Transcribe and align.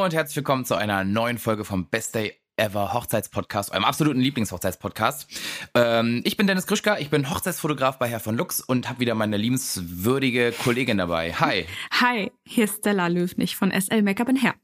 Hallo 0.00 0.06
und 0.06 0.14
herzlich 0.14 0.36
willkommen 0.36 0.64
zu 0.64 0.76
einer 0.76 1.04
neuen 1.04 1.36
Folge 1.36 1.62
vom 1.62 1.90
Best 1.90 2.14
Day 2.14 2.32
Ever 2.56 2.94
Hochzeitspodcast, 2.94 3.70
eurem 3.72 3.84
absoluten 3.84 4.20
Lieblingshochzeitspodcast. 4.20 5.28
Ähm, 5.74 6.22
ich 6.24 6.38
bin 6.38 6.46
Dennis 6.46 6.66
Krischka, 6.66 6.96
ich 6.96 7.10
bin 7.10 7.28
Hochzeitsfotograf 7.28 7.98
bei 7.98 8.08
Herr 8.08 8.18
von 8.18 8.34
Lux 8.34 8.62
und 8.62 8.88
habe 8.88 9.00
wieder 9.00 9.14
meine 9.14 9.36
liebenswürdige 9.36 10.52
Kollegin 10.52 10.96
dabei. 10.96 11.34
Hi. 11.34 11.66
Hi, 12.00 12.32
hier 12.46 12.64
ist 12.64 12.78
Stella 12.78 13.08
Löwnig 13.08 13.56
von 13.56 13.78
SL 13.78 14.00
Make-up 14.00 14.28
Hair. 14.40 14.54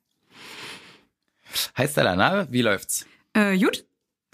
Hi 1.75 1.87
Stella, 1.87 2.17
na, 2.17 2.51
wie 2.51 2.63
läuft's? 2.63 3.05
Äh, 3.35 3.59
gut. 3.59 3.85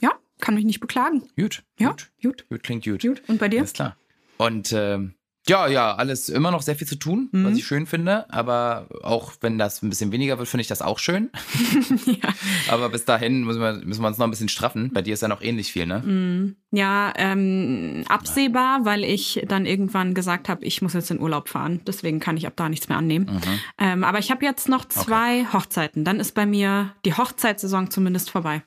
Ja, 0.01 0.13
kann 0.39 0.55
mich 0.55 0.65
nicht 0.65 0.79
beklagen. 0.79 1.29
Gut. 1.37 1.65
Ja, 1.81 1.89
gut. 1.89 2.13
gut. 2.23 2.49
Gut, 2.49 2.63
klingt 2.63 2.85
gut. 2.85 3.03
Gut. 3.03 3.23
Und 3.27 3.41
bei 3.41 3.49
dir? 3.49 3.59
Alles 3.59 3.73
klar. 3.73 3.97
Und 4.39 4.73
ähm, 4.73 5.17
ja, 5.49 5.67
ja, 5.67 5.95
alles 5.97 6.29
immer 6.29 6.51
noch 6.53 6.63
sehr 6.63 6.77
viel 6.77 6.87
zu 6.87 6.97
tun, 6.97 7.29
Mhm. 7.33 7.45
was 7.45 7.57
ich 7.59 7.67
schön 7.67 7.87
finde. 7.87 8.33
Aber 8.33 8.87
auch 9.03 9.33
wenn 9.41 9.59
das 9.59 9.83
ein 9.83 9.91
bisschen 9.91 10.13
weniger 10.13 10.39
wird, 10.39 10.49
finde 10.49 10.63
ich 10.63 10.69
das 10.69 10.83
auch 10.83 10.99
schön. 11.01 11.31
ja. 12.07 12.29
Aber 12.69 12.89
bis 12.89 13.05
dahin 13.05 13.43
müssen 13.45 13.61
wir, 13.61 13.73
müssen 13.85 14.03
wir 14.03 14.09
uns 14.09 14.19
noch 14.19 14.27
ein 14.27 14.31
bisschen 14.31 14.49
straffen. 14.49 14.91
Bei 14.93 15.03
dir 15.03 15.15
ist 15.15 15.23
ja 15.23 15.29
noch 15.29 15.43
ähnlich 15.43 15.73
viel, 15.73 15.87
ne? 15.87 15.99
Mhm. 16.01 16.57
Ja, 16.71 17.13
ähm, 17.17 18.05
absehbar, 18.09 18.85
weil 18.85 19.05
ich 19.05 19.45
dann 19.49 19.67
irgendwann 19.67 20.15
gesagt 20.15 20.49
habe, 20.49 20.65
ich 20.65 20.81
muss 20.81 20.95
jetzt 20.95 21.11
in 21.11 21.21
Urlaub 21.21 21.49
fahren. 21.49 21.81
Deswegen 21.87 22.21
kann 22.21 22.37
ich 22.37 22.47
ab 22.47 22.55
da 22.57 22.69
nichts 22.69 22.89
mehr 22.89 22.99
annehmen. 22.99 23.27
Mhm. 23.27 23.41
Ähm, 23.79 24.05
aber 24.05 24.21
ich 24.21 24.31
habe 24.31 24.45
jetzt 24.45 24.69
noch 24.69 24.85
zwei 24.87 25.45
Hochzeiten. 25.53 26.05
Dann 26.05 26.21
ist 26.21 26.33
bei 26.35 26.47
mir 26.47 26.93
die 27.05 27.15
Hochzeitssaison 27.15 27.91
zumindest 27.91 28.31
vorbei. 28.31 28.63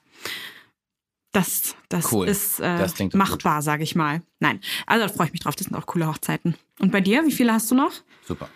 Das, 1.35 1.75
das 1.89 2.11
Cool. 2.11 2.27
ist 2.27 2.59
äh, 2.61 2.77
Das 2.77 2.93
machbar, 3.13 3.61
sage 3.61 3.83
ich 3.83 3.95
mal. 3.95 4.21
Nein, 4.39 4.61
also 4.87 5.05
da 5.07 5.13
freue 5.13 5.27
ich 5.27 5.33
mich 5.33 5.41
drauf. 5.41 5.55
Das 5.55 5.65
sind 5.67 5.75
auch 5.75 5.85
coole 5.85 6.07
Hochzeiten. 6.07 6.55
Und 6.79 6.91
bei 6.91 7.01
dir, 7.01 7.25
wie 7.25 7.31
viele 7.31 7.51
hast 7.53 7.69
du 7.71 7.75
noch? 7.75 7.91
Super. 8.25 8.47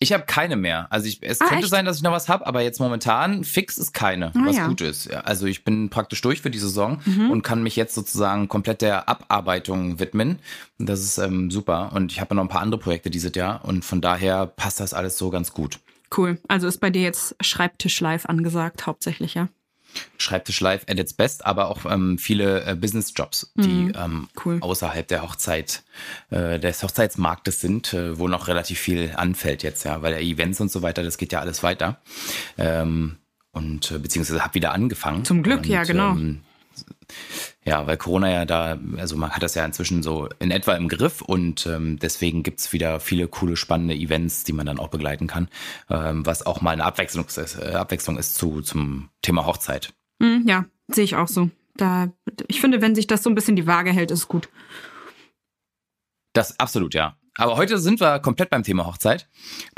Ich 0.00 0.12
habe 0.12 0.24
keine 0.26 0.54
mehr. 0.56 0.86
Also 0.90 1.08
ich, 1.08 1.18
es 1.22 1.40
Ah, 1.40 1.46
könnte 1.46 1.64
echt? 1.64 1.70
sein, 1.70 1.84
dass 1.84 1.96
ich 1.96 2.02
noch 2.02 2.12
was 2.12 2.28
habe, 2.28 2.46
aber 2.46 2.60
jetzt 2.62 2.78
momentan 2.78 3.42
fix 3.42 3.78
ist 3.78 3.92
keine, 3.94 4.28
Ah, 4.28 4.40
was 4.44 4.56
ja. 4.56 4.66
gut 4.68 4.80
ist. 4.80 5.12
Also 5.12 5.46
ich 5.46 5.64
bin 5.64 5.88
praktisch 5.90 6.20
durch 6.20 6.40
für 6.42 6.50
die 6.50 6.58
Saison 6.58 7.00
Mhm. 7.04 7.30
und 7.30 7.42
kann 7.42 7.62
mich 7.64 7.74
jetzt 7.74 7.94
sozusagen 7.94 8.46
komplett 8.48 8.80
der 8.82 9.08
Abarbeitung 9.08 9.98
widmen. 9.98 10.38
Das 10.78 11.00
ist 11.00 11.18
ähm, 11.18 11.50
super. 11.50 11.90
Und 11.94 12.12
ich 12.12 12.20
habe 12.20 12.34
noch 12.34 12.42
ein 12.42 12.48
paar 12.48 12.60
andere 12.62 12.80
Projekte 12.80 13.10
dieses 13.10 13.34
Jahr 13.34 13.64
und 13.64 13.84
von 13.84 14.00
daher 14.00 14.46
passt 14.46 14.78
das 14.80 14.94
alles 14.94 15.18
so 15.18 15.30
ganz 15.30 15.52
gut. 15.52 15.80
Cool. 16.16 16.38
Also 16.48 16.68
ist 16.68 16.78
bei 16.78 16.90
dir 16.90 17.02
jetzt 17.02 17.34
Schreibtisch 17.40 18.00
live 18.00 18.26
angesagt, 18.26 18.86
hauptsächlich, 18.86 19.34
ja? 19.34 19.48
Schreibtisch 20.18 20.60
live 20.60 20.84
at 20.88 20.98
its 20.98 21.12
best, 21.14 21.46
aber 21.46 21.68
auch 21.68 21.84
ähm, 21.90 22.18
viele 22.18 22.64
äh, 22.64 22.74
Business-Jobs, 22.74 23.52
die 23.56 23.92
ähm, 23.96 24.08
Mhm. 24.08 24.28
Cool. 24.44 24.58
außerhalb 24.60 25.06
der 25.06 25.22
Hochzeit, 25.22 25.82
äh, 26.30 26.58
des 26.58 26.82
Hochzeitsmarktes 26.82 27.60
sind, 27.60 27.92
äh, 27.94 28.18
wo 28.18 28.28
noch 28.28 28.48
relativ 28.48 28.78
viel 28.78 29.12
anfällt 29.16 29.62
jetzt, 29.62 29.84
ja, 29.84 30.02
weil 30.02 30.12
der 30.12 30.22
Events 30.22 30.60
und 30.60 30.70
so 30.70 30.82
weiter, 30.82 31.02
das 31.02 31.18
geht 31.18 31.32
ja 31.32 31.40
alles 31.40 31.62
weiter. 31.62 32.00
Ähm, 32.56 33.16
und 33.52 33.90
äh, 33.90 33.98
beziehungsweise 33.98 34.42
habe 34.44 34.54
wieder 34.54 34.72
angefangen. 34.72 35.24
Zum 35.24 35.42
Glück, 35.42 35.58
und, 35.60 35.66
ja, 35.68 35.82
genau. 35.84 36.12
Ähm, 36.12 36.40
ja, 37.64 37.86
weil 37.86 37.96
Corona 37.96 38.30
ja 38.30 38.44
da, 38.44 38.78
also 38.96 39.16
man 39.16 39.30
hat 39.30 39.42
das 39.42 39.54
ja 39.54 39.64
inzwischen 39.64 40.02
so 40.02 40.28
in 40.38 40.50
etwa 40.50 40.74
im 40.74 40.88
Griff 40.88 41.22
und 41.22 41.66
ähm, 41.66 41.98
deswegen 41.98 42.42
gibt's 42.42 42.72
wieder 42.72 43.00
viele 43.00 43.28
coole, 43.28 43.56
spannende 43.56 43.94
Events, 43.94 44.44
die 44.44 44.52
man 44.52 44.66
dann 44.66 44.78
auch 44.78 44.88
begleiten 44.88 45.26
kann, 45.26 45.48
ähm, 45.90 46.24
was 46.24 46.44
auch 46.46 46.60
mal 46.60 46.70
eine 46.70 46.84
Abwechslung 46.84 47.26
ist, 47.26 47.58
äh, 47.58 47.74
Abwechslung 47.74 48.18
ist 48.18 48.34
zu, 48.34 48.60
zum 48.62 49.10
Thema 49.22 49.46
Hochzeit. 49.46 49.92
Mhm, 50.18 50.44
ja, 50.46 50.64
sehe 50.88 51.04
ich 51.04 51.16
auch 51.16 51.28
so. 51.28 51.50
Da, 51.76 52.08
ich 52.48 52.60
finde, 52.60 52.82
wenn 52.82 52.94
sich 52.94 53.06
das 53.06 53.22
so 53.22 53.30
ein 53.30 53.34
bisschen 53.34 53.56
die 53.56 53.66
Waage 53.66 53.92
hält, 53.92 54.10
ist 54.10 54.28
gut. 54.28 54.48
Das 56.32 56.58
absolut, 56.58 56.94
ja. 56.94 57.16
Aber 57.38 57.56
heute 57.56 57.78
sind 57.78 58.00
wir 58.00 58.18
komplett 58.18 58.50
beim 58.50 58.64
Thema 58.64 58.84
Hochzeit. 58.84 59.28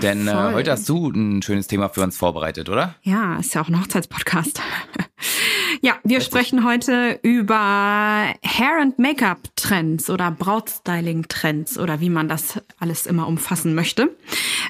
Denn 0.01 0.27
äh, 0.27 0.33
heute 0.33 0.73
hast 0.73 0.89
du 0.89 1.11
ein 1.11 1.43
schönes 1.43 1.67
Thema 1.67 1.91
für 1.91 2.03
uns 2.03 2.17
vorbereitet, 2.17 2.71
oder? 2.71 2.95
Ja, 3.03 3.37
ist 3.37 3.55
ja 3.55 3.61
auch 3.61 3.69
ein 3.69 3.79
Hochzeitspodcast. 3.79 4.63
ja, 5.83 5.99
wir 6.05 6.21
sprechen 6.21 6.65
heute 6.65 7.19
über 7.23 7.57
Hair- 7.57 8.81
and 8.81 8.99
Make-up-Trends 8.99 10.11
oder 10.11 10.31
Brautstyling-Trends 10.31 11.79
oder 11.79 12.01
wie 12.01 12.11
man 12.11 12.29
das 12.29 12.61
alles 12.79 13.07
immer 13.07 13.27
umfassen 13.27 13.75
möchte, 13.75 14.15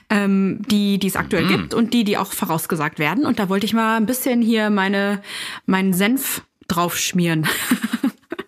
ähm, 0.09 0.63
die, 0.69 0.99
die 0.99 1.09
es 1.09 1.17
aktuell 1.17 1.47
gibt 1.49 1.75
und 1.75 1.93
die, 1.95 2.05
die 2.05 2.17
auch 2.17 2.33
vorausgesagt 2.33 2.99
werden. 2.99 3.27
Und 3.27 3.39
da 3.41 3.49
wollte 3.49 3.67
ich 3.67 3.73
mal 3.73 3.97
ein 3.97 4.07
bisschen 4.07 4.41
hier 4.41 4.71
meine, 4.71 5.21
meinen 5.67 5.93
Senf 5.93 6.43
draufschmieren. 6.69 7.49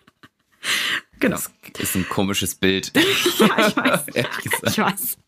genau. 1.18 1.38
Das 1.72 1.82
ist 1.82 1.96
ein 1.96 2.08
komisches 2.08 2.54
Bild. 2.54 2.92
Ja, 3.38 3.68
ich 3.68 3.76
weiß. 3.76 4.04
Ich 4.70 4.78
weiß. 4.78 5.18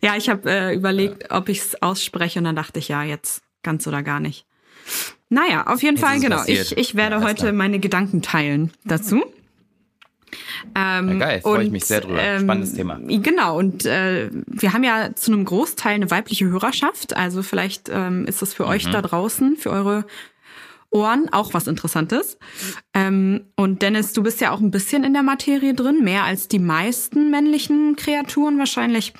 Ja, 0.00 0.16
ich 0.16 0.28
habe 0.30 0.50
äh, 0.50 0.74
überlegt, 0.74 1.30
ob 1.30 1.48
ich 1.50 1.58
es 1.58 1.82
ausspreche 1.82 2.38
und 2.38 2.46
dann 2.46 2.56
dachte 2.56 2.78
ich, 2.78 2.88
ja, 2.88 3.02
jetzt 3.02 3.42
ganz 3.62 3.86
oder 3.86 4.02
gar 4.02 4.20
nicht. 4.20 4.46
Naja, 5.34 5.66
auf 5.66 5.82
jeden 5.82 5.96
Jetzt 5.96 6.04
Fall, 6.06 6.20
genau. 6.20 6.36
passiert. 6.36 6.72
Ich, 6.72 6.76
ich 6.78 6.94
werde 6.94 7.16
Ja, 7.16 7.22
heute 7.22 7.34
klar. 7.42 7.52
meine 7.52 7.78
Gedanken 7.80 8.22
teilen 8.22 8.70
dazu. 8.84 9.22
Ähm, 10.74 11.08
Ja, 11.12 11.14
geil, 11.26 11.40
freue 11.42 11.64
ich 11.64 11.70
mich 11.70 11.84
sehr 11.84 12.00
drüber. 12.00 12.20
Spannendes 12.40 12.74
Thema. 12.74 12.98
Genau, 13.06 13.58
und 13.58 13.84
äh, 13.84 14.30
wir 14.46 14.72
haben 14.72 14.82
ja 14.84 15.10
zu 15.14 15.32
einem 15.32 15.44
Großteil 15.44 15.94
eine 15.94 16.10
weibliche 16.10 16.46
Hörerschaft. 16.46 17.16
Also 17.16 17.42
vielleicht 17.42 17.88
ähm, 17.92 18.26
ist 18.26 18.42
das 18.42 18.54
für 18.54 18.64
Mhm. 18.64 18.68
euch 18.70 18.90
da 18.90 19.02
draußen, 19.02 19.56
für 19.56 19.70
eure 19.70 20.04
Ohren 20.94 21.28
auch 21.32 21.54
was 21.54 21.66
Interessantes. 21.66 22.38
Ähm, 22.94 23.46
und 23.56 23.82
Dennis, 23.82 24.12
du 24.12 24.22
bist 24.22 24.40
ja 24.40 24.52
auch 24.52 24.60
ein 24.60 24.70
bisschen 24.70 25.02
in 25.02 25.12
der 25.12 25.22
Materie 25.22 25.74
drin, 25.74 26.04
mehr 26.04 26.24
als 26.24 26.46
die 26.46 26.58
meisten 26.60 27.30
männlichen 27.30 27.96
Kreaturen 27.96 28.58
wahrscheinlich. 28.58 29.12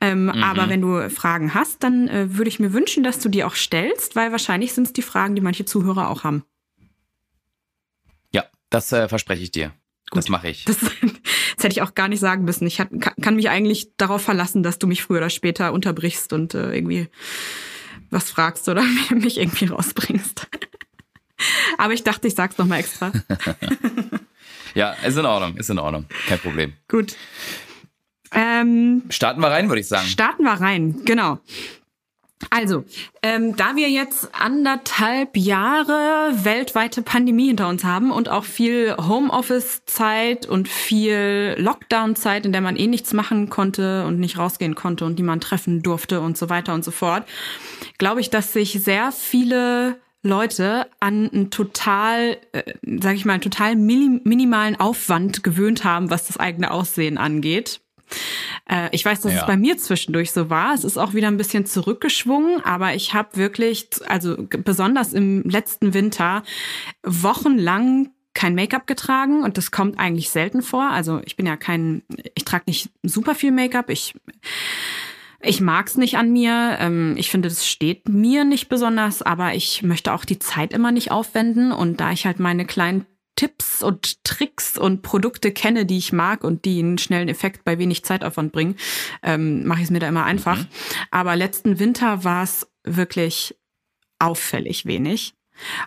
Ähm, 0.00 0.26
Mhm. 0.36 0.42
Aber 0.42 0.68
wenn 0.68 0.80
du 0.80 1.08
Fragen 1.10 1.54
hast, 1.54 1.82
dann 1.82 2.08
äh, 2.08 2.36
würde 2.36 2.48
ich 2.48 2.58
mir 2.58 2.72
wünschen, 2.72 3.02
dass 3.02 3.18
du 3.18 3.28
die 3.28 3.44
auch 3.44 3.54
stellst, 3.54 4.16
weil 4.16 4.32
wahrscheinlich 4.32 4.72
sind 4.72 4.86
es 4.86 4.92
die 4.92 5.02
Fragen, 5.02 5.34
die 5.34 5.40
manche 5.40 5.64
Zuhörer 5.64 6.10
auch 6.10 6.24
haben. 6.24 6.44
Ja, 8.32 8.44
das 8.70 8.92
äh, 8.92 9.08
verspreche 9.08 9.42
ich 9.42 9.50
dir. 9.50 9.72
Das 10.12 10.28
mache 10.28 10.48
ich. 10.48 10.64
Das, 10.64 10.78
das 11.56 11.64
hätte 11.64 11.72
ich 11.72 11.82
auch 11.82 11.94
gar 11.94 12.08
nicht 12.08 12.20
sagen 12.20 12.44
müssen. 12.44 12.66
Ich 12.66 12.80
hat, 12.80 12.90
kann, 13.00 13.14
kann 13.20 13.36
mich 13.36 13.48
eigentlich 13.48 13.90
darauf 13.96 14.22
verlassen, 14.22 14.62
dass 14.62 14.78
du 14.78 14.86
mich 14.86 15.02
früher 15.02 15.18
oder 15.18 15.30
später 15.30 15.72
unterbrichst 15.72 16.32
und 16.32 16.54
äh, 16.54 16.74
irgendwie 16.74 17.08
was 18.10 18.30
fragst 18.30 18.68
oder 18.68 18.82
mich 19.10 19.38
irgendwie 19.38 19.66
rausbringst. 19.66 20.48
Aber 21.78 21.92
ich 21.92 22.02
dachte, 22.04 22.28
ich 22.28 22.34
sag's 22.34 22.58
noch 22.58 22.66
mal 22.66 22.78
extra. 22.78 23.12
Ja, 24.74 24.90
ist 25.06 25.16
in 25.16 25.24
Ordnung, 25.24 25.56
ist 25.56 25.70
in 25.70 25.78
Ordnung. 25.78 26.04
Kein 26.28 26.38
Problem. 26.38 26.74
Gut. 26.86 27.16
Ähm, 28.30 29.04
Starten 29.08 29.40
wir 29.40 29.48
rein, 29.48 29.68
würde 29.70 29.80
ich 29.80 29.88
sagen. 29.88 30.06
starten 30.06 30.42
wir 30.42 30.52
rein, 30.52 31.00
genau. 31.06 31.38
Also, 32.50 32.84
ähm, 33.22 33.56
da 33.56 33.74
wir 33.76 33.88
jetzt 33.88 34.28
anderthalb 34.38 35.38
Jahre 35.38 36.32
weltweite 36.44 37.00
Pandemie 37.00 37.46
hinter 37.46 37.68
uns 37.68 37.84
haben 37.84 38.10
und 38.10 38.28
auch 38.28 38.44
viel 38.44 38.94
Homeoffice-Zeit 38.98 40.44
und 40.44 40.68
viel 40.68 41.54
Lockdown-Zeit, 41.56 42.44
in 42.44 42.52
der 42.52 42.60
man 42.60 42.76
eh 42.76 42.86
nichts 42.86 43.14
machen 43.14 43.48
konnte 43.48 44.04
und 44.04 44.20
nicht 44.20 44.36
rausgehen 44.36 44.74
konnte 44.74 45.06
und 45.06 45.16
niemand 45.16 45.42
treffen 45.42 45.82
durfte 45.82 46.20
und 46.20 46.36
so 46.36 46.50
weiter 46.50 46.74
und 46.74 46.84
so 46.84 46.90
fort, 46.90 47.26
glaube 47.96 48.20
ich, 48.20 48.28
dass 48.28 48.52
sich 48.52 48.72
sehr 48.72 49.10
viele 49.12 49.98
Leute 50.26 50.86
an 51.00 51.30
einen 51.30 51.50
total, 51.50 52.36
äh, 52.52 52.74
sag 53.00 53.14
ich 53.14 53.24
mal, 53.24 53.34
einen 53.34 53.42
total 53.42 53.76
mini 53.76 54.20
minimalen 54.24 54.78
Aufwand 54.78 55.42
gewöhnt 55.42 55.84
haben, 55.84 56.10
was 56.10 56.26
das 56.26 56.36
eigene 56.36 56.70
Aussehen 56.70 57.18
angeht. 57.18 57.80
Äh, 58.68 58.88
ich 58.92 59.04
weiß, 59.04 59.20
dass 59.22 59.32
Ja. 59.32 59.40
es 59.40 59.46
bei 59.46 59.56
mir 59.56 59.78
zwischendurch 59.78 60.30
so 60.32 60.48
war. 60.50 60.74
Es 60.74 60.84
ist 60.84 60.96
auch 60.96 61.14
wieder 61.14 61.28
ein 61.28 61.36
bisschen 61.36 61.66
zurückgeschwungen, 61.66 62.64
aber 62.64 62.94
ich 62.94 63.14
habe 63.14 63.36
wirklich, 63.36 63.88
also 64.08 64.36
besonders 64.38 65.12
im 65.12 65.42
letzten 65.42 65.94
Winter, 65.94 66.42
wochenlang 67.02 68.10
kein 68.34 68.54
Make-up 68.54 68.86
getragen 68.86 69.42
und 69.42 69.56
das 69.56 69.70
kommt 69.70 69.98
eigentlich 69.98 70.28
selten 70.30 70.60
vor. 70.62 70.90
Also 70.90 71.22
ich 71.24 71.36
bin 71.36 71.46
ja 71.46 71.56
kein, 71.56 72.02
ich 72.34 72.44
trage 72.44 72.64
nicht 72.66 72.90
super 73.02 73.34
viel 73.34 73.50
Make-up. 73.50 73.88
Ich 73.88 74.14
ich 75.46 75.60
mag's 75.60 75.96
nicht 75.96 76.16
an 76.16 76.32
mir. 76.32 76.76
Ähm, 76.80 77.14
ich 77.16 77.30
finde, 77.30 77.48
das 77.48 77.66
steht 77.66 78.08
mir 78.08 78.44
nicht 78.44 78.68
besonders, 78.68 79.22
aber 79.22 79.54
ich 79.54 79.82
möchte 79.82 80.12
auch 80.12 80.24
die 80.24 80.38
Zeit 80.38 80.72
immer 80.72 80.92
nicht 80.92 81.10
aufwenden. 81.10 81.72
Und 81.72 82.00
da 82.00 82.12
ich 82.12 82.26
halt 82.26 82.38
meine 82.40 82.66
kleinen 82.66 83.06
Tipps 83.36 83.82
und 83.82 84.24
Tricks 84.24 84.78
und 84.78 85.02
Produkte 85.02 85.52
kenne, 85.52 85.86
die 85.86 85.98
ich 85.98 86.12
mag 86.12 86.42
und 86.42 86.64
die 86.64 86.78
einen 86.80 86.98
schnellen 86.98 87.28
Effekt 87.28 87.64
bei 87.64 87.78
wenig 87.78 88.04
Zeitaufwand 88.04 88.52
bringen, 88.52 88.76
ähm, 89.22 89.66
mache 89.66 89.80
ich 89.80 89.84
es 89.84 89.90
mir 89.90 90.00
da 90.00 90.08
immer 90.08 90.24
einfach. 90.24 90.64
Aber 91.10 91.36
letzten 91.36 91.78
Winter 91.78 92.24
war 92.24 92.42
es 92.42 92.66
wirklich 92.84 93.54
auffällig 94.18 94.86
wenig. 94.86 95.35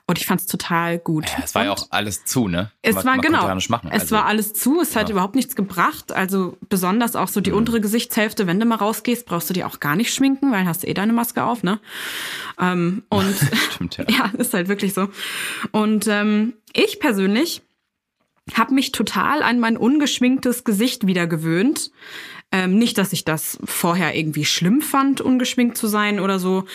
Und 0.07 0.18
ich 0.18 0.25
fand 0.25 0.42
es 0.42 0.48
total 0.48 1.00
gut. 1.00 1.25
Ja, 1.30 1.44
es 1.44 1.56
war 1.56 1.63
ja 1.66 1.71
Und- 1.71 1.80
auch 1.80 1.88
alles 1.92 2.25
zu, 2.25 2.48
ne? 2.48 2.71
es 2.81 2.95
Man- 2.95 3.06
war 3.06 3.12
man 3.16 3.21
genau. 3.21 3.48
Ja 3.48 3.56
machen. 3.69 3.89
Es 3.92 4.01
Also, 4.01 4.16
war 4.16 4.25
alles 4.25 4.54
zu, 4.54 4.81
es 4.81 4.95
hat 4.95 5.10
ja. 5.10 5.13
überhaupt 5.13 5.36
nichts 5.36 5.56
gebracht. 5.56 6.12
Also 6.12 6.57
besonders 6.69 7.16
auch 7.16 7.27
so 7.27 7.42
die 7.42 7.51
Mhm. 7.51 7.57
untere 7.57 7.81
Gesichtshälfte, 7.81 8.48
wenn 8.48 8.60
du 8.60 8.66
mal 8.66 8.75
rausgehst, 8.75 9.25
brauchst 9.25 9.50
du 9.50 9.54
die 9.54 9.63
auch 9.63 9.80
gar 9.80 9.95
nicht 9.95 10.13
schminken, 10.13 10.51
weil 10.51 10.66
hast 10.66 10.83
du 10.83 10.88
eh 10.88 10.94
deine 10.94 11.13
Maske 11.13 11.44
auf, 11.44 11.63
ne? 11.63 11.80
Ähm, 12.60 13.04
und 13.10 13.36
Stimmt, 13.74 13.98
ja. 13.98 14.06
ja, 14.10 14.31
ist 14.38 14.54
halt 14.54 14.68
wirklich 14.68 14.94
so. 14.94 15.10
Und 15.71 16.07
ähm, 16.07 16.54
ich 16.74 17.00
persönlich 17.00 17.62
habe 18.54 18.74
mich 18.74 18.92
total 18.92 19.44
an 19.44 19.60
mein 19.60 19.77
ungeschminktes 19.77 20.63
Gesicht 20.63 21.06
wieder 21.06 21.27
gewöhnt. 21.27 21.92
Ähm, 22.51 22.80
nicht, 22.80 22.98
dass 22.98 23.13
ich 23.13 23.25
das 23.25 23.60
vorher 23.63 24.16
irgendwie 24.16 24.44
schlimm 24.45 24.81
fand, 24.81 25.21
ungeschminkt 25.21 25.77
zu 25.77 25.86
sein 25.86 26.19
oder 26.19 26.39
so, 26.39 26.66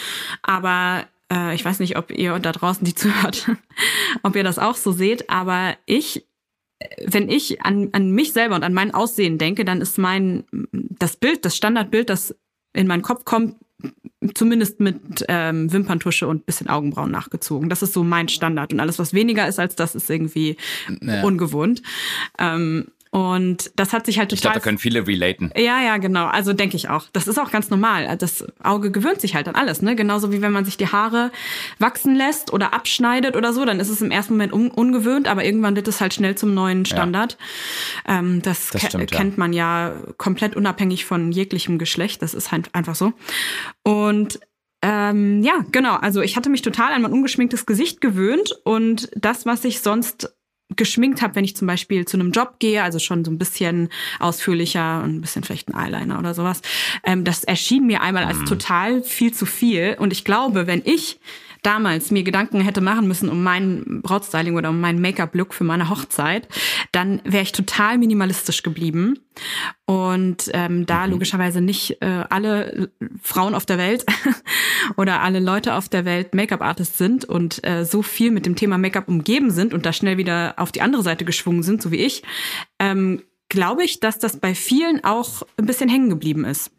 aber 0.42 1.04
äh, 1.32 1.54
ich 1.54 1.64
weiß 1.64 1.78
nicht, 1.80 1.96
ob 1.96 2.10
ihr 2.10 2.38
da 2.38 2.52
draußen 2.52 2.84
die 2.84 2.94
zuhört, 2.94 3.50
ob 4.22 4.36
ihr 4.36 4.44
das 4.44 4.58
auch 4.58 4.76
so 4.76 4.92
seht, 4.92 5.30
aber 5.30 5.76
ich 5.86 6.26
wenn 7.06 7.28
ich 7.28 7.62
an, 7.62 7.90
an 7.92 8.10
mich 8.10 8.32
selber 8.32 8.56
und 8.56 8.64
an 8.64 8.74
mein 8.74 8.92
Aussehen 8.92 9.38
denke, 9.38 9.64
dann 9.64 9.80
ist 9.80 9.98
mein 9.98 10.44
das 10.72 11.16
Bild, 11.16 11.44
das 11.44 11.56
Standardbild, 11.56 12.10
das 12.10 12.34
in 12.74 12.86
meinen 12.86 13.02
Kopf 13.02 13.24
kommt, 13.24 13.56
zumindest 14.34 14.80
mit 14.80 15.24
ähm, 15.28 15.72
Wimperntusche 15.72 16.26
und 16.26 16.46
bisschen 16.46 16.68
Augenbrauen 16.68 17.10
nachgezogen. 17.10 17.68
Das 17.68 17.82
ist 17.82 17.92
so 17.92 18.02
mein 18.02 18.28
Standard. 18.28 18.72
Und 18.72 18.80
alles, 18.80 18.98
was 18.98 19.12
weniger 19.12 19.46
ist 19.46 19.58
als 19.58 19.76
das, 19.76 19.94
ist 19.94 20.10
irgendwie 20.10 20.56
ja. 21.00 21.22
ungewohnt. 21.22 21.82
Ähm, 22.38 22.88
und 23.14 23.70
das 23.76 23.92
hat 23.92 24.06
sich 24.06 24.18
halt 24.18 24.30
total. 24.30 24.38
Ich 24.38 24.42
glaube, 24.42 24.54
da 24.54 24.60
können 24.60 24.78
viele 24.78 25.06
relaten. 25.06 25.52
Ja, 25.54 25.80
ja, 25.80 25.98
genau. 25.98 26.26
Also 26.26 26.52
denke 26.52 26.74
ich 26.74 26.88
auch. 26.88 27.04
Das 27.12 27.28
ist 27.28 27.38
auch 27.38 27.52
ganz 27.52 27.70
normal. 27.70 28.16
Das 28.18 28.44
Auge 28.60 28.90
gewöhnt 28.90 29.20
sich 29.20 29.36
halt 29.36 29.46
an 29.46 29.54
alles, 29.54 29.82
ne? 29.82 29.94
Genauso 29.94 30.32
wie 30.32 30.42
wenn 30.42 30.50
man 30.50 30.64
sich 30.64 30.76
die 30.76 30.88
Haare 30.88 31.30
wachsen 31.78 32.16
lässt 32.16 32.52
oder 32.52 32.74
abschneidet 32.74 33.36
oder 33.36 33.52
so, 33.52 33.64
dann 33.64 33.78
ist 33.78 33.88
es 33.88 34.02
im 34.02 34.10
ersten 34.10 34.32
Moment 34.32 34.52
un 34.52 34.68
ungewöhnt, 34.68 35.28
aber 35.28 35.44
irgendwann 35.44 35.76
wird 35.76 35.86
es 35.86 36.00
halt 36.00 36.12
schnell 36.12 36.34
zum 36.34 36.54
neuen 36.54 36.86
Standard. 36.86 37.38
Ja. 38.04 38.18
Ähm, 38.18 38.42
das, 38.42 38.70
das 38.70 38.82
stimmt, 38.82 39.12
ke 39.12 39.16
kennt 39.16 39.38
man 39.38 39.52
ja 39.52 39.92
komplett 40.16 40.56
unabhängig 40.56 41.04
von 41.04 41.30
jeglichem 41.30 41.78
Geschlecht. 41.78 42.20
Das 42.20 42.34
ist 42.34 42.50
halt 42.50 42.74
einfach 42.74 42.96
so. 42.96 43.12
Und 43.84 44.40
ähm, 44.82 45.40
ja, 45.44 45.64
genau. 45.70 45.94
Also 45.94 46.20
ich 46.20 46.36
hatte 46.36 46.50
mich 46.50 46.62
total 46.62 46.92
an 46.92 47.02
mein 47.02 47.12
ungeschminktes 47.12 47.64
Gesicht 47.64 48.00
gewöhnt 48.00 48.58
und 48.64 49.08
das, 49.14 49.46
was 49.46 49.64
ich 49.64 49.82
sonst 49.82 50.34
geschminkt 50.76 51.22
habe, 51.22 51.34
wenn 51.34 51.44
ich 51.44 51.56
zum 51.56 51.66
Beispiel 51.66 52.04
zu 52.04 52.16
einem 52.16 52.32
Job 52.32 52.56
gehe, 52.58 52.82
also 52.82 52.98
schon 52.98 53.24
so 53.24 53.30
ein 53.30 53.38
bisschen 53.38 53.88
ausführlicher 54.18 55.02
und 55.02 55.16
ein 55.16 55.20
bisschen 55.20 55.44
vielleicht 55.44 55.68
ein 55.68 55.74
Eyeliner 55.74 56.18
oder 56.18 56.34
sowas. 56.34 56.62
Ähm, 57.04 57.24
das 57.24 57.44
erschien 57.44 57.86
mir 57.86 58.00
einmal 58.00 58.24
als 58.24 58.38
mhm. 58.38 58.46
total 58.46 59.02
viel 59.02 59.32
zu 59.32 59.46
viel. 59.46 59.96
Und 59.98 60.12
ich 60.12 60.24
glaube, 60.24 60.66
wenn 60.66 60.82
ich 60.84 61.18
damals 61.64 62.10
mir 62.10 62.22
Gedanken 62.22 62.60
hätte 62.60 62.80
machen 62.80 63.08
müssen 63.08 63.28
um 63.28 63.42
meinen 63.42 64.02
Brautstyling 64.02 64.56
oder 64.56 64.70
um 64.70 64.80
meinen 64.80 65.00
Make-up-Look 65.00 65.54
für 65.54 65.64
meine 65.64 65.88
Hochzeit, 65.88 66.46
dann 66.92 67.20
wäre 67.24 67.42
ich 67.42 67.52
total 67.52 67.98
minimalistisch 67.98 68.62
geblieben. 68.62 69.18
Und 69.86 70.50
ähm, 70.52 70.86
da 70.86 71.06
mhm. 71.06 71.12
logischerweise 71.12 71.60
nicht 71.60 72.00
äh, 72.02 72.24
alle 72.28 72.90
Frauen 73.22 73.54
auf 73.54 73.66
der 73.66 73.78
Welt 73.78 74.04
oder 74.96 75.22
alle 75.22 75.40
Leute 75.40 75.74
auf 75.74 75.88
der 75.88 76.04
Welt 76.04 76.34
Make-up-Artists 76.34 76.98
sind 76.98 77.24
und 77.24 77.64
äh, 77.66 77.84
so 77.84 78.02
viel 78.02 78.30
mit 78.30 78.46
dem 78.46 78.56
Thema 78.56 78.78
Make-up 78.78 79.08
umgeben 79.08 79.50
sind 79.50 79.74
und 79.74 79.86
da 79.86 79.92
schnell 79.92 80.18
wieder 80.18 80.54
auf 80.58 80.70
die 80.70 80.82
andere 80.82 81.02
Seite 81.02 81.24
geschwungen 81.24 81.62
sind, 81.62 81.82
so 81.82 81.90
wie 81.90 81.96
ich, 81.96 82.22
ähm, 82.78 83.22
glaube 83.48 83.84
ich, 83.84 84.00
dass 84.00 84.18
das 84.18 84.38
bei 84.38 84.54
vielen 84.54 85.02
auch 85.02 85.42
ein 85.56 85.66
bisschen 85.66 85.88
hängen 85.88 86.10
geblieben 86.10 86.44
ist. 86.44 86.70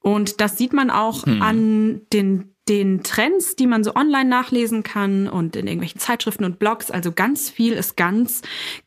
Und 0.00 0.40
das 0.40 0.58
sieht 0.58 0.72
man 0.72 0.90
auch 0.90 1.24
hm. 1.24 1.40
an 1.40 2.00
den 2.12 2.53
den 2.68 3.02
Trends, 3.02 3.56
die 3.56 3.66
man 3.66 3.84
so 3.84 3.94
online 3.94 4.28
nachlesen 4.28 4.82
kann 4.82 5.28
und 5.28 5.54
in 5.54 5.66
irgendwelchen 5.66 6.00
Zeitschriften 6.00 6.44
und 6.44 6.58
Blogs. 6.58 6.90
Also 6.90 7.12
ganz 7.12 7.50
viel 7.50 7.74
ist 7.74 7.96
ganz 7.96 8.40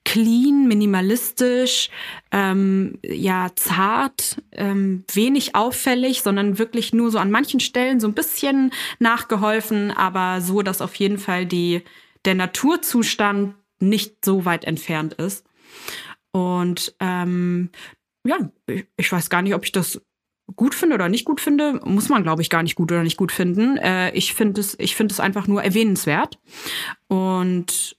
clean, 0.03 0.67
minimalistisch, 0.67 1.89
ähm, 2.31 2.97
ja 3.03 3.51
zart, 3.55 4.41
ähm, 4.51 5.03
wenig 5.13 5.53
auffällig, 5.55 6.23
sondern 6.23 6.57
wirklich 6.57 6.91
nur 6.91 7.11
so 7.11 7.19
an 7.19 7.29
manchen 7.29 7.59
Stellen 7.59 7.99
so 7.99 8.07
ein 8.07 8.15
bisschen 8.15 8.71
nachgeholfen, 8.99 9.91
aber 9.91 10.41
so, 10.41 10.63
dass 10.63 10.81
auf 10.81 10.95
jeden 10.95 11.19
Fall 11.19 11.45
die 11.45 11.83
der 12.25 12.35
Naturzustand 12.35 13.55
nicht 13.79 14.25
so 14.25 14.43
weit 14.43 14.65
entfernt 14.65 15.13
ist. 15.13 15.45
Und 16.31 16.95
ähm, 16.99 17.69
ja, 18.25 18.37
ich, 18.65 18.85
ich 18.97 19.11
weiß 19.11 19.29
gar 19.29 19.41
nicht, 19.41 19.53
ob 19.53 19.63
ich 19.63 19.71
das 19.71 20.01
gut 20.55 20.73
finde 20.73 20.95
oder 20.95 21.09
nicht 21.09 21.25
gut 21.25 21.41
finde, 21.41 21.79
muss 21.83 22.09
man, 22.09 22.23
glaube 22.23 22.41
ich, 22.41 22.49
gar 22.49 22.63
nicht 22.63 22.75
gut 22.75 22.91
oder 22.91 23.03
nicht 23.03 23.17
gut 23.17 23.31
finden. 23.31 23.77
Äh, 23.77 24.11
ich 24.11 24.33
finde 24.33 24.61
es, 24.61 24.75
ich 24.79 24.95
finde 24.95 25.13
es 25.13 25.19
einfach 25.19 25.47
nur 25.47 25.63
erwähnenswert. 25.63 26.39
Und 27.07 27.97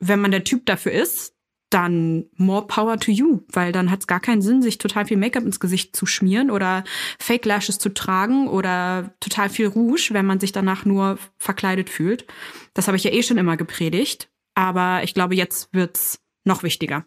wenn 0.00 0.20
man 0.20 0.30
der 0.30 0.44
Typ 0.44 0.66
dafür 0.66 0.92
ist, 0.92 1.34
dann 1.70 2.26
more 2.36 2.66
power 2.66 2.98
to 2.98 3.10
you, 3.10 3.40
weil 3.48 3.72
dann 3.72 3.90
hat 3.90 4.00
es 4.00 4.06
gar 4.06 4.20
keinen 4.20 4.42
Sinn, 4.42 4.62
sich 4.62 4.78
total 4.78 5.06
viel 5.06 5.16
Make-up 5.16 5.44
ins 5.44 5.58
Gesicht 5.58 5.96
zu 5.96 6.06
schmieren 6.06 6.50
oder 6.50 6.84
Fake 7.18 7.44
Lashes 7.44 7.78
zu 7.78 7.92
tragen 7.92 8.46
oder 8.46 9.12
total 9.18 9.48
viel 9.48 9.66
Rouge, 9.66 10.10
wenn 10.12 10.26
man 10.26 10.38
sich 10.38 10.52
danach 10.52 10.84
nur 10.84 11.18
verkleidet 11.36 11.90
fühlt. 11.90 12.26
Das 12.74 12.86
habe 12.86 12.96
ich 12.96 13.04
ja 13.04 13.10
eh 13.10 13.24
schon 13.24 13.38
immer 13.38 13.56
gepredigt, 13.56 14.30
aber 14.54 15.02
ich 15.02 15.14
glaube, 15.14 15.34
jetzt 15.34 15.68
wird's 15.72 16.20
noch 16.44 16.62
wichtiger. 16.62 17.06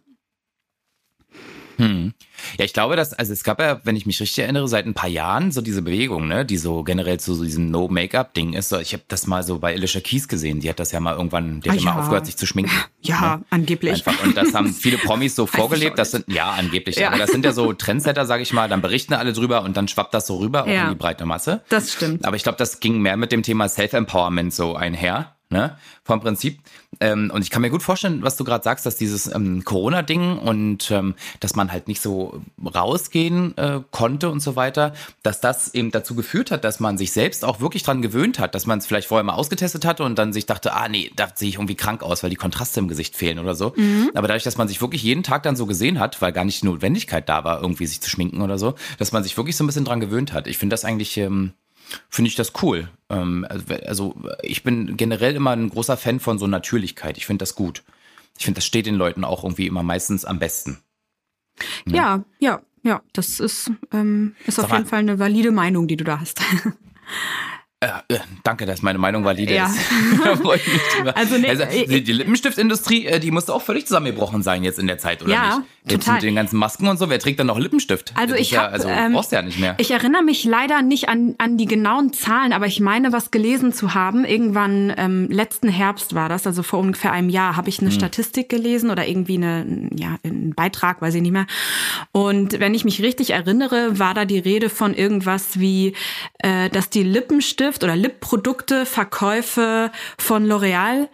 Hm. 1.78 2.14
Ja, 2.58 2.66
ich 2.66 2.74
glaube, 2.74 2.96
dass, 2.96 3.14
also 3.14 3.34
es 3.34 3.44
gab 3.44 3.60
ja, 3.60 3.80
wenn 3.84 3.96
ich 3.96 4.06
mich 4.06 4.20
richtig 4.20 4.40
erinnere, 4.40 4.68
seit 4.68 4.86
ein 4.86 4.94
paar 4.94 5.10
Jahren 5.10 5.52
so 5.52 5.62
diese 5.62 5.82
Bewegung, 5.82 6.28
ne, 6.28 6.46
die 6.46 6.58
so 6.58 6.84
generell 6.84 7.20
zu 7.20 7.34
so 7.34 7.44
diesem 7.44 7.72
No-Make-up-Ding 7.72 8.54
ist. 8.54 8.72
Ich 8.74 8.94
habe 8.94 9.04
das 9.08 9.28
mal 9.28 9.44
so 9.44 9.60
bei 9.60 9.74
Alicia 9.74 10.02
Keys 10.02 10.28
gesehen. 10.28 10.60
Die 10.60 10.70
hat 10.70 10.80
das 10.80 10.92
ja 10.92 11.00
mal 11.00 11.16
irgendwann, 11.16 11.62
die 11.62 11.70
hat 11.70 11.78
ah, 11.78 11.82
ja. 11.82 11.92
immer 11.92 12.02
aufgehört, 12.02 12.26
sich 12.26 12.38
zu 12.38 12.46
schminken. 12.46 12.72
Ja, 13.02 13.38
ne? 13.38 13.46
angeblich. 13.50 14.06
Einfach. 14.06 14.24
Und 14.24 14.36
das 14.36 14.54
haben 14.54 14.74
viele 14.74 14.98
Promis 14.98 15.36
so 15.36 15.46
vorgelebt. 15.46 15.98
Das 15.98 16.12
sind, 16.12 16.26
ja, 16.28 16.52
angeblich. 16.52 16.98
Ja. 16.98 17.10
Aber 17.10 17.18
das 17.18 17.32
sind 17.32 17.46
ja 17.46 17.54
so 17.54 17.74
Trendsetter, 17.74 18.26
sage 18.26 18.44
ich 18.44 18.54
mal. 18.54 18.68
Dann 18.70 18.82
berichten 18.82 19.14
alle 19.14 19.34
drüber 19.34 19.64
und 19.64 19.78
dann 19.78 19.88
schwappt 19.88 20.14
das 20.14 20.28
so 20.28 20.38
rüber 20.38 20.64
auch 20.64 20.68
in 20.68 20.90
die 20.90 20.96
breite 20.96 21.26
Masse. 21.26 21.62
Das 21.70 21.94
stimmt. 21.94 22.26
Aber 22.26 22.36
ich 22.36 22.44
glaube, 22.44 22.58
das 22.58 22.80
ging 22.80 23.00
mehr 23.00 23.18
mit 23.18 23.32
dem 23.32 23.44
Thema 23.44 23.70
Self-Empowerment 23.70 24.54
so 24.54 24.76
einher 24.76 25.37
ne, 25.50 25.78
vom 26.04 26.20
Prinzip. 26.20 26.60
Ähm, 27.00 27.32
und 27.34 27.42
ich 27.42 27.50
kann 27.50 27.62
mir 27.62 27.70
gut 27.70 27.84
vorstellen, 27.84 28.24
was 28.24 28.38
du 28.38 28.44
gerade 28.44 28.64
sagst, 28.64 28.86
dass 28.86 28.98
dieses 28.98 29.34
ähm, 29.34 29.64
Corona-Ding 29.64 30.40
und 30.40 30.92
ähm, 30.92 31.16
dass 31.40 31.56
man 31.56 31.72
halt 31.72 31.88
nicht 31.88 32.02
so 32.02 32.42
rausgehen 32.64 33.58
äh, 33.58 33.82
konnte 33.92 34.30
und 34.30 34.42
so 34.42 34.56
weiter, 34.56 34.94
dass 35.24 35.40
das 35.40 35.74
eben 35.74 35.92
dazu 35.92 36.16
geführt 36.16 36.52
hat, 36.52 36.64
dass 36.64 36.80
man 36.80 36.98
sich 36.98 37.12
selbst 37.12 37.46
auch 37.46 37.60
wirklich 37.60 37.84
dran 37.84 38.02
gewöhnt 38.02 38.40
hat, 38.40 38.56
dass 38.56 38.66
man 38.66 38.80
es 38.80 38.88
vielleicht 38.88 39.08
vorher 39.08 39.24
mal 39.24 39.36
ausgetestet 39.36 39.86
hatte 39.86 40.04
und 40.04 40.18
dann 40.18 40.34
sich 40.34 40.46
dachte, 40.46 40.74
ah 40.74 40.90
nee, 40.90 41.12
da 41.16 41.28
sehe 41.34 41.50
ich 41.50 41.56
irgendwie 41.56 41.76
krank 41.76 42.04
aus, 42.04 42.24
weil 42.24 42.30
die 42.30 42.36
Kontraste 42.36 42.80
im 42.80 42.88
Gesicht 42.88 43.16
fehlen 43.16 43.40
oder 43.40 43.56
so. 43.56 43.74
Mhm. 43.76 44.12
Aber 44.16 44.28
dadurch, 44.28 44.44
dass 44.44 44.58
man 44.58 44.68
sich 44.68 44.82
wirklich 44.82 45.04
jeden 45.04 45.24
Tag 45.24 45.44
dann 45.44 45.56
so 45.56 45.66
gesehen 45.66 46.00
hat, 46.00 46.22
weil 46.22 46.34
gar 46.34 46.46
nicht 46.46 46.62
die 46.62 46.66
Notwendigkeit 46.66 47.30
da 47.30 47.44
war, 47.44 47.62
irgendwie 47.62 47.86
sich 47.86 48.02
zu 48.02 48.10
schminken 48.10 48.42
oder 48.42 48.58
so, 48.58 48.76
dass 48.98 49.12
man 49.12 49.24
sich 49.24 49.38
wirklich 49.38 49.56
so 49.56 49.64
ein 49.64 49.68
bisschen 49.68 49.86
dran 49.86 50.00
gewöhnt 50.00 50.34
hat. 50.34 50.48
Ich 50.48 50.58
finde 50.58 50.74
das 50.74 50.84
eigentlich 50.84 51.18
ähm, 51.18 51.54
finde 52.10 52.30
ich 52.30 52.36
das 52.36 52.54
cool. 52.62 52.90
Ähm, 53.10 53.46
also, 53.86 54.16
ich 54.42 54.64
bin 54.64 54.98
generell 54.98 55.36
immer 55.36 55.52
ein 55.52 55.70
großer 55.70 55.98
Fan 55.98 56.20
von 56.20 56.40
so 56.40 56.48
Natürlichkeit. 56.48 57.18
Ich 57.18 57.26
finde 57.26 57.44
das 57.44 57.56
gut. 57.56 57.84
Ich 58.38 58.46
finde, 58.46 58.60
das 58.60 58.66
steht 58.66 58.86
den 58.86 58.96
Leuten 58.96 59.24
auch 59.24 59.44
irgendwie 59.44 59.68
immer 59.68 59.84
meistens 59.84 60.26
am 60.26 60.40
besten. 60.40 60.80
Ne? 61.86 61.98
Ja, 61.98 62.24
ja, 62.40 62.62
ja. 62.84 63.02
Das 63.14 63.40
ist, 63.40 63.72
ähm, 63.92 64.36
ist 64.46 64.60
auf 64.60 64.72
jeden 64.72 64.86
Fall 64.86 65.00
eine 65.00 65.20
valide 65.20 65.52
Meinung, 65.52 65.88
die 65.88 65.98
du 65.98 66.04
da 66.04 66.20
hast. 66.20 66.42
Äh, 67.80 67.90
äh, 68.08 68.20
danke, 68.42 68.66
dass 68.66 68.82
meine 68.82 68.98
Meinung 68.98 69.24
valide 69.24 69.54
ja. 69.54 69.68
ist. 69.68 69.78
also, 71.16 71.38
nee, 71.38 71.48
also 71.48 71.64
die, 71.66 72.04
die 72.04 72.12
Lippenstiftindustrie, 72.12 73.06
äh, 73.06 73.20
die 73.20 73.30
musste 73.30 73.54
auch 73.54 73.62
völlig 73.62 73.86
zusammengebrochen 73.86 74.42
sein 74.42 74.64
jetzt 74.64 74.80
in 74.80 74.88
der 74.88 74.98
Zeit, 74.98 75.22
oder 75.22 75.32
ja, 75.32 75.58
nicht? 75.58 75.68
Jetzt 75.90 76.06
total. 76.06 76.16
mit 76.16 76.24
den 76.24 76.36
ganzen 76.36 76.58
Masken 76.58 76.88
und 76.88 76.98
so, 76.98 77.10
wer 77.10 77.20
trägt 77.20 77.40
dann 77.40 77.48
noch 77.48 77.60
Lippenstift? 77.60 78.14
Also 78.16 78.36
ich 78.36 78.52
ja, 78.52 78.64
hab, 78.64 78.74
also 78.74 78.88
ähm, 78.88 79.14
brauchst 79.14 79.32
ja 79.32 79.42
nicht 79.42 79.60
mehr. 79.60 79.76
Ich 79.78 79.92
erinnere 79.92 80.24
mich 80.24 80.44
leider 80.44 80.82
nicht 80.82 81.10
an, 81.10 81.36
an 81.38 81.58
die 81.58 81.66
genauen 81.66 82.14
Zahlen, 82.14 82.54
aber 82.54 82.68
ich 82.68 82.80
meine, 82.80 83.12
was 83.12 83.32
gelesen 83.32 83.74
zu 83.74 83.94
haben. 83.94 84.26
Irgendwann 84.26 84.94
ähm, 84.98 85.28
letzten 85.30 85.70
Herbst 85.70 86.16
war 86.16 86.30
das, 86.30 86.46
also 86.46 86.64
vor 86.64 86.80
ungefähr 86.80 87.12
einem 87.12 87.30
Jahr, 87.30 87.56
habe 87.56 87.70
ich 87.70 87.80
eine 87.80 87.90
hm. 87.90 87.96
Statistik 87.96 88.50
gelesen 88.50 88.90
oder 88.90 89.08
irgendwie 89.08 89.36
eine, 89.36 89.90
ja, 89.96 90.18
einen 90.24 90.54
Beitrag, 90.54 91.02
weiß 91.02 91.16
ich 91.16 91.22
nicht 91.22 91.32
mehr. 91.32 91.48
Und 92.12 92.60
wenn 92.60 92.74
ich 92.74 92.86
mich 92.86 93.02
richtig 93.02 93.32
erinnere, 93.32 94.00
war 94.00 94.14
da 94.14 94.26
die 94.26 94.40
Rede 94.40 94.70
von 94.70 94.94
irgendwas 94.94 95.60
wie, 95.60 95.94
äh, 96.40 96.70
dass 96.70 96.90
die 96.90 97.04
Lippenstift 97.04 97.48
Lippenstift 97.58 97.84
oder 97.84 97.96
Lippprodukte, 97.96 98.86
Verkäufe 98.86 99.92
von 100.18 100.46
L'Oreal 100.46 101.08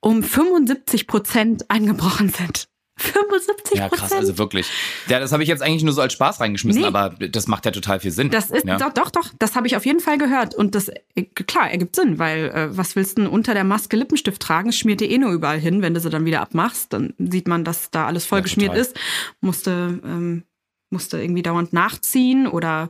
um 0.00 0.22
75 0.22 1.06
Prozent 1.06 1.70
eingebrochen 1.70 2.28
sind. 2.28 2.68
75 3.02 3.78
Ja, 3.78 3.88
krass, 3.88 4.12
also 4.12 4.38
wirklich. 4.38 4.66
Ja, 5.08 5.20
das 5.20 5.32
habe 5.32 5.42
ich 5.42 5.48
jetzt 5.48 5.62
eigentlich 5.62 5.82
nur 5.82 5.92
so 5.92 6.00
als 6.00 6.12
Spaß 6.12 6.40
reingeschmissen, 6.40 6.82
nee. 6.82 6.88
aber 6.88 7.10
das 7.10 7.48
macht 7.48 7.64
ja 7.64 7.70
total 7.70 8.00
viel 8.00 8.10
Sinn. 8.10 8.30
Das 8.30 8.50
ist 8.50 8.66
ja. 8.66 8.78
doch, 8.78 8.92
doch, 8.92 9.10
doch, 9.10 9.30
das 9.38 9.54
habe 9.54 9.66
ich 9.66 9.76
auf 9.76 9.84
jeden 9.86 10.00
Fall 10.00 10.18
gehört. 10.18 10.54
Und 10.54 10.74
das, 10.74 10.88
äh, 10.88 11.24
klar, 11.24 11.70
ergibt 11.70 11.96
Sinn, 11.96 12.18
weil 12.18 12.46
äh, 12.50 12.76
was 12.76 12.96
willst 12.96 13.18
du 13.18 13.22
denn 13.22 13.30
unter 13.30 13.54
der 13.54 13.64
Maske 13.64 13.96
Lippenstift 13.96 14.40
tragen? 14.40 14.72
Schmiert 14.72 15.00
dir 15.00 15.10
eh 15.10 15.18
nur 15.18 15.32
überall 15.32 15.58
hin. 15.58 15.82
Wenn 15.82 15.94
du 15.94 16.00
sie 16.00 16.10
dann 16.10 16.24
wieder 16.24 16.40
abmachst, 16.40 16.92
dann 16.92 17.14
sieht 17.18 17.48
man, 17.48 17.64
dass 17.64 17.90
da 17.90 18.06
alles 18.06 18.24
voll 18.24 18.38
ja, 18.38 18.42
geschmiert 18.44 18.76
ist. 18.76 18.96
Musste, 19.40 20.00
ähm, 20.04 20.44
musste 20.90 21.20
irgendwie 21.20 21.42
dauernd 21.42 21.72
nachziehen 21.72 22.46
oder 22.46 22.88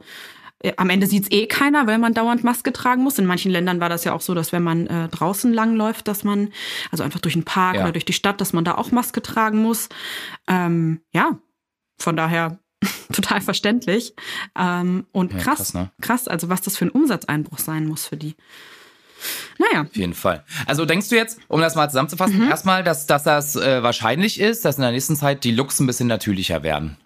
am 0.77 0.91
Ende 0.91 1.07
sieht's 1.07 1.29
eh 1.31 1.47
keiner, 1.47 1.87
weil 1.87 1.99
man 1.99 2.15
dauernd 2.15 2.45
Maske 2.45 2.73
tragen 2.73 3.03
muss. 3.03 3.19
In 3.19 3.27
manchen 3.27 3.51
Ländern 3.51 3.81
war 3.81 3.89
das 3.89 4.05
ja 4.05 4.13
auch 4.13 4.21
so, 4.21 4.35
dass 4.35 4.53
wenn 4.53 4.63
man 4.63 4.87
äh, 4.87 5.09
draußen 5.09 5.53
langläuft, 5.53 6.09
dass 6.09 6.25
man, 6.25 6.53
also 6.91 7.05
einfach 7.05 7.21
durch 7.21 7.35
den 7.35 7.45
Park 7.45 7.77
ja. 7.77 7.83
oder 7.83 7.93
durch 7.93 8.05
die 8.05 8.13
Stadt, 8.13 8.41
dass 8.41 8.53
man 8.53 8.65
da 8.65 8.77
auch 8.77 8.91
Maske 8.91 9.23
tragen 9.23 9.63
muss. 9.63 9.89
Ähm, 10.47 11.01
ja, 11.13 11.39
von 11.99 12.17
daher 12.17 12.59
total 13.13 13.41
verständlich. 13.41 14.15
Ähm, 14.59 15.07
und 15.13 15.33
ja, 15.33 15.39
krass, 15.39 15.59
krass, 15.59 15.75
ne? 15.75 15.91
krass, 16.01 16.29
also 16.29 16.49
was 16.49 16.61
das 16.61 16.77
für 16.77 16.87
ein 16.87 16.91
Umsatzeinbruch 16.91 17.59
sein 17.59 17.87
muss 17.87 18.07
für 18.07 18.17
die. 18.17 18.37
Naja. 19.59 19.83
Auf 19.83 19.97
jeden 19.97 20.15
Fall. 20.15 20.45
Also 20.67 20.85
denkst 20.85 21.09
du 21.09 21.17
jetzt, 21.17 21.41
um 21.49 21.61
das 21.61 21.75
mal 21.75 21.89
zusammenzufassen, 21.89 22.45
mhm. 22.45 22.49
erstmal, 22.49 22.85
dass, 22.85 23.07
dass 23.07 23.23
das 23.25 23.57
äh, 23.57 23.83
wahrscheinlich 23.83 24.41
ist, 24.41 24.65
dass 24.65 24.77
in 24.77 24.83
der 24.83 24.93
nächsten 24.93 25.17
Zeit 25.17 25.45
die 25.45 25.51
Looks 25.53 25.81
ein 25.81 25.87
bisschen 25.87 26.09
natürlicher 26.09 26.63
werden? 26.63 26.97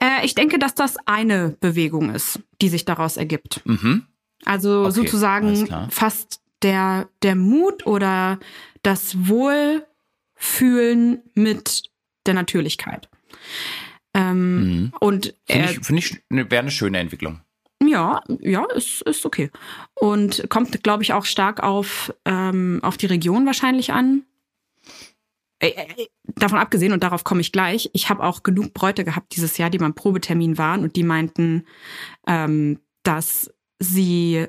Äh, 0.00 0.24
ich 0.24 0.34
denke, 0.34 0.58
dass 0.58 0.74
das 0.74 0.96
eine 1.06 1.56
Bewegung 1.60 2.14
ist, 2.14 2.40
die 2.60 2.68
sich 2.68 2.84
daraus 2.84 3.16
ergibt. 3.16 3.62
Mhm. 3.64 4.06
Also 4.44 4.82
okay, 4.82 4.92
sozusagen 4.92 5.90
fast 5.90 6.40
der, 6.62 7.08
der 7.22 7.34
Mut 7.34 7.86
oder 7.86 8.38
das 8.82 9.28
Wohlfühlen 9.28 11.22
mit 11.34 11.82
der 12.26 12.34
Natürlichkeit. 12.34 13.08
Ähm, 14.14 14.60
mhm. 14.60 14.92
Und 15.00 15.34
finde 15.46 15.72
ich, 15.72 15.80
find 15.80 15.98
ich 15.98 16.20
wäre 16.28 16.60
eine 16.60 16.70
schöne 16.70 16.98
Entwicklung. 16.98 17.40
Ja, 17.88 18.22
ja, 18.40 18.66
ist, 18.74 19.00
ist 19.02 19.24
okay. 19.24 19.50
Und 19.94 20.50
kommt, 20.50 20.82
glaube 20.82 21.02
ich, 21.02 21.14
auch 21.14 21.24
stark 21.24 21.62
auf, 21.62 22.12
ähm, 22.26 22.80
auf 22.82 22.98
die 22.98 23.06
Region 23.06 23.46
wahrscheinlich 23.46 23.92
an. 23.92 24.24
Davon 26.26 26.58
abgesehen, 26.58 26.92
und 26.92 27.02
darauf 27.02 27.24
komme 27.24 27.40
ich 27.40 27.50
gleich, 27.50 27.88
ich 27.94 28.10
habe 28.10 28.22
auch 28.22 28.42
genug 28.42 28.74
Bräute 28.74 29.04
gehabt 29.04 29.34
dieses 29.34 29.56
Jahr, 29.56 29.70
die 29.70 29.78
beim 29.78 29.94
Probetermin 29.94 30.58
waren 30.58 30.82
und 30.82 30.96
die 30.96 31.02
meinten, 31.02 31.64
ähm, 32.26 32.78
dass 33.04 33.50
sie, 33.78 34.46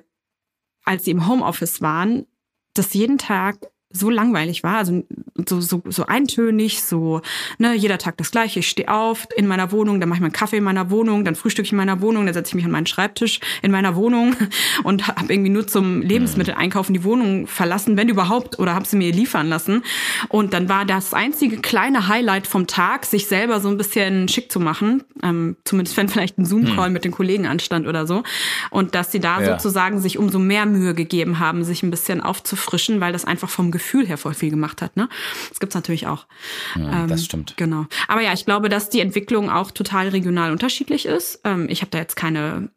als 0.83 1.05
sie 1.05 1.11
im 1.11 1.25
Homeoffice 1.25 1.81
waren, 1.81 2.25
das 2.73 2.93
jeden 2.93 3.17
Tag 3.17 3.57
so 3.91 4.11
langweilig 4.11 4.61
war, 4.63 4.77
also 4.77 5.03
so, 5.47 5.61
so, 5.61 5.81
so 5.87 6.05
eintönig, 6.05 6.83
so, 6.83 7.21
ne, 7.57 7.73
jeder 7.73 7.97
Tag 7.97 8.17
das 8.17 8.29
gleiche. 8.29 8.59
Ich 8.59 8.69
stehe 8.69 8.87
auf 8.89 9.27
in 9.35 9.47
meiner 9.47 9.71
Wohnung, 9.71 9.99
dann 9.99 10.09
mache 10.09 10.17
ich 10.17 10.21
meinen 10.21 10.31
Kaffee 10.31 10.57
in 10.57 10.63
meiner 10.63 10.91
Wohnung, 10.91 11.25
dann 11.25 11.35
frühstücke 11.35 11.65
ich 11.65 11.71
in 11.71 11.77
meiner 11.77 11.99
Wohnung, 12.01 12.25
dann 12.25 12.33
setze 12.35 12.49
ich 12.49 12.55
mich 12.55 12.65
an 12.65 12.71
meinen 12.71 12.85
Schreibtisch 12.85 13.39
in 13.63 13.71
meiner 13.71 13.95
Wohnung 13.95 14.35
und 14.83 15.07
habe 15.07 15.33
irgendwie 15.33 15.49
nur 15.49 15.65
zum 15.65 16.01
Lebensmitteleinkaufen 16.03 16.93
die 16.93 17.03
Wohnung 17.03 17.47
verlassen, 17.47 17.97
wenn 17.97 18.09
überhaupt, 18.09 18.59
oder 18.59 18.75
habe 18.75 18.85
sie 18.85 18.95
mir 18.95 19.11
liefern 19.11 19.47
lassen. 19.47 19.83
Und 20.27 20.53
dann 20.53 20.69
war 20.69 20.85
das 20.85 21.15
einzige 21.15 21.57
kleine 21.57 22.07
Highlight 22.07 22.45
vom 22.45 22.67
Tag, 22.67 23.05
sich 23.05 23.25
selber 23.25 23.59
so 23.59 23.69
ein 23.69 23.77
bisschen 23.77 24.27
schick 24.27 24.51
zu 24.51 24.59
machen, 24.59 25.03
ähm, 25.23 25.57
zumindest 25.65 25.97
wenn 25.97 26.09
vielleicht 26.09 26.37
ein 26.37 26.45
Zoom-Call 26.45 26.87
hm. 26.87 26.93
mit 26.93 27.05
den 27.05 27.11
Kollegen 27.11 27.47
anstand 27.47 27.87
oder 27.87 28.05
so. 28.05 28.21
Und 28.69 28.93
dass 28.93 29.11
sie 29.11 29.19
da 29.19 29.41
ja. 29.41 29.57
sozusagen 29.57 29.99
sich 29.99 30.19
umso 30.19 30.37
mehr 30.37 30.67
Mühe 30.67 30.93
gegeben 30.93 31.39
haben, 31.39 31.63
sich 31.63 31.81
ein 31.81 31.89
bisschen 31.89 32.21
aufzufrischen, 32.21 33.01
weil 33.01 33.13
das 33.13 33.25
einfach 33.25 33.49
vom 33.49 33.71
Gefühl 33.71 33.78
her 34.07 34.17
voll 34.17 34.33
viel 34.33 34.49
gemacht 34.49 34.81
hat. 34.81 34.95
Ne? 34.95 35.09
Das 35.49 35.59
gibt's 35.59 35.75
natürlich 35.75 36.07
auch. 36.07 36.25
Ja, 36.75 37.03
ähm, 37.03 37.07
das 37.07 37.25
stimmt. 37.25 37.55
Genau. 37.57 37.85
Aber 38.07 38.21
ja, 38.21 38.33
ich 38.33 38.45
glaube, 38.45 38.69
dass 38.69 38.89
die 38.89 38.99
Entwicklung 38.99 39.49
auch 39.49 39.71
total 39.71 40.09
regional 40.09 40.51
unterschiedlich 40.51 41.05
ist. 41.05 41.41
Ähm, 41.43 41.67
ich 41.69 41.81
habe 41.81 41.91
da 41.91 41.97
jetzt 41.97 42.15
keine, 42.15 42.69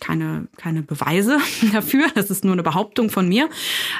keine, 0.00 0.48
keine 0.56 0.82
Beweise 0.82 1.38
dafür. 1.72 2.06
Das 2.14 2.30
ist 2.30 2.44
nur 2.44 2.52
eine 2.52 2.62
Behauptung 2.62 3.10
von 3.10 3.28
mir. 3.28 3.48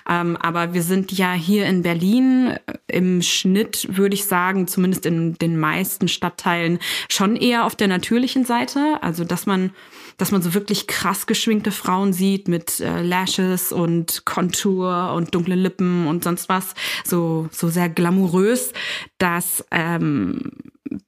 Ähm, 0.09 0.37
aber 0.37 0.75
wir 0.75 0.83
sind 0.83 1.13
ja 1.13 1.33
hier 1.33 1.67
in 1.67 1.83
Berlin 1.83 2.57
äh, 2.67 2.75
im 2.89 3.23
Schnitt, 3.23 3.89
würde 3.91 4.15
ich 4.15 4.25
sagen, 4.25 4.67
zumindest 4.67 5.07
in 5.07 5.35
den 5.35 5.59
meisten 5.59 6.09
Stadtteilen 6.09 6.79
schon 7.09 7.37
eher 7.37 7.65
auf 7.65 7.77
der 7.77 7.89
natürlichen 7.89 8.45
Seite. 8.45 8.99
Also, 9.03 9.25
dass 9.25 9.47
man 9.47 9.71
dass 10.17 10.31
man 10.31 10.43
so 10.43 10.55
wirklich 10.55 10.87
krass 10.87 11.27
geschminkte 11.27 11.71
Frauen 11.71 12.13
sieht 12.13 12.49
mit 12.49 12.81
äh, 12.81 13.03
Lashes 13.03 13.73
und 13.73 14.25
Kontur 14.25 15.13
und 15.15 15.35
dunklen 15.35 15.59
Lippen 15.59 16.07
und 16.07 16.25
sonst 16.25 16.49
was, 16.49 16.75
so, 17.05 17.49
so 17.51 17.69
sehr 17.69 17.89
glamourös. 17.89 18.73
Das 19.19 19.65
ähm, 19.71 20.53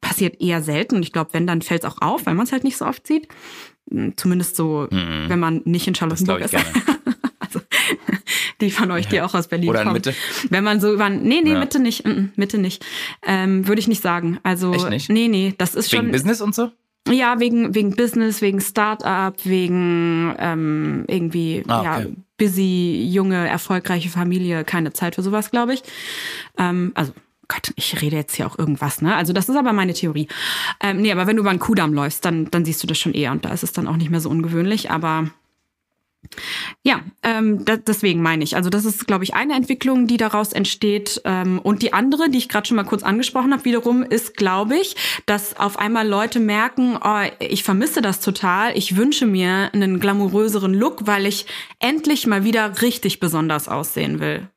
passiert 0.00 0.40
eher 0.40 0.62
selten. 0.62 0.96
Und 0.96 1.02
ich 1.02 1.12
glaube, 1.12 1.30
wenn, 1.32 1.46
dann 1.46 1.62
fällt 1.62 1.84
es 1.84 1.90
auch 1.90 2.00
auf, 2.00 2.26
weil 2.26 2.34
man 2.34 2.46
es 2.46 2.52
halt 2.52 2.64
nicht 2.64 2.76
so 2.76 2.86
oft 2.86 3.06
sieht. 3.06 3.28
Hm, 3.90 4.16
zumindest 4.16 4.56
so, 4.56 4.88
mhm. 4.90 5.24
wenn 5.28 5.38
man 5.38 5.62
nicht 5.64 5.86
in 5.86 5.94
Charlottenburg 5.94 6.40
ist. 6.40 6.54
also, 7.38 7.60
die 8.60 8.70
von 8.70 8.90
euch, 8.90 9.06
die 9.06 9.20
auch 9.20 9.34
aus 9.34 9.48
Berlin 9.48 9.70
Oder 9.70 9.82
kommen. 9.82 9.94
Mitte? 9.94 10.14
Wenn 10.50 10.64
man 10.64 10.80
so 10.80 10.92
über, 10.92 11.08
nee, 11.08 11.40
nee, 11.42 11.52
ja. 11.52 11.58
Mitte 11.58 11.78
nicht, 11.78 12.04
mm, 12.04 12.10
mm, 12.10 12.32
Mitte 12.36 12.58
nicht. 12.58 12.84
Ähm, 13.26 13.66
Würde 13.68 13.80
ich 13.80 13.88
nicht 13.88 14.02
sagen. 14.02 14.38
Also, 14.42 14.72
Echt 14.72 14.90
nicht? 14.90 15.10
nee, 15.10 15.28
nee, 15.28 15.54
das 15.56 15.74
ist 15.74 15.92
Wegen 15.92 16.04
schon. 16.04 16.12
Business 16.12 16.40
und 16.40 16.54
so? 16.54 16.72
Ja, 17.10 17.38
wegen, 17.38 17.74
wegen 17.74 17.94
Business, 17.94 18.42
wegen 18.42 18.60
Start-up, 18.60 19.44
wegen 19.44 20.34
ähm, 20.38 21.04
irgendwie 21.06 21.62
ah, 21.68 21.80
okay. 21.80 22.02
ja, 22.02 22.06
busy, 22.36 23.08
junge, 23.12 23.48
erfolgreiche 23.48 24.08
Familie, 24.08 24.64
keine 24.64 24.92
Zeit 24.92 25.14
für 25.14 25.22
sowas, 25.22 25.50
glaube 25.50 25.74
ich. 25.74 25.82
Ähm, 26.58 26.92
also 26.94 27.12
Gott, 27.48 27.72
ich 27.76 28.02
rede 28.02 28.16
jetzt 28.16 28.34
hier 28.34 28.46
auch 28.46 28.58
irgendwas, 28.58 29.02
ne? 29.02 29.14
Also 29.14 29.32
das 29.32 29.48
ist 29.48 29.56
aber 29.56 29.72
meine 29.72 29.94
Theorie. 29.94 30.26
Ähm, 30.82 31.00
nee, 31.00 31.12
aber 31.12 31.28
wenn 31.28 31.36
du 31.36 31.42
über 31.42 31.50
einen 31.50 31.60
Kudamm 31.60 31.94
läufst, 31.94 32.24
dann, 32.24 32.50
dann 32.50 32.64
siehst 32.64 32.82
du 32.82 32.88
das 32.88 32.98
schon 32.98 33.14
eher 33.14 33.30
und 33.30 33.44
da 33.44 33.50
ist 33.50 33.62
es 33.62 33.72
dann 33.72 33.86
auch 33.86 33.96
nicht 33.96 34.10
mehr 34.10 34.20
so 34.20 34.28
ungewöhnlich, 34.28 34.90
aber 34.90 35.28
ja, 36.82 37.00
ähm, 37.22 37.64
da, 37.64 37.76
deswegen 37.76 38.22
meine 38.22 38.44
ich. 38.44 38.56
Also 38.56 38.70
das 38.70 38.84
ist, 38.84 39.06
glaube 39.06 39.24
ich, 39.24 39.34
eine 39.34 39.54
Entwicklung, 39.54 40.06
die 40.06 40.16
daraus 40.16 40.52
entsteht. 40.52 41.20
Ähm, 41.24 41.58
und 41.58 41.82
die 41.82 41.92
andere, 41.92 42.28
die 42.30 42.38
ich 42.38 42.48
gerade 42.48 42.66
schon 42.66 42.76
mal 42.76 42.84
kurz 42.84 43.02
angesprochen 43.02 43.52
habe, 43.52 43.64
wiederum 43.64 44.02
ist, 44.02 44.36
glaube 44.36 44.76
ich, 44.76 44.96
dass 45.26 45.56
auf 45.56 45.78
einmal 45.78 46.06
Leute 46.06 46.40
merken, 46.40 46.98
oh, 47.02 47.22
ich 47.38 47.62
vermisse 47.62 48.02
das 48.02 48.20
total. 48.20 48.76
Ich 48.76 48.96
wünsche 48.96 49.26
mir 49.26 49.70
einen 49.72 50.00
glamouröseren 50.00 50.74
Look, 50.74 51.06
weil 51.06 51.26
ich 51.26 51.46
endlich 51.78 52.26
mal 52.26 52.44
wieder 52.44 52.82
richtig 52.82 53.20
besonders 53.20 53.68
aussehen 53.68 54.20
will. 54.20 54.48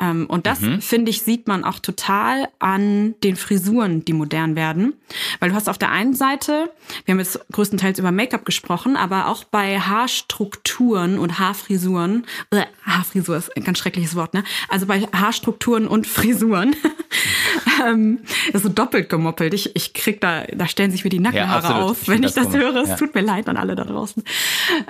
Ähm, 0.00 0.26
und 0.26 0.46
das, 0.46 0.60
mhm. 0.60 0.80
finde 0.80 1.10
ich, 1.10 1.22
sieht 1.22 1.48
man 1.48 1.64
auch 1.64 1.78
total 1.78 2.48
an 2.58 3.14
den 3.22 3.36
Frisuren, 3.36 4.04
die 4.04 4.12
modern 4.12 4.56
werden. 4.56 4.94
Weil 5.40 5.50
du 5.50 5.54
hast 5.54 5.68
auf 5.68 5.78
der 5.78 5.90
einen 5.90 6.14
Seite, 6.14 6.70
wir 7.04 7.12
haben 7.12 7.18
jetzt 7.18 7.40
größtenteils 7.52 7.98
über 7.98 8.12
Make-up 8.12 8.44
gesprochen, 8.44 8.96
aber 8.96 9.28
auch 9.28 9.44
bei 9.44 9.80
Haarstrukturen 9.80 11.18
und 11.18 11.38
Haarfrisuren, 11.38 12.26
äh, 12.50 12.62
Haarfrisur 12.84 13.36
ist 13.36 13.56
ein 13.56 13.64
ganz 13.64 13.78
schreckliches 13.78 14.16
Wort, 14.16 14.34
ne? 14.34 14.44
Also 14.68 14.86
bei 14.86 15.00
Haarstrukturen 15.00 15.88
und 15.88 16.06
Frisuren, 16.06 16.76
ähm, 17.86 18.20
ist 18.52 18.62
so 18.62 18.68
doppelt 18.68 19.08
gemoppelt. 19.08 19.54
Ich, 19.54 19.74
ich 19.74 19.92
krieg 19.94 20.20
da, 20.20 20.44
da 20.44 20.66
stellen 20.66 20.90
sich 20.90 21.04
mir 21.04 21.10
die 21.10 21.18
Nackenhaare 21.18 21.68
ja, 21.68 21.82
auf, 21.82 22.08
wenn 22.08 22.22
ich 22.22 22.34
das, 22.34 22.50
das 22.50 22.56
höre. 22.56 22.76
Es 22.76 22.96
tut 22.96 23.14
mir 23.14 23.22
leid 23.22 23.48
an 23.48 23.56
alle 23.56 23.74
da 23.74 23.84
draußen. 23.84 24.22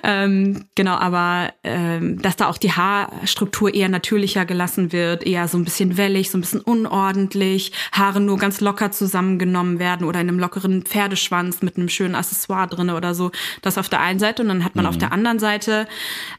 Ähm, 0.03 0.65
genau, 0.75 0.95
aber 0.95 1.53
ähm, 1.65 2.21
dass 2.21 2.37
da 2.37 2.49
auch 2.49 2.59
die 2.59 2.73
Haarstruktur 2.73 3.73
eher 3.73 3.89
natürlicher 3.89 4.45
gelassen 4.45 4.93
wird, 4.93 4.96
eher 4.97 5.49
so 5.49 5.59
ein 5.59 5.65
bisschen 5.65 5.97
wellig, 5.97 6.31
so 6.31 6.39
ein 6.39 6.41
bisschen 6.41 6.61
unordentlich, 6.61 7.73
Haare 7.93 8.21
nur 8.21 8.39
ganz 8.39 8.61
locker 8.61 8.91
zusammengenommen 8.93 9.79
werden 9.79 10.07
oder 10.07 10.21
in 10.21 10.29
einem 10.29 10.39
lockeren 10.39 10.83
Pferdeschwanz 10.83 11.63
mit 11.63 11.77
einem 11.77 11.89
schönen 11.89 12.15
Accessoire 12.15 12.67
drinne 12.67 12.97
oder 12.97 13.15
so. 13.15 13.31
Das 13.63 13.79
auf 13.79 13.89
der 13.89 14.01
einen 14.01 14.19
Seite 14.19 14.43
und 14.43 14.49
dann 14.49 14.65
hat 14.65 14.77
man 14.77 14.85
mhm. 14.85 14.91
auf 14.91 14.99
der 14.99 15.13
anderen 15.13 15.39
Seite 15.39 15.87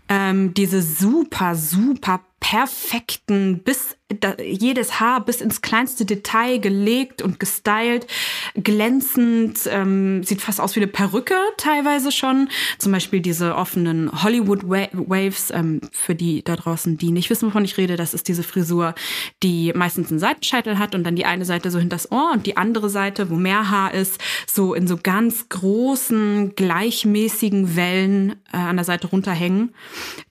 ähm, 0.10 0.54
diese 0.54 0.82
super, 0.82 1.56
super 1.56 2.22
perfekten, 2.40 3.60
bis 3.64 3.98
da, 4.08 4.36
jedes 4.42 5.00
Haar 5.00 5.26
bis 5.26 5.42
ins 5.42 5.62
kleinste 5.62 6.06
Detail 6.06 6.60
gelegt 6.60 7.22
und 7.22 7.40
gestylt, 7.40 8.08
glänzend, 8.56 9.60
ähm, 9.70 10.24
sieht 10.24 10.42
fast 10.42 10.62
aus 10.62 10.76
wie 10.76 10.80
eine 10.80 10.88
Perücke 10.88 11.36
teilweise 11.58 12.12
schon. 12.12 12.48
Zum 12.78 12.94
Beispiel 12.94 13.20
diese 13.20 13.56
offenen 13.56 14.24
Hollywood 14.24 14.64
Waves, 14.70 15.52
ähm, 15.52 15.82
für 15.92 16.16
die 16.16 16.44
da 16.44 16.56
draußen, 16.56 16.98
die 16.98 17.12
nicht 17.12 17.30
wissen, 17.30 17.48
wovon 17.50 17.66
ich 17.66 17.78
rede, 17.78 17.98
das 17.98 18.14
ist 18.14 18.28
diese 18.28 18.44
Frisur, 18.44 18.96
die 19.44 19.74
meistens 19.76 20.10
einen 20.10 20.20
Seitenscheitel 20.20 20.80
hat 20.80 20.96
und 20.96 21.04
dann 21.04 21.16
die 21.18 21.26
eine 21.26 21.44
Seite 21.44 21.70
so 21.70 21.80
hinters 21.80 22.12
Ohr 22.12 22.32
und 22.32 22.46
die 22.46 22.56
andere 22.56 22.90
Seite, 22.90 23.30
wo 23.30 23.36
mehr 23.36 23.70
Haar 23.70 23.94
ist, 23.94 24.22
so 24.46 24.74
in 24.74 24.88
so 24.88 24.98
ganz 25.02 25.50
großen, 25.50 26.56
gleichmäßigen 26.56 27.76
Wellen 27.76 28.38
äh, 28.54 28.58
an 28.58 28.78
der 28.78 28.86
Seite 28.86 29.08
runterhängen 29.08 29.74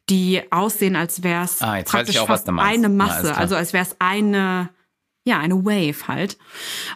die 0.09 0.43
aussehen, 0.51 0.97
als 0.97 1.23
wäre 1.23 1.45
es 1.45 1.63
ah, 1.63 1.83
praktisch 1.83 2.19
auch, 2.19 2.27
fast 2.27 2.49
eine 2.49 2.89
Masse, 2.89 3.29
ja, 3.29 3.35
also 3.35 3.57
als 3.57 3.73
wäre 3.73 3.85
es 3.85 3.97
eine 3.99 4.71
ja, 5.27 5.41
eine 5.41 5.65
Wave 5.65 6.07
halt. 6.07 6.39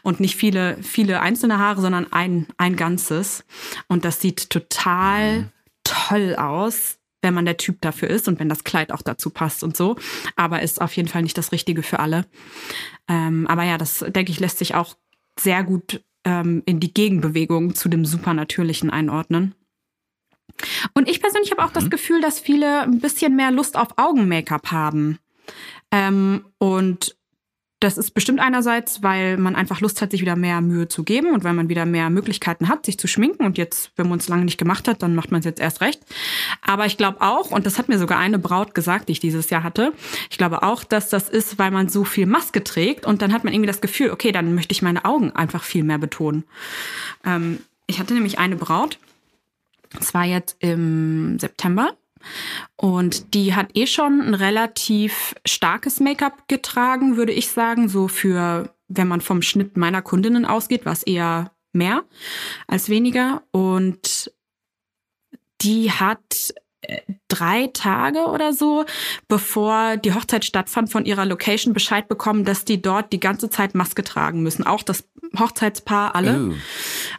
Und 0.03 0.21
nicht 0.21 0.37
viele, 0.37 0.81
viele 0.83 1.21
einzelne 1.21 1.59
Haare, 1.59 1.81
sondern 1.81 2.13
ein, 2.13 2.47
ein 2.59 2.77
ganzes. 2.77 3.45
Und 3.89 4.05
das 4.05 4.21
sieht 4.21 4.51
total 4.51 5.41
mhm. 5.41 5.49
toll 5.83 6.37
aus, 6.37 6.99
wenn 7.23 7.35
man 7.35 7.45
der 7.45 7.57
Typ 7.57 7.81
dafür 7.81 8.09
ist 8.09 8.29
und 8.29 8.39
wenn 8.39 8.49
das 8.49 8.63
Kleid 8.63 8.93
auch 8.93 9.03
dazu 9.03 9.31
passt 9.31 9.65
und 9.65 9.77
so. 9.77 9.97
Aber 10.37 10.63
ist 10.63 10.81
auf 10.81 10.97
jeden 10.97 11.09
Fall 11.09 11.23
nicht 11.23 11.37
das 11.37 11.51
Richtige 11.51 11.83
für 11.83 11.99
alle. 11.99 12.25
Ähm, 13.09 13.49
aber 13.49 13.65
ja, 13.65 13.79
das 13.79 14.05
denke 14.09 14.31
ich, 14.31 14.39
lässt 14.39 14.59
sich 14.59 14.77
auch 14.77 14.97
sehr 15.39 15.65
gut 15.65 16.01
ähm, 16.25 16.63
in 16.67 16.79
die 16.79 16.95
Gegenbewegung 16.95 17.75
zu 17.75 17.89
dem 17.89 18.05
Supernatürlichen 18.05 18.91
einordnen. 18.91 19.57
Und 20.95 21.09
ich 21.09 21.21
persönlich 21.21 21.51
habe 21.51 21.63
auch 21.63 21.71
mhm. 21.71 21.75
das 21.75 21.91
Gefühl, 21.91 22.21
dass 22.21 22.41
viele 22.41 22.83
ein 22.83 23.01
bisschen 23.01 23.37
mehr 23.37 23.51
Lust 23.51 23.77
auf 23.77 23.97
Augen-Make-up 23.97 24.71
haben. 24.71 25.19
Ähm, 25.91 26.45
und 26.59 27.17
das 27.81 27.97
ist 27.97 28.11
bestimmt 28.11 28.41
einerseits, 28.41 29.03
weil 29.03 29.39
man 29.39 29.57
einfach 29.57 29.81
Lust 29.81 30.03
hat, 30.03 30.11
sich 30.11 30.21
wieder 30.21 30.37
mehr 30.37 30.61
Mühe 30.61 30.89
zu 30.89 31.03
geben 31.03 31.33
und 31.33 31.45
weil 31.45 31.55
man 31.55 31.71
wieder 31.71 31.87
mehr 31.87 32.11
Möglichkeiten 32.11 32.69
hat, 32.69 32.85
sich 32.85 32.99
zu 32.99 33.09
schminken. 33.09 33.47
Und 33.47 33.57
jetzt, 33.57 33.91
wenn 33.97 34.07
man 34.07 34.19
es 34.19 34.29
lange 34.29 34.45
nicht 34.45 34.59
gemacht 34.59 34.87
hat, 34.87 35.03
dann 35.03 35.15
macht 35.15 35.33
man 35.33 35.39
es 35.39 35.47
jetzt 35.47 35.61
erst 35.61 35.81
recht. 35.81 36.03
Aber 36.61 36.85
ich 36.85 36.99
glaube 36.99 37.23
auch, 37.23 37.51
und 37.51 37.65
das 37.65 37.79
hat 37.79 37.89
mir 37.89 37.99
sogar 37.99 38.19
eine 38.19 38.39
Braut 38.39 38.75
gesagt, 38.75 39.09
die 39.09 39.13
ich 39.13 39.21
dieses 39.21 39.49
Jahr 39.49 39.63
hatte, 39.63 39.95
ich 40.31 40.37
glaube 40.37 40.63
auch, 40.63 40.85
dass 40.85 41.09
das 41.09 41.31
ist, 41.31 41.59
weil 41.59 41.71
man 41.71 41.89
so 41.89 42.05
viel 42.05 42.27
Maske 42.27 42.63
trägt 42.63 43.07
und 43.07 43.23
dann 43.23 43.33
hat 43.33 43.45
man 43.45 43.55
irgendwie 43.55 43.69
das 43.69 43.81
Gefühl, 43.81 44.11
okay, 44.11 44.31
dann 44.31 44.55
möchte 44.55 44.73
ich 44.73 44.83
meine 44.83 45.07
Augen 45.07 45.31
einfach 45.31 45.65
viel 45.65 45.83
mehr 45.83 45.99
betonen. 45.99 46.45
Ähm, 47.25 47.61
ich 47.87 47.99
hatte 47.99 48.13
nämlich 48.13 48.39
eine 48.39 48.57
Braut, 48.57 48.99
es 49.99 50.15
war 50.15 50.25
jetzt 50.25 50.57
im 50.61 51.39
September 51.39 51.97
Und 52.77 53.35
die 53.35 53.55
hat 53.55 53.77
eh 53.77 53.87
schon 53.87 54.21
ein 54.21 54.35
relativ 54.35 55.35
starkes 55.47 56.01
Make-up 56.01 56.49
getragen, 56.49 57.17
würde 57.17 57.33
ich 57.33 57.49
sagen. 57.49 57.89
So 57.89 58.09
für, 58.09 58.75
wenn 58.89 59.09
man 59.09 59.21
vom 59.21 59.43
Schnitt 59.43 59.77
meiner 59.77 60.03
Kundinnen 60.03 60.45
ausgeht, 60.45 60.85
war 60.85 60.93
es 60.93 61.03
eher 61.03 61.53
mehr 61.73 62.05
als 62.67 62.89
weniger. 62.89 63.43
Und 63.51 64.33
die 65.61 65.91
hat 65.91 66.55
drei 67.29 67.69
Tage 67.73 68.27
oder 68.27 68.53
so, 68.53 68.85
bevor 69.29 69.97
die 69.97 70.15
Hochzeit 70.15 70.45
stattfand, 70.45 70.91
von 70.91 71.05
ihrer 71.05 71.27
Location 71.27 71.75
Bescheid 71.75 72.09
bekommen, 72.09 72.45
dass 72.45 72.65
die 72.65 72.81
dort 72.81 73.13
die 73.13 73.21
ganze 73.21 73.51
Zeit 73.51 73.75
Maske 73.75 74.03
tragen 74.03 74.43
müssen. 74.43 74.67
Auch 74.67 74.83
das 74.83 75.05
Hochzeitspaar, 75.39 76.15
alle. 76.15 76.41
Uh. 76.41 76.55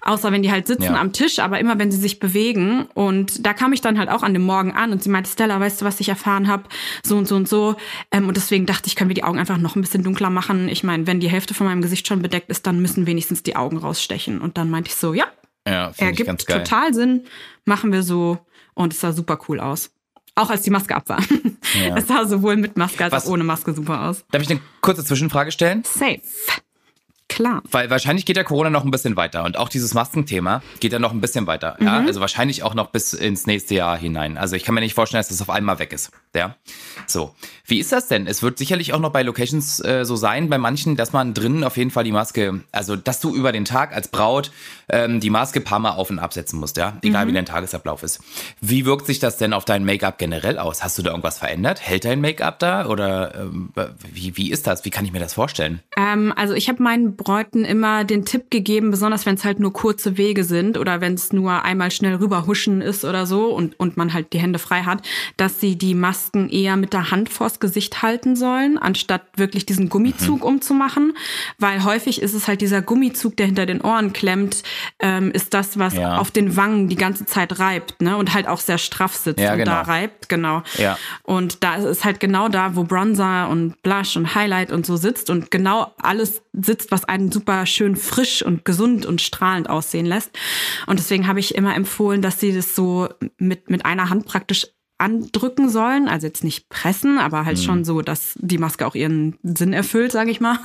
Außer 0.01 0.31
wenn 0.31 0.43
die 0.43 0.51
halt 0.51 0.67
sitzen 0.67 0.83
ja. 0.83 0.99
am 0.99 1.13
Tisch, 1.13 1.39
aber 1.39 1.59
immer 1.59 1.79
wenn 1.79 1.91
sie 1.91 1.99
sich 1.99 2.19
bewegen. 2.19 2.87
Und 2.93 3.45
da 3.45 3.53
kam 3.53 3.71
ich 3.71 3.81
dann 3.81 3.97
halt 3.97 4.09
auch 4.09 4.23
an 4.23 4.33
dem 4.33 4.43
Morgen 4.43 4.73
an 4.73 4.91
und 4.91 5.03
sie 5.03 5.09
meinte, 5.09 5.29
Stella, 5.29 5.59
weißt 5.59 5.81
du, 5.81 5.85
was 5.85 5.99
ich 5.99 6.09
erfahren 6.09 6.47
habe? 6.47 6.63
So 7.03 7.17
und 7.17 7.27
so 7.27 7.35
und 7.35 7.47
so. 7.47 7.75
Ähm, 8.11 8.27
und 8.27 8.35
deswegen 8.35 8.65
dachte 8.65 8.87
ich, 8.87 8.95
können 8.95 9.09
wir 9.09 9.15
die 9.15 9.23
Augen 9.23 9.39
einfach 9.39 9.57
noch 9.57 9.75
ein 9.75 9.81
bisschen 9.81 10.03
dunkler 10.03 10.29
machen. 10.29 10.67
Ich 10.67 10.83
meine, 10.83 11.07
wenn 11.07 11.19
die 11.19 11.29
Hälfte 11.29 11.53
von 11.53 11.67
meinem 11.67 11.81
Gesicht 11.81 12.07
schon 12.07 12.21
bedeckt 12.21 12.49
ist, 12.49 12.67
dann 12.67 12.81
müssen 12.81 13.05
wenigstens 13.05 13.43
die 13.43 13.55
Augen 13.55 13.77
rausstechen. 13.77 14.41
Und 14.41 14.57
dann 14.57 14.69
meinte 14.69 14.89
ich 14.89 14.95
so, 14.95 15.13
ja, 15.13 15.27
ja 15.67 15.91
ergibt 15.97 16.47
total 16.47 16.93
Sinn. 16.93 17.25
Machen 17.63 17.91
wir 17.91 18.03
so 18.03 18.39
und 18.73 18.93
es 18.93 18.99
sah 18.99 19.11
super 19.11 19.39
cool 19.47 19.59
aus. 19.59 19.91
Auch 20.35 20.49
als 20.49 20.61
die 20.61 20.69
Maske 20.69 20.95
ab 20.95 21.09
war. 21.09 21.19
Ja. 21.21 21.95
Es 21.97 22.07
sah 22.07 22.25
sowohl 22.25 22.57
mit 22.57 22.77
Maske 22.77 23.03
als 23.03 23.13
Was, 23.13 23.25
auch 23.25 23.31
ohne 23.31 23.43
Maske 23.43 23.73
super 23.73 24.07
aus. 24.09 24.23
Darf 24.31 24.41
ich 24.41 24.49
eine 24.49 24.61
kurze 24.81 25.03
Zwischenfrage 25.03 25.51
stellen? 25.51 25.83
Safe. 25.83 26.21
Klar. 27.31 27.63
Weil 27.71 27.89
wahrscheinlich 27.89 28.25
geht 28.25 28.35
der 28.35 28.43
Corona 28.43 28.69
noch 28.69 28.83
ein 28.83 28.91
bisschen 28.91 29.15
weiter 29.15 29.45
und 29.45 29.57
auch 29.57 29.69
dieses 29.69 29.93
Maskenthema 29.93 30.61
geht 30.81 30.91
ja 30.91 30.99
noch 30.99 31.13
ein 31.13 31.21
bisschen 31.21 31.47
weiter. 31.47 31.77
Mhm. 31.79 31.85
Ja, 31.85 31.99
also 31.99 32.19
wahrscheinlich 32.19 32.61
auch 32.63 32.73
noch 32.73 32.87
bis 32.87 33.13
ins 33.13 33.47
nächste 33.47 33.73
Jahr 33.73 33.97
hinein. 33.97 34.37
Also 34.37 34.57
ich 34.57 34.65
kann 34.65 34.75
mir 34.75 34.81
nicht 34.81 34.95
vorstellen, 34.95 35.19
dass 35.19 35.29
das 35.29 35.41
auf 35.41 35.49
einmal 35.49 35.79
weg 35.79 35.93
ist. 35.93 36.11
Ja. 36.35 36.57
So. 37.07 37.33
Wie 37.65 37.79
ist 37.79 37.93
das 37.93 38.07
denn? 38.07 38.27
Es 38.27 38.43
wird 38.43 38.57
sicherlich 38.57 38.93
auch 38.93 38.99
noch 38.99 39.11
bei 39.11 39.23
Locations 39.23 39.79
äh, 39.79 40.03
so 40.03 40.17
sein, 40.17 40.49
bei 40.49 40.57
manchen, 40.57 40.97
dass 40.97 41.13
man 41.13 41.33
drinnen 41.33 41.63
auf 41.63 41.77
jeden 41.77 41.89
Fall 41.89 42.03
die 42.03 42.11
Maske, 42.11 42.65
also 42.73 42.97
dass 42.97 43.21
du 43.21 43.33
über 43.33 43.53
den 43.53 43.63
Tag 43.63 43.95
als 43.95 44.09
Braut 44.09 44.51
ähm, 44.89 45.21
die 45.21 45.29
Maske 45.29 45.61
paar 45.61 45.79
Mal 45.79 45.91
auf 45.91 46.09
und 46.09 46.19
absetzen 46.19 46.59
musst, 46.59 46.75
ja, 46.75 46.97
egal 47.01 47.23
mhm. 47.23 47.29
wie 47.29 47.33
dein 47.33 47.45
Tagesablauf 47.45 48.03
ist. 48.03 48.19
Wie 48.59 48.85
wirkt 48.85 49.05
sich 49.05 49.19
das 49.19 49.37
denn 49.37 49.53
auf 49.53 49.63
dein 49.63 49.85
Make-up 49.85 50.17
generell 50.17 50.59
aus? 50.59 50.83
Hast 50.83 50.97
du 50.97 51.01
da 51.01 51.11
irgendwas 51.11 51.37
verändert? 51.37 51.79
Hält 51.79 52.03
dein 52.03 52.19
Make-up 52.19 52.59
da 52.59 52.87
oder 52.87 53.35
ähm, 53.35 53.71
wie, 54.11 54.35
wie 54.35 54.51
ist 54.51 54.67
das? 54.67 54.83
Wie 54.83 54.89
kann 54.89 55.05
ich 55.05 55.13
mir 55.13 55.19
das 55.19 55.35
vorstellen? 55.35 55.79
Ähm, 55.95 56.33
also 56.35 56.53
ich 56.53 56.67
habe 56.67 56.83
meinen 56.83 57.15
Bräuten 57.21 57.65
immer 57.65 58.03
den 58.03 58.25
Tipp 58.25 58.49
gegeben, 58.49 58.89
besonders 58.89 59.27
wenn 59.27 59.35
es 59.35 59.45
halt 59.45 59.59
nur 59.59 59.71
kurze 59.71 60.17
Wege 60.17 60.43
sind 60.43 60.77
oder 60.77 61.01
wenn 61.01 61.13
es 61.13 61.31
nur 61.31 61.63
einmal 61.63 61.91
schnell 61.91 62.15
rüberhuschen 62.15 62.81
ist 62.81 63.05
oder 63.05 63.27
so 63.27 63.53
und, 63.53 63.79
und 63.79 63.95
man 63.95 64.13
halt 64.13 64.33
die 64.33 64.39
Hände 64.39 64.57
frei 64.57 64.81
hat, 64.81 65.07
dass 65.37 65.59
sie 65.59 65.77
die 65.77 65.93
Masken 65.93 66.49
eher 66.49 66.77
mit 66.77 66.93
der 66.93 67.11
Hand 67.11 67.29
vors 67.29 67.59
Gesicht 67.59 68.01
halten 68.01 68.35
sollen, 68.35 68.79
anstatt 68.79 69.21
wirklich 69.35 69.67
diesen 69.67 69.89
Gummizug 69.89 70.39
mhm. 70.39 70.47
umzumachen. 70.47 71.13
Weil 71.59 71.83
häufig 71.83 72.21
ist 72.23 72.33
es 72.33 72.47
halt 72.47 72.61
dieser 72.61 72.81
Gummizug, 72.81 73.37
der 73.37 73.45
hinter 73.45 73.67
den 73.67 73.81
Ohren 73.81 74.13
klemmt, 74.13 74.63
ähm, 74.99 75.31
ist 75.31 75.53
das, 75.53 75.77
was 75.77 75.93
ja. 75.93 76.17
auf 76.17 76.31
den 76.31 76.55
Wangen 76.57 76.89
die 76.89 76.95
ganze 76.95 77.25
Zeit 77.25 77.59
reibt, 77.59 78.01
ne? 78.01 78.17
Und 78.17 78.33
halt 78.33 78.47
auch 78.47 78.59
sehr 78.59 78.79
straff 78.79 79.13
sitzt 79.13 79.39
ja, 79.39 79.53
und 79.53 79.59
genau. 79.59 79.71
da 79.71 79.81
reibt, 79.81 80.27
genau. 80.27 80.63
Ja. 80.77 80.97
Und 81.23 81.63
da 81.63 81.75
ist 81.75 82.03
halt 82.03 82.19
genau 82.19 82.49
da, 82.49 82.75
wo 82.75 82.83
Bronzer 82.83 83.49
und 83.49 83.81
Blush 83.83 84.17
und 84.17 84.33
Highlight 84.33 84.71
und 84.71 84.85
so 84.85 84.97
sitzt 84.97 85.29
und 85.29 85.51
genau 85.51 85.93
alles 86.01 86.41
sitzt, 86.53 86.91
was 86.91 87.05
einen 87.05 87.31
super 87.31 87.65
schön 87.65 87.95
frisch 87.95 88.43
und 88.43 88.65
gesund 88.65 89.05
und 89.05 89.21
strahlend 89.21 89.69
aussehen 89.69 90.05
lässt. 90.05 90.37
Und 90.87 90.99
deswegen 90.99 91.27
habe 91.27 91.39
ich 91.39 91.55
immer 91.55 91.75
empfohlen, 91.75 92.21
dass 92.21 92.39
sie 92.39 92.53
das 92.53 92.75
so 92.75 93.09
mit, 93.37 93.69
mit 93.69 93.85
einer 93.85 94.09
Hand 94.09 94.25
praktisch 94.25 94.67
andrücken 95.01 95.69
sollen. 95.69 96.07
Also 96.07 96.27
jetzt 96.27 96.43
nicht 96.43 96.69
pressen, 96.69 97.17
aber 97.17 97.45
halt 97.45 97.57
mhm. 97.57 97.63
schon 97.63 97.85
so, 97.85 98.01
dass 98.01 98.35
die 98.39 98.57
Maske 98.57 98.85
auch 98.85 98.95
ihren 98.95 99.37
Sinn 99.43 99.73
erfüllt, 99.73 100.11
sage 100.11 100.31
ich 100.31 100.39
mal. 100.39 100.57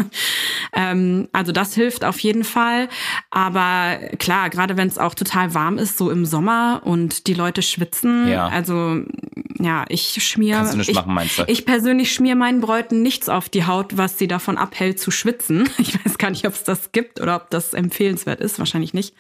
Ähm, 0.73 1.29
also 1.33 1.53
das 1.53 1.75
hilft 1.75 2.05
auf 2.05 2.19
jeden 2.19 2.45
Fall. 2.45 2.89
Aber 3.31 3.99
klar, 4.19 4.51
gerade 4.51 4.77
wenn 4.77 4.89
es 4.89 4.99
auch 4.99 5.15
total 5.15 5.55
warm 5.55 5.79
ist, 5.79 5.97
so 5.97 6.11
im 6.11 6.27
Sommer 6.27 6.83
und 6.85 7.27
die 7.29 7.35
Leute 7.35 7.63
schwitzen. 7.63 8.29
Ja. 8.29 8.49
Also 8.49 9.03
ja, 9.59 9.85
ich 9.89 10.23
schmier. 10.23 10.57
Kannst 10.57 10.75
du 10.75 10.79
nicht 10.79 10.91
ich, 10.91 10.97
machen, 10.97 11.15
meinst 11.15 11.39
du? 11.39 11.45
Ich 11.47 11.65
persönlich 11.65 12.13
schmier 12.13 12.37
meinen 12.37 12.61
Bräuten 12.61 13.03
nichts 13.03 13.29
auf 13.29 13.49
die 13.49 13.65
Haut, 13.65 13.97
was 13.97 14.19
sie 14.19 14.29
davon 14.29 14.59
abhält 14.59 15.01
zu 15.01 15.11
schwitzen. 15.11 15.69
Ich 15.79 16.05
weiß 16.05 16.19
gar 16.19 16.31
nicht, 16.31 16.47
ob 16.47 16.55
es 16.55 16.65
das 16.65 16.91
gibt 16.91 17.21
oder 17.21 17.37
ob 17.37 17.51
das 17.51 17.73
empfehlenswert 17.73 18.41
ist. 18.41 18.59
Wahrscheinlich 18.59 18.93
nicht. 18.93 19.15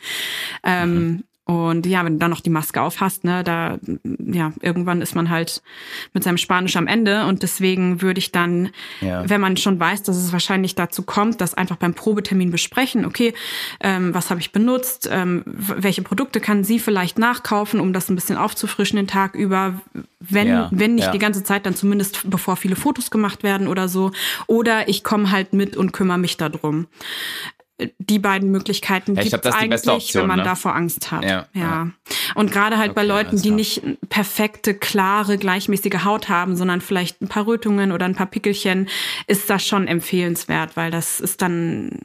Ähm, 0.64 0.94
mhm. 0.94 1.24
Und 1.46 1.86
ja, 1.86 2.04
wenn 2.04 2.14
du 2.14 2.18
dann 2.18 2.32
noch 2.32 2.40
die 2.40 2.50
Maske 2.50 2.82
auf 2.82 3.00
hast, 3.00 3.22
ne, 3.22 3.44
da, 3.44 3.78
ja, 4.18 4.52
irgendwann 4.60 5.00
ist 5.00 5.14
man 5.14 5.30
halt 5.30 5.62
mit 6.12 6.24
seinem 6.24 6.38
Spanisch 6.38 6.74
am 6.74 6.88
Ende. 6.88 7.24
Und 7.26 7.44
deswegen 7.44 8.02
würde 8.02 8.18
ich 8.18 8.32
dann, 8.32 8.70
ja. 9.00 9.28
wenn 9.30 9.40
man 9.40 9.56
schon 9.56 9.78
weiß, 9.78 10.02
dass 10.02 10.16
es 10.16 10.32
wahrscheinlich 10.32 10.74
dazu 10.74 11.04
kommt, 11.04 11.40
das 11.40 11.54
einfach 11.54 11.76
beim 11.76 11.94
Probetermin 11.94 12.50
besprechen. 12.50 13.06
Okay, 13.06 13.32
ähm, 13.78 14.12
was 14.12 14.30
habe 14.30 14.40
ich 14.40 14.50
benutzt? 14.50 15.08
Ähm, 15.10 15.44
welche 15.46 16.02
Produkte 16.02 16.40
kann 16.40 16.64
sie 16.64 16.80
vielleicht 16.80 17.16
nachkaufen, 17.16 17.78
um 17.78 17.92
das 17.92 18.08
ein 18.08 18.16
bisschen 18.16 18.38
aufzufrischen 18.38 18.96
den 18.96 19.06
Tag 19.06 19.36
über? 19.36 19.80
Wenn, 20.18 20.48
ja. 20.48 20.68
wenn 20.72 20.96
nicht 20.96 21.04
ja. 21.04 21.12
die 21.12 21.20
ganze 21.20 21.44
Zeit, 21.44 21.64
dann 21.64 21.76
zumindest 21.76 22.28
bevor 22.28 22.56
viele 22.56 22.74
Fotos 22.74 23.12
gemacht 23.12 23.44
werden 23.44 23.68
oder 23.68 23.88
so. 23.88 24.10
Oder 24.48 24.88
ich 24.88 25.04
komme 25.04 25.30
halt 25.30 25.52
mit 25.52 25.76
und 25.76 25.92
kümmere 25.92 26.18
mich 26.18 26.36
darum 26.36 26.88
die 27.98 28.18
beiden 28.18 28.50
Möglichkeiten 28.50 29.16
ja, 29.16 29.22
gibt 29.22 29.44
es 29.44 29.54
eigentlich, 29.54 29.86
Option, 29.86 30.22
wenn 30.22 30.28
man 30.28 30.38
ne? 30.38 30.44
davor 30.44 30.74
Angst 30.74 31.10
hat. 31.12 31.24
Ja, 31.24 31.46
ja. 31.52 31.60
ja. 31.60 31.90
Und 32.34 32.50
gerade 32.50 32.78
halt 32.78 32.92
okay, 32.92 33.00
bei 33.00 33.04
Leuten, 33.04 33.40
die 33.40 33.50
nicht 33.50 33.82
perfekte, 34.08 34.74
klare, 34.74 35.36
gleichmäßige 35.36 36.04
Haut 36.04 36.28
haben, 36.28 36.56
sondern 36.56 36.80
vielleicht 36.80 37.20
ein 37.20 37.28
paar 37.28 37.46
Rötungen 37.46 37.92
oder 37.92 38.06
ein 38.06 38.14
paar 38.14 38.26
Pickelchen, 38.26 38.88
ist 39.26 39.50
das 39.50 39.66
schon 39.66 39.88
empfehlenswert, 39.88 40.76
weil 40.76 40.90
das 40.90 41.20
ist 41.20 41.42
dann 41.42 42.00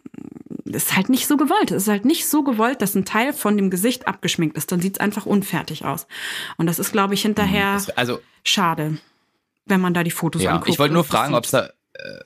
ist 0.66 0.96
halt 0.96 1.10
nicht 1.10 1.28
so 1.28 1.38
gewollt. 1.38 1.72
Es 1.72 1.84
ist 1.84 1.90
halt 1.90 2.06
nicht 2.06 2.28
so 2.28 2.44
gewollt, 2.44 2.82
dass 2.82 2.96
ein 2.96 3.06
Teil 3.06 3.34
von 3.34 3.58
dem 3.58 3.70
Gesicht 3.70 4.08
abgeschminkt 4.08 4.58
ist. 4.58 4.72
Dann 4.72 4.82
sieht 4.82 4.96
es 4.96 5.00
einfach 5.00 5.26
unfertig 5.26 5.86
aus. 5.86 6.08
Und 6.58 6.68
das 6.68 6.80
ist, 6.80 6.92
glaube 6.92 7.14
ich, 7.14 7.22
hinterher 7.22 7.80
mhm, 7.80 7.92
also, 7.96 8.20
schade, 8.44 8.98
wenn 9.66 9.82
man 9.82 9.94
da 9.94 10.04
die 10.04 10.12
Fotos 10.12 10.42
ja, 10.42 10.52
anguckt. 10.52 10.70
Ich 10.70 10.80
wollte 10.80 10.94
nur 10.94 11.04
fragen, 11.04 11.34
ob 11.34 11.44
es 11.44 11.52
da 11.52 11.66
äh, 11.94 12.20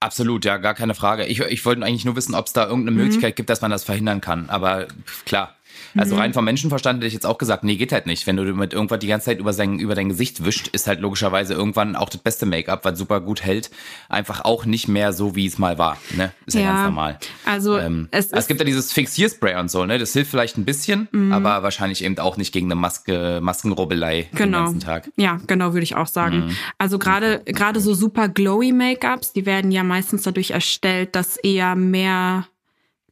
Absolut, 0.00 0.44
ja, 0.44 0.58
gar 0.58 0.74
keine 0.74 0.94
Frage. 0.94 1.24
Ich, 1.24 1.40
ich 1.40 1.64
wollte 1.64 1.82
eigentlich 1.82 2.04
nur 2.04 2.16
wissen, 2.16 2.34
ob 2.34 2.46
es 2.46 2.52
da 2.52 2.66
irgendeine 2.66 2.92
mhm. 2.92 3.04
Möglichkeit 3.04 3.36
gibt, 3.36 3.48
dass 3.48 3.62
man 3.62 3.70
das 3.70 3.84
verhindern 3.84 4.20
kann. 4.20 4.50
Aber 4.50 4.88
klar, 5.24 5.55
also 5.96 6.14
mhm. 6.14 6.20
rein 6.20 6.34
vom 6.34 6.44
Menschenverstand 6.44 6.98
hätte 6.98 7.06
ich 7.06 7.12
jetzt 7.14 7.26
auch 7.26 7.38
gesagt, 7.38 7.64
nee, 7.64 7.76
geht 7.76 7.92
halt 7.92 8.06
nicht. 8.06 8.26
Wenn 8.26 8.36
du 8.36 8.44
mit 8.54 8.72
irgendwas 8.72 8.98
die 8.98 9.06
ganze 9.06 9.26
Zeit 9.26 9.38
über, 9.38 9.52
sein, 9.52 9.78
über 9.78 9.94
dein 9.94 10.08
Gesicht 10.08 10.44
wischt, 10.44 10.68
ist 10.68 10.86
halt 10.86 11.00
logischerweise 11.00 11.54
irgendwann 11.54 11.96
auch 11.96 12.08
das 12.08 12.20
beste 12.20 12.46
Make-up, 12.46 12.84
was 12.84 12.98
super 12.98 13.20
gut 13.20 13.42
hält, 13.42 13.70
einfach 14.08 14.44
auch 14.44 14.64
nicht 14.64 14.88
mehr 14.88 15.12
so, 15.12 15.34
wie 15.34 15.46
es 15.46 15.58
mal 15.58 15.78
war. 15.78 15.96
Ne? 16.16 16.32
Ist 16.46 16.54
ja, 16.54 16.60
ja 16.62 16.72
ganz 16.72 16.84
normal. 16.84 17.18
Also 17.44 17.78
ähm, 17.78 18.08
es, 18.10 18.30
es, 18.32 18.46
gibt 18.46 18.60
ja 18.60 18.66
dieses 18.66 18.92
Fixierspray 18.92 19.58
und 19.58 19.70
so, 19.70 19.84
ne? 19.86 19.98
Das 19.98 20.12
hilft 20.12 20.30
vielleicht 20.30 20.58
ein 20.58 20.64
bisschen, 20.64 21.08
mhm. 21.12 21.32
aber 21.32 21.62
wahrscheinlich 21.62 22.04
eben 22.04 22.18
auch 22.18 22.36
nicht 22.36 22.52
gegen 22.52 22.66
eine 22.66 22.74
Maske, 22.74 23.40
Maskenrubbelei 23.42 24.28
genau. 24.32 24.58
den 24.58 24.64
ganzen 24.64 24.80
Tag. 24.80 25.10
Ja, 25.16 25.40
genau, 25.46 25.72
würde 25.72 25.84
ich 25.84 25.96
auch 25.96 26.06
sagen. 26.06 26.46
Mhm. 26.46 26.56
Also 26.78 26.98
gerade 26.98 27.42
gerade 27.44 27.80
so 27.80 27.94
super 27.94 28.28
glowy 28.28 28.72
Make-ups, 28.72 29.32
die 29.32 29.46
werden 29.46 29.70
ja 29.70 29.82
meistens 29.82 30.22
dadurch 30.22 30.50
erstellt, 30.50 31.14
dass 31.14 31.36
eher 31.36 31.74
mehr 31.74 32.46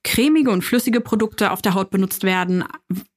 cremige 0.04 0.50
und 0.50 0.62
flüssige 0.62 1.00
Produkte 1.00 1.50
auf 1.50 1.62
der 1.62 1.74
Haut 1.74 1.90
benutzt 1.90 2.22
werden, 2.22 2.62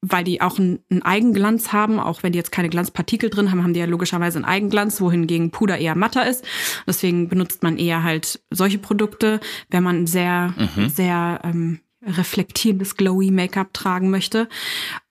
weil 0.02 0.24
die 0.24 0.42
auch 0.42 0.58
einen, 0.58 0.80
einen, 0.90 1.04
Eigenglanz 1.04 1.74
haben. 1.74 2.00
Auch 2.00 2.24
wenn 2.24 2.32
die 2.32 2.38
jetzt 2.38 2.52
keine 2.52 2.70
Glanzpartikel 2.70 3.30
drin 3.30 3.52
haben, 3.52 3.62
haben 3.62 3.74
die 3.74 3.80
ja 3.82 3.86
logischerweise 3.86 4.38
einen 4.38 4.46
Eigenglanz, 4.46 5.00
wohingegen 5.02 5.52
Puder 5.52 5.78
eher 5.78 5.96
matter 5.96 6.28
ist. 6.28 6.46
Deswegen 6.88 7.28
benutzt 7.28 7.62
man 7.62 7.78
eher 7.78 8.04
halt 8.04 8.42
solche 8.50 8.80
Produkte, 8.80 9.40
wenn 9.70 9.84
man 9.84 10.08
sehr, 10.08 10.54
mhm. 10.58 10.90
sehr 10.90 11.42
ähm, 11.44 11.80
reflektierendes, 12.02 12.96
glowy 12.96 13.32
Make-up 13.32 13.74
tragen 13.74 14.10
möchte. 14.10 14.48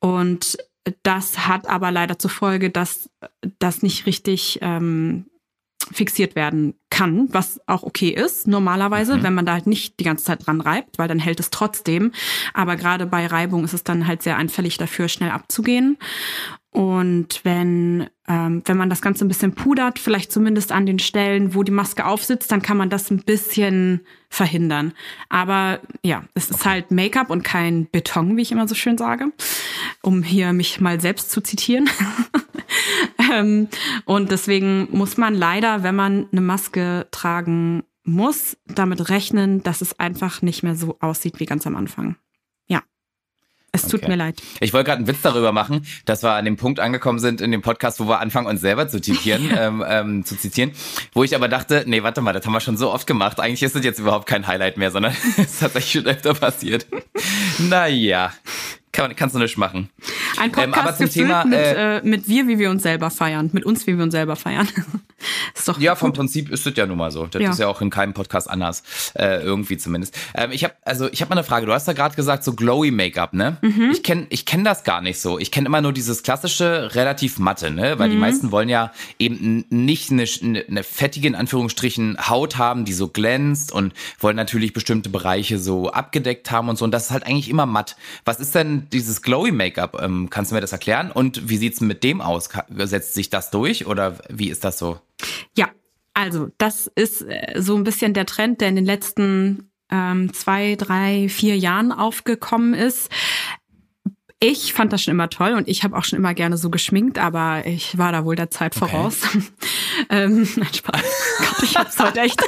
Und 0.00 0.56
das 1.02 1.46
hat 1.46 1.68
aber 1.68 1.90
leider 1.90 2.18
zur 2.18 2.30
Folge, 2.30 2.70
dass 2.70 3.10
das 3.58 3.82
nicht 3.82 4.06
richtig 4.06 4.60
ähm, 4.62 5.26
fixiert 5.92 6.34
werden 6.34 6.74
kann, 6.90 7.28
was 7.30 7.60
auch 7.66 7.82
okay 7.82 8.10
ist, 8.10 8.48
normalerweise, 8.48 9.16
mhm. 9.16 9.22
wenn 9.22 9.34
man 9.34 9.46
da 9.46 9.52
halt 9.52 9.66
nicht 9.66 10.00
die 10.00 10.04
ganze 10.04 10.24
Zeit 10.24 10.46
dran 10.46 10.60
reibt, 10.60 10.98
weil 10.98 11.08
dann 11.08 11.18
hält 11.18 11.40
es 11.40 11.50
trotzdem. 11.50 12.12
Aber 12.54 12.76
gerade 12.76 13.06
bei 13.06 13.26
Reibung 13.26 13.64
ist 13.64 13.74
es 13.74 13.84
dann 13.84 14.06
halt 14.06 14.22
sehr 14.22 14.36
anfällig 14.36 14.78
dafür, 14.78 15.08
schnell 15.08 15.30
abzugehen. 15.30 15.98
Und 16.70 17.40
wenn, 17.42 18.06
ähm, 18.28 18.62
wenn 18.66 18.76
man 18.76 18.90
das 18.90 19.00
Ganze 19.00 19.24
ein 19.24 19.28
bisschen 19.28 19.54
pudert, 19.54 19.98
vielleicht 19.98 20.30
zumindest 20.30 20.72
an 20.72 20.84
den 20.84 20.98
Stellen, 20.98 21.54
wo 21.54 21.62
die 21.62 21.72
Maske 21.72 22.04
aufsitzt, 22.04 22.52
dann 22.52 22.60
kann 22.60 22.76
man 22.76 22.90
das 22.90 23.10
ein 23.10 23.22
bisschen 23.22 24.00
verhindern. 24.28 24.92
Aber 25.30 25.80
ja, 26.02 26.24
es 26.34 26.50
ist 26.50 26.66
halt 26.66 26.90
Make-up 26.90 27.30
und 27.30 27.44
kein 27.44 27.86
Beton, 27.86 28.36
wie 28.36 28.42
ich 28.42 28.52
immer 28.52 28.68
so 28.68 28.74
schön 28.74 28.98
sage, 28.98 29.32
um 30.02 30.22
hier 30.22 30.52
mich 30.52 30.80
mal 30.80 31.00
selbst 31.00 31.30
zu 31.30 31.40
zitieren. 31.40 31.88
ähm, 33.32 33.68
und 34.04 34.30
deswegen 34.30 34.88
muss 34.90 35.16
man 35.16 35.34
leider, 35.34 35.82
wenn 35.82 35.94
man 35.96 36.26
eine 36.32 36.40
Maske 36.40 37.06
tragen 37.10 37.84
muss, 38.04 38.56
damit 38.66 39.08
rechnen, 39.10 39.62
dass 39.62 39.80
es 39.80 39.98
einfach 39.98 40.40
nicht 40.42 40.62
mehr 40.62 40.76
so 40.76 40.96
aussieht 41.00 41.40
wie 41.40 41.46
ganz 41.46 41.66
am 41.66 41.74
Anfang. 41.76 42.16
Ja. 42.68 42.82
Es 43.72 43.82
tut 43.82 44.02
Okay. 44.02 44.08
mir 44.10 44.16
leid. 44.16 44.40
Ich 44.60 44.72
wollte 44.72 44.86
gerade 44.86 44.98
einen 44.98 45.08
Witz 45.08 45.22
darüber 45.22 45.50
machen, 45.52 45.84
dass 46.04 46.22
wir 46.22 46.32
an 46.32 46.44
dem 46.44 46.56
Punkt 46.56 46.78
angekommen 46.80 47.18
sind 47.18 47.40
in 47.40 47.50
dem 47.50 47.62
Podcast, 47.62 47.98
wo 47.98 48.06
wir 48.06 48.20
anfangen, 48.20 48.46
uns 48.46 48.60
selber 48.60 48.88
zu 48.88 49.00
zitieren, 49.00 49.50
ähm, 49.58 49.84
ähm, 49.86 50.24
zu 50.24 50.36
zitieren, 50.38 50.70
wo 51.12 51.24
ich 51.24 51.34
aber 51.34 51.48
dachte, 51.48 51.82
nee, 51.86 52.02
warte 52.04 52.20
mal, 52.20 52.32
das 52.32 52.46
haben 52.46 52.52
wir 52.52 52.60
schon 52.60 52.76
so 52.76 52.92
oft 52.92 53.06
gemacht. 53.06 53.40
Eigentlich 53.40 53.62
ist 53.64 53.74
das 53.74 53.84
jetzt 53.84 53.98
überhaupt 53.98 54.26
kein 54.26 54.46
Highlight 54.46 54.76
mehr, 54.76 54.90
sondern 54.92 55.12
es 55.36 55.38
ist 55.38 55.60
tatsächlich 55.60 55.92
schon 55.92 56.06
öfter 56.06 56.32
passiert. 56.34 56.86
naja, 57.58 58.32
kann, 58.96 59.14
kannst 59.14 59.34
du 59.34 59.38
nicht 59.38 59.56
machen. 59.56 59.90
Ein 60.38 60.50
Podcast 60.50 60.66
Ähm, 60.66 60.74
aber 60.74 60.96
zum 60.96 61.10
Thema, 61.10 61.44
mit, 61.44 61.58
äh, 61.58 61.98
äh, 61.98 62.00
mit 62.02 62.28
wir, 62.28 62.48
wie 62.48 62.58
wir 62.58 62.70
uns 62.70 62.82
selber 62.82 63.10
feiern. 63.10 63.50
Mit 63.52 63.64
uns, 63.64 63.86
wie 63.86 63.96
wir 63.96 64.02
uns 64.02 64.12
selber 64.12 64.36
feiern. 64.36 64.68
ist 65.54 65.68
doch 65.68 65.78
Ja, 65.80 65.94
vom 65.94 66.10
gut. 66.10 66.18
Prinzip 66.18 66.50
ist 66.50 66.66
das 66.66 66.74
ja 66.76 66.86
nun 66.86 66.98
mal 66.98 67.10
so. 67.10 67.26
Das 67.26 67.42
Ja. 67.42 67.50
ist 67.50 67.58
ja 67.58 67.68
auch 67.68 67.80
in 67.80 67.90
keinem 67.90 68.12
Podcast 68.14 68.48
anders, 68.50 68.82
äh, 69.14 69.42
irgendwie 69.42 69.76
zumindest. 69.76 70.16
Ähm, 70.34 70.50
ich 70.52 70.64
habe 70.64 70.74
also 70.84 71.08
ich 71.10 71.20
habe 71.20 71.30
mal 71.30 71.38
eine 71.38 71.44
Frage. 71.44 71.66
Du 71.66 71.72
hast 71.72 71.86
ja 71.86 71.92
gerade 71.92 72.14
gesagt 72.16 72.44
so 72.44 72.52
glowy 72.54 72.90
Make-up, 72.90 73.32
ne? 73.32 73.56
Mhm. 73.62 73.90
Ich 73.92 74.02
kenne 74.02 74.26
ich 74.30 74.46
kenn 74.46 74.64
das 74.64 74.84
gar 74.84 75.00
nicht 75.00 75.20
so. 75.20 75.38
Ich 75.38 75.50
kenne 75.50 75.66
immer 75.66 75.80
nur 75.80 75.92
dieses 75.92 76.22
klassische 76.22 76.94
relativ 76.94 77.38
matte, 77.38 77.70
ne? 77.70 77.98
Weil 77.98 78.08
Mhm. 78.08 78.12
die 78.12 78.18
meisten 78.18 78.50
wollen 78.52 78.68
ja 78.68 78.92
eben 79.18 79.64
nicht 79.70 80.10
eine, 80.10 80.24
eine, 80.42 80.64
eine 80.68 80.82
fettige 80.82 81.28
in 81.28 81.34
Anführungsstrichen 81.34 82.16
Haut 82.28 82.56
haben, 82.58 82.84
die 82.84 82.92
so 82.92 83.08
glänzt 83.08 83.72
und 83.72 83.92
wollen 84.20 84.36
natürlich 84.36 84.72
bestimmte 84.72 85.08
Bereiche 85.10 85.58
so 85.58 85.90
abgedeckt 85.90 86.50
haben 86.50 86.68
und 86.68 86.76
so. 86.78 86.84
Und 86.84 86.90
das 86.92 87.04
ist 87.06 87.10
halt 87.10 87.26
eigentlich 87.26 87.48
immer 87.48 87.66
matt. 87.66 87.96
Was 88.24 88.40
ist 88.40 88.54
denn 88.54 88.88
dieses 88.92 89.22
glowy 89.22 89.52
Make-up? 89.52 90.00
Ähm, 90.02 90.28
kannst 90.30 90.50
du 90.50 90.54
mir 90.54 90.60
das 90.60 90.72
erklären? 90.72 91.10
Und 91.10 91.48
wie 91.48 91.56
sieht's 91.56 91.80
mit 91.80 92.04
dem 92.04 92.20
aus? 92.20 92.48
Setzt 92.68 93.14
sich 93.14 93.30
das 93.30 93.50
durch 93.50 93.86
oder 93.86 94.16
wie 94.28 94.48
ist 94.50 94.64
das 94.64 94.78
so? 94.78 94.98
Also 96.16 96.48
das 96.56 96.90
ist 96.94 97.22
äh, 97.22 97.60
so 97.60 97.76
ein 97.76 97.84
bisschen 97.84 98.14
der 98.14 98.24
Trend, 98.24 98.62
der 98.62 98.70
in 98.70 98.76
den 98.76 98.86
letzten 98.86 99.70
ähm, 99.92 100.32
zwei, 100.32 100.74
drei, 100.74 101.28
vier 101.28 101.58
Jahren 101.58 101.92
aufgekommen 101.92 102.72
ist. 102.72 103.10
Ich 104.40 104.72
fand 104.72 104.94
das 104.94 105.02
schon 105.02 105.12
immer 105.12 105.28
toll 105.28 105.52
und 105.52 105.68
ich 105.68 105.84
habe 105.84 105.94
auch 105.96 106.04
schon 106.04 106.18
immer 106.18 106.32
gerne 106.32 106.56
so 106.56 106.70
geschminkt, 106.70 107.18
aber 107.18 107.66
ich 107.66 107.98
war 107.98 108.12
da 108.12 108.24
wohl 108.24 108.34
der 108.34 108.50
Zeit 108.50 108.74
Okay. 108.74 108.90
voraus. 108.90 109.20
ähm, 110.10 110.48
nein, 110.56 110.72
Spaß. 110.72 111.02
Gott, 111.38 111.62
ich 111.62 111.76
hab's 111.76 111.98
heute 111.98 112.20
echt. 112.20 112.40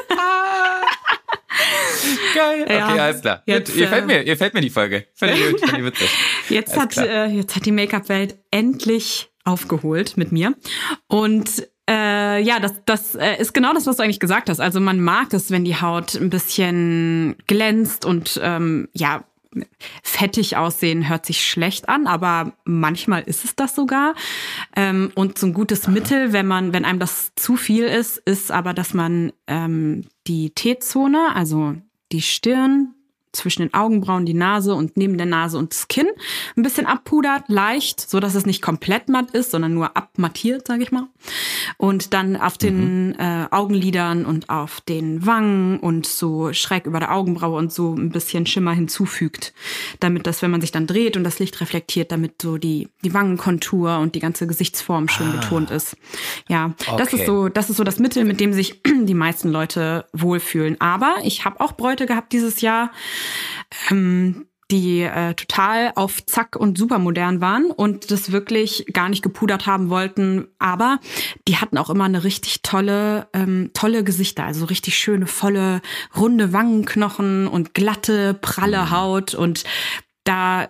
Geil. 2.34 2.66
Ja. 2.70 2.88
Okay, 2.88 3.00
alles 3.00 3.20
klar. 3.20 3.42
Jetzt, 3.44 3.76
ihr, 3.76 3.88
fällt 3.88 4.04
äh, 4.04 4.06
mir, 4.06 4.22
ihr 4.22 4.36
fällt 4.38 4.54
mir 4.54 4.62
die 4.62 4.70
Folge. 4.70 5.08
Ich 5.14 5.60
gut, 5.60 5.84
witzig. 5.84 6.08
Jetzt 6.48 6.78
Alles 6.78 6.96
hat, 6.96 7.06
äh, 7.06 7.26
jetzt 7.26 7.54
hat 7.54 7.66
die 7.66 7.72
Make-up-Welt 7.72 8.38
endlich 8.50 9.28
aufgeholt 9.44 10.16
mit 10.16 10.32
mir. 10.32 10.54
Und 11.06 11.68
äh, 11.88 12.40
ja, 12.42 12.60
das, 12.60 12.74
das 12.84 13.14
äh, 13.14 13.40
ist 13.40 13.54
genau 13.54 13.72
das, 13.72 13.86
was 13.86 13.96
du 13.96 14.02
eigentlich 14.02 14.20
gesagt 14.20 14.50
hast. 14.50 14.60
Also 14.60 14.78
man 14.78 15.00
mag 15.00 15.32
es, 15.32 15.50
wenn 15.50 15.64
die 15.64 15.80
Haut 15.80 16.14
ein 16.14 16.30
bisschen 16.30 17.36
glänzt 17.46 18.04
und 18.04 18.38
ähm, 18.42 18.88
ja, 18.92 19.24
fettig 20.02 20.56
aussehen 20.56 21.08
hört 21.08 21.24
sich 21.24 21.44
schlecht 21.44 21.88
an, 21.88 22.06
aber 22.06 22.52
manchmal 22.64 23.22
ist 23.22 23.44
es 23.44 23.56
das 23.56 23.74
sogar. 23.74 24.14
Ähm, 24.76 25.10
und 25.14 25.38
so 25.38 25.46
ein 25.46 25.54
gutes 25.54 25.88
Mittel, 25.88 26.34
wenn 26.34 26.46
man, 26.46 26.74
wenn 26.74 26.84
einem 26.84 26.98
das 26.98 27.32
zu 27.34 27.56
viel 27.56 27.84
ist, 27.84 28.18
ist 28.18 28.52
aber, 28.52 28.74
dass 28.74 28.92
man 28.92 29.32
ähm, 29.46 30.04
die 30.26 30.50
T-Zone, 30.50 31.34
also 31.34 31.74
die 32.12 32.22
Stirn, 32.22 32.94
zwischen 33.32 33.62
den 33.62 33.74
Augenbrauen, 33.74 34.26
die 34.26 34.34
Nase 34.34 34.74
und 34.74 34.96
neben 34.96 35.16
der 35.16 35.26
Nase 35.26 35.58
und 35.58 35.72
das 35.72 35.88
Kinn 35.88 36.06
ein 36.56 36.62
bisschen 36.62 36.86
abpudert, 36.86 37.44
leicht, 37.48 38.00
so 38.00 38.20
dass 38.20 38.34
es 38.34 38.46
nicht 38.46 38.62
komplett 38.62 39.08
matt 39.08 39.30
ist, 39.32 39.50
sondern 39.50 39.74
nur 39.74 39.96
abmattiert, 39.96 40.66
sage 40.66 40.82
ich 40.82 40.92
mal. 40.92 41.06
Und 41.76 42.14
dann 42.14 42.36
auf 42.36 42.58
den 42.58 43.14
äh, 43.18 43.46
Augenlidern 43.50 44.24
und 44.24 44.48
auf 44.50 44.80
den 44.80 45.26
Wangen 45.26 45.78
und 45.78 46.06
so 46.06 46.52
schräg 46.52 46.86
über 46.86 47.00
der 47.00 47.12
Augenbraue 47.14 47.58
und 47.58 47.72
so 47.72 47.94
ein 47.94 48.10
bisschen 48.10 48.46
Schimmer 48.46 48.72
hinzufügt, 48.72 49.52
damit 50.00 50.26
das, 50.26 50.42
wenn 50.42 50.50
man 50.50 50.60
sich 50.60 50.72
dann 50.72 50.86
dreht 50.86 51.16
und 51.16 51.24
das 51.24 51.38
Licht 51.38 51.60
reflektiert, 51.60 52.12
damit 52.12 52.40
so 52.42 52.58
die 52.58 52.88
die 53.04 53.14
Wangenkontur 53.14 53.98
und 53.98 54.14
die 54.14 54.20
ganze 54.20 54.46
Gesichtsform 54.46 55.08
schön 55.08 55.32
betont 55.32 55.70
ist. 55.70 55.96
Ja, 56.48 56.74
das 56.96 57.08
Okay. 57.08 57.20
ist 57.20 57.26
so, 57.26 57.48
das 57.48 57.70
ist 57.70 57.76
so 57.76 57.84
das 57.84 57.98
Mittel, 57.98 58.24
mit 58.24 58.40
dem 58.40 58.52
sich 58.52 58.80
die 59.02 59.14
meisten 59.14 59.50
Leute 59.50 60.06
wohlfühlen. 60.12 60.80
Aber 60.80 61.16
ich 61.24 61.44
habe 61.44 61.60
auch 61.60 61.72
Bräute 61.72 62.06
gehabt 62.06 62.32
dieses 62.32 62.60
Jahr, 62.60 62.90
ähm, 63.90 64.46
die 64.70 65.00
äh, 65.00 65.32
total 65.34 65.92
auf 65.94 66.24
Zack 66.26 66.54
und 66.54 66.76
super 66.76 66.98
modern 66.98 67.40
waren 67.40 67.70
und 67.70 68.10
das 68.10 68.32
wirklich 68.32 68.84
gar 68.92 69.08
nicht 69.08 69.22
gepudert 69.22 69.66
haben 69.66 69.88
wollten. 69.88 70.48
Aber 70.58 71.00
die 71.46 71.56
hatten 71.56 71.78
auch 71.78 71.88
immer 71.88 72.04
eine 72.04 72.22
richtig 72.22 72.62
tolle, 72.62 73.28
ähm, 73.32 73.70
tolle 73.72 74.04
Gesichter, 74.04 74.44
also 74.44 74.66
richtig 74.66 74.98
schöne, 74.98 75.26
volle, 75.26 75.80
runde 76.14 76.52
Wangenknochen 76.52 77.48
und 77.48 77.72
glatte, 77.72 78.34
pralle 78.34 78.90
Haut 78.90 79.34
und 79.34 79.64
da 80.24 80.68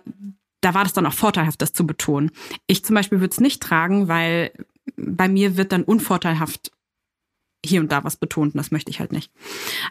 da 0.61 0.73
war 0.73 0.83
das 0.83 0.93
dann 0.93 1.05
auch 1.05 1.13
vorteilhaft, 1.13 1.61
das 1.61 1.73
zu 1.73 1.87
betonen. 1.87 2.31
Ich 2.67 2.83
zum 2.83 2.93
Beispiel 2.93 3.21
würde 3.21 3.31
es 3.31 3.39
nicht 3.39 3.61
tragen, 3.61 4.07
weil 4.07 4.51
bei 4.97 5.29
mir 5.29 5.57
wird 5.57 5.71
dann 5.71 5.83
unvorteilhaft 5.83 6.71
hier 7.65 7.81
und 7.81 7.91
da 7.91 8.03
was 8.03 8.15
betont 8.15 8.53
und 8.53 8.57
das 8.57 8.71
möchte 8.71 8.89
ich 8.89 8.99
halt 8.99 9.11
nicht. 9.11 9.31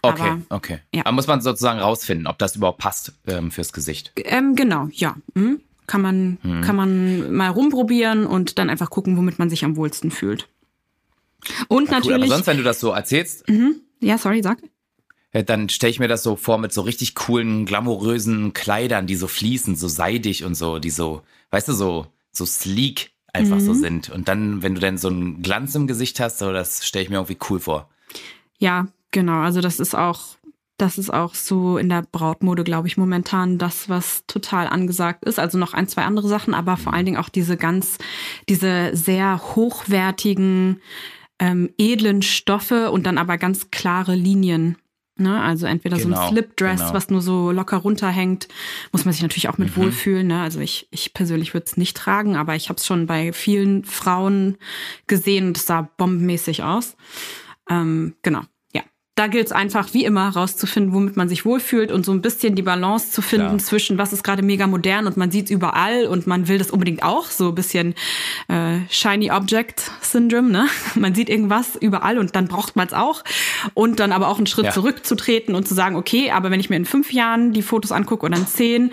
Okay, 0.03 0.23
Aber, 0.23 0.41
okay. 0.49 0.79
ja. 0.95 1.03
Aber 1.05 1.13
muss 1.13 1.27
man 1.27 1.41
sozusagen 1.41 1.81
rausfinden, 1.81 2.27
ob 2.27 2.39
das 2.39 2.57
überhaupt 2.57 2.79
passt 2.79 3.13
ähm, 3.27 3.51
fürs 3.51 3.73
Gesicht. 3.73 4.13
Ähm, 4.17 4.55
genau, 4.55 4.89
ja. 4.93 5.17
Mhm. 5.35 5.61
Kann 5.87 6.03
man, 6.03 6.37
kann 6.63 6.77
man 6.77 7.33
mal 7.33 7.49
rumprobieren 7.49 8.27
und 8.27 8.59
dann 8.59 8.69
einfach 8.69 8.91
gucken, 8.91 9.17
womit 9.17 9.39
man 9.39 9.49
sich 9.49 9.65
am 9.65 9.75
wohlsten 9.77 10.11
fühlt. 10.11 10.47
Und 11.69 11.85
Cool, 11.85 11.95
aber 11.95 12.09
natürlich. 12.11 12.29
sonst, 12.29 12.47
wenn 12.47 12.59
du 12.59 12.63
das 12.63 12.79
so 12.79 12.91
erzählst, 12.91 13.45
ja, 14.01 14.19
sorry, 14.19 14.43
sag. 14.43 14.59
dann 15.33 15.71
stelle 15.71 15.91
ich 15.91 15.99
mir 15.99 16.09
das 16.09 16.23
so 16.23 16.37
vor 16.37 16.59
mit 16.59 16.75
so 16.75 16.83
richtig 16.83 17.15
coolen, 17.15 17.65
glamourösen 17.65 18.53
Kleidern, 18.53 19.07
die 19.07 19.17
so 19.17 19.29
fließen, 19.29 19.77
so 19.77 19.89
seidig 19.89 20.45
und 20.45 20.57
so, 20.57 20.79
die 20.79 20.91
so, 20.91 21.23
weißt 21.53 21.69
du, 21.69 21.73
so, 21.73 22.07
so 22.33 22.45
sleek 22.45 23.13
einfach 23.33 23.57
Mhm. 23.57 23.61
so 23.61 23.75
sind. 23.75 24.11
Und 24.11 24.29
dann, 24.29 24.63
wenn 24.63 24.75
du 24.75 24.81
dann 24.81 24.99
so 24.99 25.09
einen 25.09 25.43
Glanz 25.43 25.75
im 25.75 25.87
Gesicht 25.87 26.19
hast, 26.21 26.39
so, 26.39 26.53
das 26.53 26.87
stelle 26.87 27.05
ich 27.05 27.11
mir 27.11 27.17
irgendwie 27.17 27.39
cool 27.51 27.61
vor. 27.61 27.89
Ja, 28.59 28.89
genau. 29.11 29.41
Also 29.41 29.61
das 29.61 29.79
ist 29.81 29.95
auch, 29.95 30.21
das 30.79 30.97
ist 30.99 31.11
auch 31.13 31.35
so 31.35 31.77
in 31.79 31.89
der 31.89 32.03
Brautmode, 32.11 32.65
glaube 32.65 32.89
ich, 32.89 32.97
momentan 32.97 33.59
das, 33.59 33.89
was 33.89 34.25
total 34.27 34.67
angesagt 34.69 35.25
ist. 35.25 35.39
Also 35.39 35.59
noch 35.59 35.75
ein, 35.75 35.89
zwei 35.89 36.03
andere 36.03 36.29
Sachen, 36.29 36.55
aber 36.55 36.77
vor 36.77 36.93
allen 36.95 37.05
Dingen 37.07 37.17
auch 37.19 37.29
diese 37.29 37.57
ganz, 37.57 37.99
diese 38.49 38.91
sehr 38.95 39.41
hochwertigen, 39.57 40.81
ähm, 41.41 41.71
edlen 41.79 42.23
Stoffe 42.23 42.91
und 42.91 43.05
dann 43.07 43.19
aber 43.19 43.39
ganz 43.39 43.71
klare 43.71 44.15
Linien. 44.15 44.77
Ne? 45.21 45.41
Also 45.43 45.67
entweder 45.67 45.99
so 45.99 46.09
Genau, 46.09 46.21
ein 46.21 46.29
Slipdress, 46.33 46.81
genau. 46.81 46.95
was 46.95 47.11
nur 47.11 47.21
so 47.23 47.51
locker 47.53 47.79
runterhängt, 47.79 48.49
muss 48.93 49.05
man 49.05 49.13
sich 49.13 49.23
natürlich 49.23 49.49
auch 49.49 49.59
mit 49.59 49.77
Mhm. 49.77 49.83
wohlfühlen. 49.83 50.27
Ne? 50.29 50.41
Also 50.41 50.61
ich, 50.61 50.89
ich 50.91 51.13
persönlich 51.15 51.55
würde 51.55 51.67
es 51.67 51.77
nicht 51.77 51.97
tragen, 51.97 52.37
aber 52.37 52.55
ich 52.57 52.69
habe 52.69 52.79
es 52.79 52.87
schon 52.87 53.07
bei 53.07 53.33
vielen 53.33 53.85
Frauen 53.85 54.57
gesehen 55.07 55.49
und 55.49 55.57
es 55.57 55.67
sah 55.67 55.83
bombenmäßig 55.97 56.63
aus. 56.63 56.97
Ähm, 57.69 58.15
genau. 58.23 58.43
Da 59.19 59.27
gilt 59.27 59.47
es 59.47 59.53
einfach, 59.53 59.95
wie 59.95 60.05
immer, 60.05 60.29
rauszufinden, 60.29 60.93
womit 60.95 61.17
man 61.17 61.29
sich 61.29 61.45
wohlfühlt 61.45 61.91
und 61.91 62.07
so 62.07 62.13
ein 62.13 62.23
bisschen 62.23 62.55
die 62.55 62.63
Balance 62.63 63.11
zu 63.11 63.21
finden 63.21 63.47
Klar. 63.47 63.59
zwischen, 63.59 63.99
was 63.99 64.13
ist 64.13 64.23
gerade 64.23 64.43
mega 64.43 64.69
modern 64.69 65.09
und 65.09 65.17
man 65.17 65.33
sieht 65.33 65.47
es 65.47 65.51
überall 65.51 66.07
und 66.07 66.29
man 66.29 66.47
will 66.47 66.59
das 66.59 66.71
unbedingt 66.71 67.03
auch, 67.03 67.27
so 67.27 67.49
ein 67.49 67.55
bisschen 67.57 67.95
äh, 68.47 68.79
Shiny 68.89 69.33
Object 69.33 69.91
Syndrome, 70.03 70.51
ne? 70.51 70.67
Man 70.95 71.15
sieht 71.17 71.29
irgendwas 71.29 71.75
überall 71.75 72.19
und 72.19 72.37
dann 72.37 72.47
braucht 72.47 72.77
man 72.77 72.87
es 72.87 72.93
auch. 72.93 73.25
Und 73.75 73.99
dann 73.99 74.13
aber 74.13 74.29
auch 74.29 74.39
einen 74.39 74.47
Schritt 74.47 74.67
Ja. 74.67 74.71
zurückzutreten 74.71 75.55
und 75.57 75.67
zu 75.67 75.75
sagen, 75.75 75.97
okay, 75.97 76.31
aber 76.31 76.51
wenn 76.53 76.61
ich 76.61 76.71
mir 76.71 76.77
in 76.77 76.85
fünf 76.85 77.13
Jahren 77.13 77.53
die 77.53 77.63
Fotos 77.63 77.91
angucke 77.91 78.25
oder 78.25 78.37
in 78.37 78.47
zehn, 78.47 78.93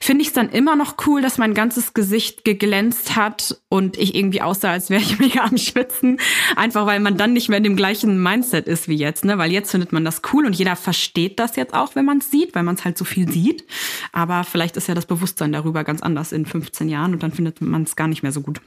finde 0.00 0.22
ich 0.22 0.28
es 0.28 0.34
dann 0.34 0.50
immer 0.50 0.76
noch 0.76 0.94
cool, 1.06 1.20
dass 1.20 1.36
mein 1.36 1.52
ganzes 1.52 1.94
Gesicht 1.94 2.44
geglänzt 2.44 3.16
hat 3.16 3.60
und 3.68 3.96
ich 3.98 4.14
irgendwie 4.14 4.40
aussah, 4.40 4.70
als 4.70 4.88
wäre 4.90 5.02
ich 5.02 5.18
mega 5.24 5.42
am 5.42 5.56
Schwitzen. 5.58 6.18
Einfach 6.54 6.86
weil 6.86 7.00
man 7.00 7.16
dann 7.16 7.32
nicht 7.32 7.48
mehr 7.48 7.58
in 7.58 7.64
dem 7.64 7.76
gleichen 7.76 8.22
Mindset 8.22 8.68
ist 8.68 8.86
wie 8.88 8.96
jetzt, 8.96 9.24
ne? 9.24 9.36
Weil 9.36 9.50
jetzt 9.50 9.63
findet 9.70 9.92
man 9.92 10.04
das 10.04 10.22
cool 10.32 10.46
und 10.46 10.54
jeder 10.54 10.76
versteht 10.76 11.38
das 11.38 11.56
jetzt 11.56 11.74
auch, 11.74 11.94
wenn 11.94 12.04
man 12.04 12.18
es 12.18 12.30
sieht, 12.30 12.54
weil 12.54 12.62
man 12.62 12.74
es 12.74 12.84
halt 12.84 12.98
so 12.98 13.04
viel 13.04 13.30
sieht. 13.30 13.64
Aber 14.12 14.44
vielleicht 14.44 14.76
ist 14.76 14.88
ja 14.88 14.94
das 14.94 15.06
Bewusstsein 15.06 15.52
darüber 15.52 15.84
ganz 15.84 16.02
anders 16.02 16.32
in 16.32 16.46
15 16.46 16.88
Jahren 16.88 17.12
und 17.14 17.22
dann 17.22 17.32
findet 17.32 17.60
man 17.60 17.82
es 17.82 17.96
gar 17.96 18.08
nicht 18.08 18.22
mehr 18.22 18.32
so 18.32 18.40
gut. 18.40 18.60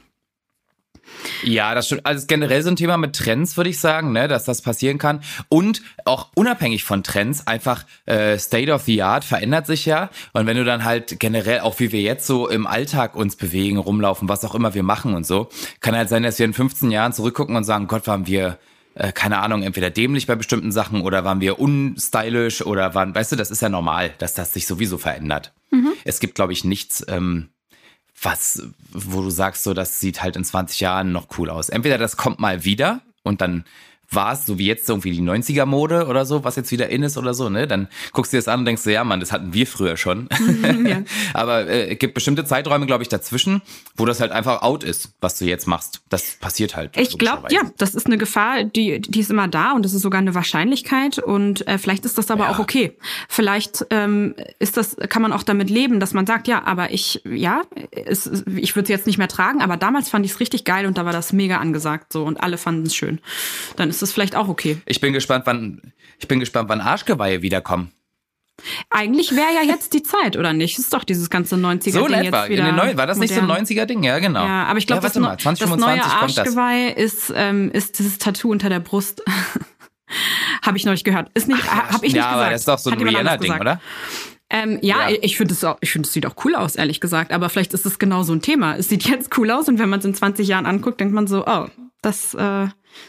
Ja, 1.42 1.74
das 1.74 1.86
stimmt. 1.86 2.04
Also 2.04 2.26
generell 2.26 2.62
so 2.62 2.70
ein 2.70 2.76
Thema 2.76 2.96
mit 2.96 3.16
Trends, 3.16 3.56
würde 3.56 3.70
ich 3.70 3.80
sagen, 3.80 4.12
ne, 4.12 4.28
dass 4.28 4.44
das 4.44 4.62
passieren 4.62 4.98
kann. 4.98 5.20
Und 5.48 5.82
auch 6.04 6.28
unabhängig 6.34 6.84
von 6.84 7.02
Trends, 7.02 7.46
einfach 7.46 7.84
äh, 8.06 8.38
State 8.38 8.72
of 8.72 8.82
the 8.82 9.02
Art 9.02 9.24
verändert 9.24 9.66
sich 9.66 9.86
ja. 9.86 10.10
Und 10.32 10.46
wenn 10.46 10.56
du 10.56 10.64
dann 10.64 10.84
halt 10.84 11.20
generell, 11.20 11.60
auch 11.60 11.78
wie 11.80 11.92
wir 11.92 12.00
jetzt 12.00 12.26
so 12.26 12.48
im 12.48 12.66
Alltag 12.66 13.14
uns 13.14 13.36
bewegen, 13.36 13.78
rumlaufen, 13.78 14.28
was 14.28 14.44
auch 14.44 14.54
immer 14.54 14.74
wir 14.74 14.82
machen 14.82 15.14
und 15.14 15.26
so, 15.26 15.48
kann 15.80 15.96
halt 15.96 16.08
sein, 16.08 16.22
dass 16.22 16.38
wir 16.38 16.46
in 16.46 16.54
15 16.54 16.90
Jahren 16.90 17.12
zurückgucken 17.12 17.56
und 17.56 17.64
sagen, 17.64 17.86
Gott, 17.86 18.06
waren 18.06 18.26
wir 18.26 18.58
äh, 18.98 19.12
keine 19.12 19.38
Ahnung, 19.38 19.62
entweder 19.62 19.90
dämlich 19.90 20.26
bei 20.26 20.34
bestimmten 20.34 20.72
Sachen 20.72 21.02
oder 21.02 21.24
waren 21.24 21.40
wir 21.40 21.60
unstylisch 21.60 22.62
oder 22.62 22.94
waren, 22.94 23.14
weißt 23.14 23.32
du, 23.32 23.36
das 23.36 23.50
ist 23.50 23.62
ja 23.62 23.68
normal, 23.68 24.12
dass 24.18 24.34
das 24.34 24.52
sich 24.52 24.66
sowieso 24.66 24.98
verändert. 24.98 25.52
Es 26.04 26.18
gibt, 26.18 26.34
glaube 26.34 26.52
ich, 26.52 26.64
nichts, 26.64 27.04
ähm, 27.08 27.48
was, 28.20 28.62
wo 28.92 29.22
du 29.22 29.30
sagst, 29.30 29.62
so, 29.62 29.72
das 29.72 30.00
sieht 30.00 30.22
halt 30.22 30.34
in 30.34 30.44
20 30.44 30.80
Jahren 30.80 31.12
noch 31.12 31.28
cool 31.38 31.48
aus. 31.50 31.68
Entweder 31.68 31.96
das 31.96 32.16
kommt 32.16 32.40
mal 32.40 32.64
wieder 32.64 33.00
und 33.22 33.40
dann 33.40 33.64
warst, 34.10 34.46
so 34.46 34.58
wie 34.58 34.66
jetzt 34.66 34.88
irgendwie 34.88 35.10
die 35.10 35.20
90er-Mode 35.20 36.06
oder 36.06 36.24
so, 36.24 36.42
was 36.44 36.56
jetzt 36.56 36.70
wieder 36.70 36.88
in 36.88 37.02
ist 37.02 37.18
oder 37.18 37.34
so, 37.34 37.50
ne? 37.50 37.66
Dann 37.66 37.88
guckst 38.12 38.32
du 38.32 38.36
dir 38.36 38.38
das 38.38 38.48
an 38.48 38.60
und 38.60 38.64
denkst 38.64 38.84
du, 38.84 38.92
ja, 38.92 39.04
Mann, 39.04 39.20
das 39.20 39.32
hatten 39.32 39.52
wir 39.52 39.66
früher 39.66 39.96
schon. 39.96 40.28
ja. 40.86 41.02
Aber 41.34 41.66
äh, 41.66 41.92
es 41.92 41.98
gibt 41.98 42.14
bestimmte 42.14 42.44
Zeiträume, 42.44 42.86
glaube 42.86 43.02
ich, 43.02 43.08
dazwischen, 43.08 43.60
wo 43.96 44.06
das 44.06 44.20
halt 44.20 44.32
einfach 44.32 44.62
out 44.62 44.82
ist, 44.82 45.10
was 45.20 45.38
du 45.38 45.44
jetzt 45.44 45.66
machst. 45.66 46.00
Das 46.08 46.36
passiert 46.40 46.74
halt. 46.74 46.96
Ich 46.96 47.18
glaube, 47.18 47.48
ja, 47.50 47.62
das 47.76 47.94
ist 47.94 48.06
eine 48.06 48.16
Gefahr, 48.16 48.64
die, 48.64 49.00
die 49.00 49.20
ist 49.20 49.30
immer 49.30 49.48
da 49.48 49.72
und 49.72 49.84
das 49.84 49.92
ist 49.92 50.02
sogar 50.02 50.20
eine 50.20 50.34
Wahrscheinlichkeit 50.34 51.18
und 51.18 51.66
äh, 51.66 51.76
vielleicht 51.76 52.04
ist 52.06 52.16
das 52.16 52.30
aber 52.30 52.44
ja. 52.44 52.50
auch 52.50 52.58
okay. 52.58 52.96
Vielleicht 53.28 53.86
ähm, 53.90 54.34
ist 54.58 54.78
das, 54.78 54.96
kann 55.08 55.20
man 55.20 55.32
auch 55.32 55.42
damit 55.42 55.68
leben, 55.68 56.00
dass 56.00 56.14
man 56.14 56.26
sagt, 56.26 56.48
ja, 56.48 56.64
aber 56.64 56.92
ich, 56.92 57.22
ja, 57.24 57.62
es, 57.90 58.26
ich 58.56 58.74
würde 58.74 58.84
es 58.84 58.88
jetzt 58.88 59.06
nicht 59.06 59.18
mehr 59.18 59.28
tragen, 59.28 59.60
aber 59.60 59.76
damals 59.76 60.08
fand 60.08 60.24
ich 60.24 60.32
es 60.32 60.40
richtig 60.40 60.64
geil 60.64 60.86
und 60.86 60.96
da 60.96 61.04
war 61.04 61.12
das 61.12 61.32
mega 61.32 61.58
angesagt 61.58 62.12
so 62.12 62.24
und 62.24 62.40
alle 62.42 62.56
fanden 62.56 62.86
es 62.86 62.94
schön. 62.94 63.20
Dann 63.76 63.90
ist 63.90 63.97
ist 63.98 64.02
das 64.02 64.12
vielleicht 64.12 64.36
auch 64.36 64.48
okay. 64.48 64.78
Ich 64.86 65.00
bin 65.00 65.12
gespannt, 65.12 65.44
wann, 65.46 65.92
ich 66.18 66.28
bin 66.28 66.38
gespannt, 66.40 66.68
wann 66.68 66.80
Arschgeweihe 66.80 67.42
wiederkommen. 67.42 67.92
Eigentlich 68.90 69.32
wäre 69.32 69.54
ja 69.54 69.62
jetzt 69.62 69.92
die 69.92 70.02
Zeit, 70.02 70.36
oder 70.36 70.52
nicht? 70.52 70.78
Das 70.78 70.84
ist 70.84 70.94
doch 70.94 71.04
dieses 71.04 71.30
ganze 71.30 71.56
90er-Ding 71.56 71.92
so 71.92 72.08
jetzt 72.08 72.26
etwa. 72.26 72.48
wieder. 72.48 72.72
Neu, 72.72 72.96
war 72.96 73.06
das 73.06 73.18
modern. 73.18 73.20
nicht 73.20 73.34
so 73.34 73.40
ein 73.40 73.66
90er-Ding? 73.66 74.02
Ja, 74.02 74.18
genau. 74.18 74.44
Ja, 74.44 74.64
aber 74.64 74.78
ich 74.78 74.86
glaube, 74.86 75.06
ja, 75.06 75.36
das, 75.36 75.58
das, 75.58 75.76
neue 75.76 76.02
Arschgeweih 76.02 76.90
ist, 76.90 77.32
ähm, 77.34 77.70
ist 77.72 77.98
dieses 77.98 78.18
Tattoo 78.18 78.50
unter 78.50 78.68
der 78.68 78.80
Brust. 78.80 79.22
habe 80.62 80.76
ich 80.76 80.84
neulich 80.84 81.04
gehört. 81.04 81.30
Ist 81.34 81.48
nicht, 81.48 81.70
habe 81.70 82.06
ich 82.06 82.14
nicht 82.14 82.16
ja, 82.16 82.30
gesagt. 82.30 82.34
Ja, 82.34 82.40
aber 82.40 82.50
das 82.50 82.60
ist 82.62 82.68
doch 82.68 82.78
so 82.78 82.90
ein 82.90 83.00
Rihanna-Ding, 83.00 83.60
oder? 83.60 83.80
Ähm, 84.50 84.78
ja, 84.80 85.10
ja, 85.10 85.18
ich 85.20 85.36
finde 85.36 85.52
es 85.52 85.64
ich 85.80 85.90
finde 85.90 86.06
es 86.06 86.12
sieht 86.12 86.24
auch 86.24 86.34
cool 86.44 86.54
aus, 86.54 86.76
ehrlich 86.76 87.00
gesagt. 87.00 87.32
Aber 87.32 87.48
vielleicht 87.50 87.74
ist 87.74 87.84
es 87.84 87.98
genau 87.98 88.22
so 88.22 88.32
ein 88.32 88.40
Thema. 88.40 88.76
Es 88.76 88.88
sieht 88.88 89.08
jetzt 89.08 89.36
cool 89.36 89.50
aus 89.50 89.68
und 89.68 89.78
wenn 89.78 89.90
man 89.90 89.98
es 89.98 90.06
in 90.06 90.14
20 90.14 90.48
Jahren 90.48 90.66
anguckt, 90.66 91.00
denkt 91.00 91.14
man 91.14 91.26
so, 91.26 91.46
oh, 91.46 91.66
das, 92.00 92.34
äh, 92.34 92.68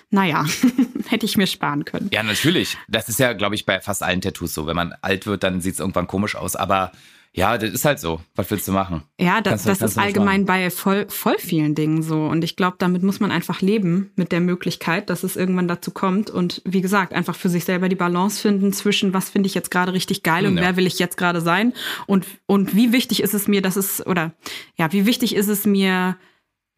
naja, 0.09 0.45
hätte 1.07 1.25
ich 1.25 1.37
mir 1.37 1.47
sparen 1.47 1.85
können. 1.85 2.09
Ja, 2.11 2.23
natürlich. 2.23 2.77
Das 2.87 3.09
ist 3.09 3.19
ja, 3.19 3.33
glaube 3.33 3.55
ich, 3.55 3.65
bei 3.65 3.79
fast 3.81 4.03
allen 4.03 4.21
Tattoos 4.21 4.53
so. 4.53 4.67
Wenn 4.67 4.75
man 4.75 4.93
alt 5.01 5.25
wird, 5.27 5.43
dann 5.43 5.61
sieht 5.61 5.75
es 5.75 5.79
irgendwann 5.79 6.07
komisch 6.07 6.35
aus. 6.35 6.55
Aber 6.55 6.91
ja, 7.31 7.59
das 7.59 7.69
ist 7.71 7.85
halt 7.85 7.99
so. 7.99 8.21
Was 8.35 8.49
willst 8.49 8.67
du 8.67 8.71
machen? 8.71 9.03
Ja, 9.19 9.39
das, 9.39 9.63
das 9.63 9.81
ist 9.81 9.99
allgemein 9.99 10.45
bei 10.45 10.71
voll, 10.71 11.05
voll 11.09 11.37
vielen 11.37 11.75
Dingen 11.75 12.01
so. 12.01 12.25
Und 12.25 12.43
ich 12.43 12.55
glaube, 12.55 12.77
damit 12.79 13.03
muss 13.03 13.19
man 13.19 13.31
einfach 13.31 13.61
leben 13.61 14.11
mit 14.15 14.31
der 14.31 14.39
Möglichkeit, 14.39 15.11
dass 15.11 15.23
es 15.23 15.35
irgendwann 15.35 15.67
dazu 15.67 15.91
kommt. 15.91 16.31
Und 16.31 16.61
wie 16.65 16.81
gesagt, 16.81 17.13
einfach 17.13 17.35
für 17.35 17.49
sich 17.49 17.65
selber 17.65 17.87
die 17.87 17.95
Balance 17.95 18.41
finden 18.41 18.73
zwischen, 18.73 19.13
was 19.13 19.29
finde 19.29 19.47
ich 19.47 19.53
jetzt 19.53 19.69
gerade 19.69 19.93
richtig 19.93 20.23
geil 20.23 20.47
und 20.47 20.57
ja. 20.57 20.63
wer 20.63 20.75
will 20.75 20.87
ich 20.87 20.97
jetzt 20.97 21.17
gerade 21.17 21.41
sein? 21.41 21.73
Und, 22.07 22.25
und 22.47 22.75
wie 22.75 22.91
wichtig 22.91 23.21
ist 23.21 23.35
es 23.35 23.47
mir, 23.47 23.61
dass 23.61 23.75
es, 23.75 24.05
oder 24.05 24.33
ja, 24.75 24.91
wie 24.91 25.05
wichtig 25.05 25.35
ist 25.35 25.49
es 25.49 25.65
mir, 25.65 26.17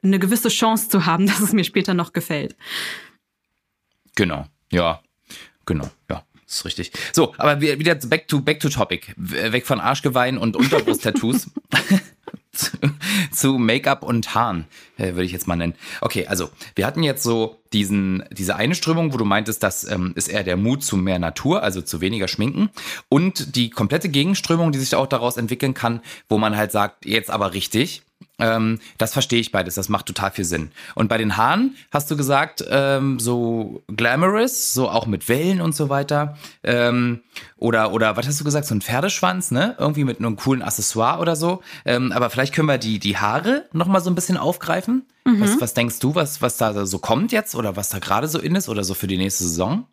eine 0.03 0.19
gewisse 0.19 0.49
Chance 0.49 0.89
zu 0.89 1.05
haben, 1.05 1.27
dass 1.27 1.39
es 1.39 1.53
mir 1.53 1.63
später 1.63 1.93
noch 1.93 2.13
gefällt. 2.13 2.55
Genau, 4.15 4.45
ja, 4.71 5.01
genau, 5.65 5.89
ja. 6.09 6.23
Ist 6.47 6.65
richtig. 6.65 6.91
So, 7.13 7.33
aber 7.37 7.61
wieder 7.61 7.95
back 7.95 8.27
to, 8.27 8.41
back 8.41 8.59
to 8.59 8.67
topic. 8.67 9.13
Weg 9.15 9.65
von 9.65 9.79
Arschgeweihen 9.79 10.37
und 10.37 10.57
Unterbrust-Tattoos. 10.57 11.49
zu, 12.51 12.77
zu 13.31 13.57
Make-up 13.57 14.03
und 14.03 14.35
Haaren, 14.35 14.65
äh, 14.97 15.13
würde 15.13 15.23
ich 15.23 15.31
jetzt 15.31 15.47
mal 15.47 15.55
nennen. 15.55 15.75
Okay, 16.01 16.27
also 16.27 16.49
wir 16.75 16.85
hatten 16.85 17.03
jetzt 17.03 17.23
so 17.23 17.61
diesen, 17.71 18.25
diese 18.31 18.55
eine 18.55 18.75
Strömung, 18.75 19.13
wo 19.13 19.17
du 19.17 19.25
meintest, 19.25 19.63
das 19.63 19.89
ähm, 19.89 20.11
ist 20.15 20.27
eher 20.27 20.43
der 20.43 20.57
Mut 20.57 20.83
zu 20.83 20.97
mehr 20.97 21.19
Natur, 21.19 21.63
also 21.63 21.81
zu 21.81 22.01
weniger 22.01 22.27
Schminken. 22.27 22.69
Und 23.07 23.55
die 23.55 23.69
komplette 23.69 24.09
Gegenströmung, 24.09 24.71
die 24.71 24.79
sich 24.79 24.93
auch 24.95 25.07
daraus 25.07 25.37
entwickeln 25.37 25.73
kann, 25.73 26.01
wo 26.27 26.37
man 26.37 26.57
halt 26.57 26.71
sagt, 26.71 27.05
jetzt 27.05 27.31
aber 27.31 27.53
richtig, 27.53 28.03
ähm, 28.39 28.79
das 28.97 29.13
verstehe 29.13 29.39
ich 29.39 29.51
beides, 29.51 29.75
das 29.75 29.89
macht 29.89 30.05
total 30.05 30.31
viel 30.31 30.45
Sinn. 30.45 30.71
Und 30.95 31.07
bei 31.07 31.17
den 31.17 31.37
Haaren 31.37 31.75
hast 31.91 32.09
du 32.09 32.17
gesagt, 32.17 32.63
ähm, 32.69 33.19
so 33.19 33.83
glamorous, 33.87 34.73
so 34.73 34.89
auch 34.89 35.05
mit 35.05 35.29
Wellen 35.29 35.61
und 35.61 35.75
so 35.75 35.89
weiter. 35.89 36.37
Ähm, 36.63 37.21
oder, 37.57 37.91
oder 37.91 38.17
was 38.17 38.27
hast 38.27 38.39
du 38.39 38.43
gesagt, 38.43 38.65
so 38.65 38.75
ein 38.75 38.81
Pferdeschwanz, 38.81 39.51
ne? 39.51 39.75
Irgendwie 39.77 40.03
mit 40.03 40.19
einem 40.19 40.35
coolen 40.35 40.61
Accessoire 40.61 41.19
oder 41.19 41.35
so. 41.35 41.61
Ähm, 41.85 42.11
aber 42.11 42.29
vielleicht 42.29 42.53
können 42.53 42.67
wir 42.67 42.77
die, 42.77 42.99
die 42.99 43.17
Haare 43.17 43.65
nochmal 43.73 44.01
so 44.01 44.09
ein 44.09 44.15
bisschen 44.15 44.37
aufgreifen. 44.37 45.05
Mhm. 45.25 45.41
Was, 45.41 45.61
was 45.61 45.73
denkst 45.73 45.99
du, 45.99 46.15
was, 46.15 46.41
was 46.41 46.57
da 46.57 46.85
so 46.85 46.99
kommt 46.99 47.31
jetzt 47.31 47.55
oder 47.55 47.75
was 47.75 47.89
da 47.89 47.99
gerade 47.99 48.27
so 48.27 48.39
in 48.39 48.55
ist 48.55 48.69
oder 48.69 48.83
so 48.83 48.93
für 48.93 49.07
die 49.07 49.17
nächste 49.17 49.43
Saison? 49.43 49.85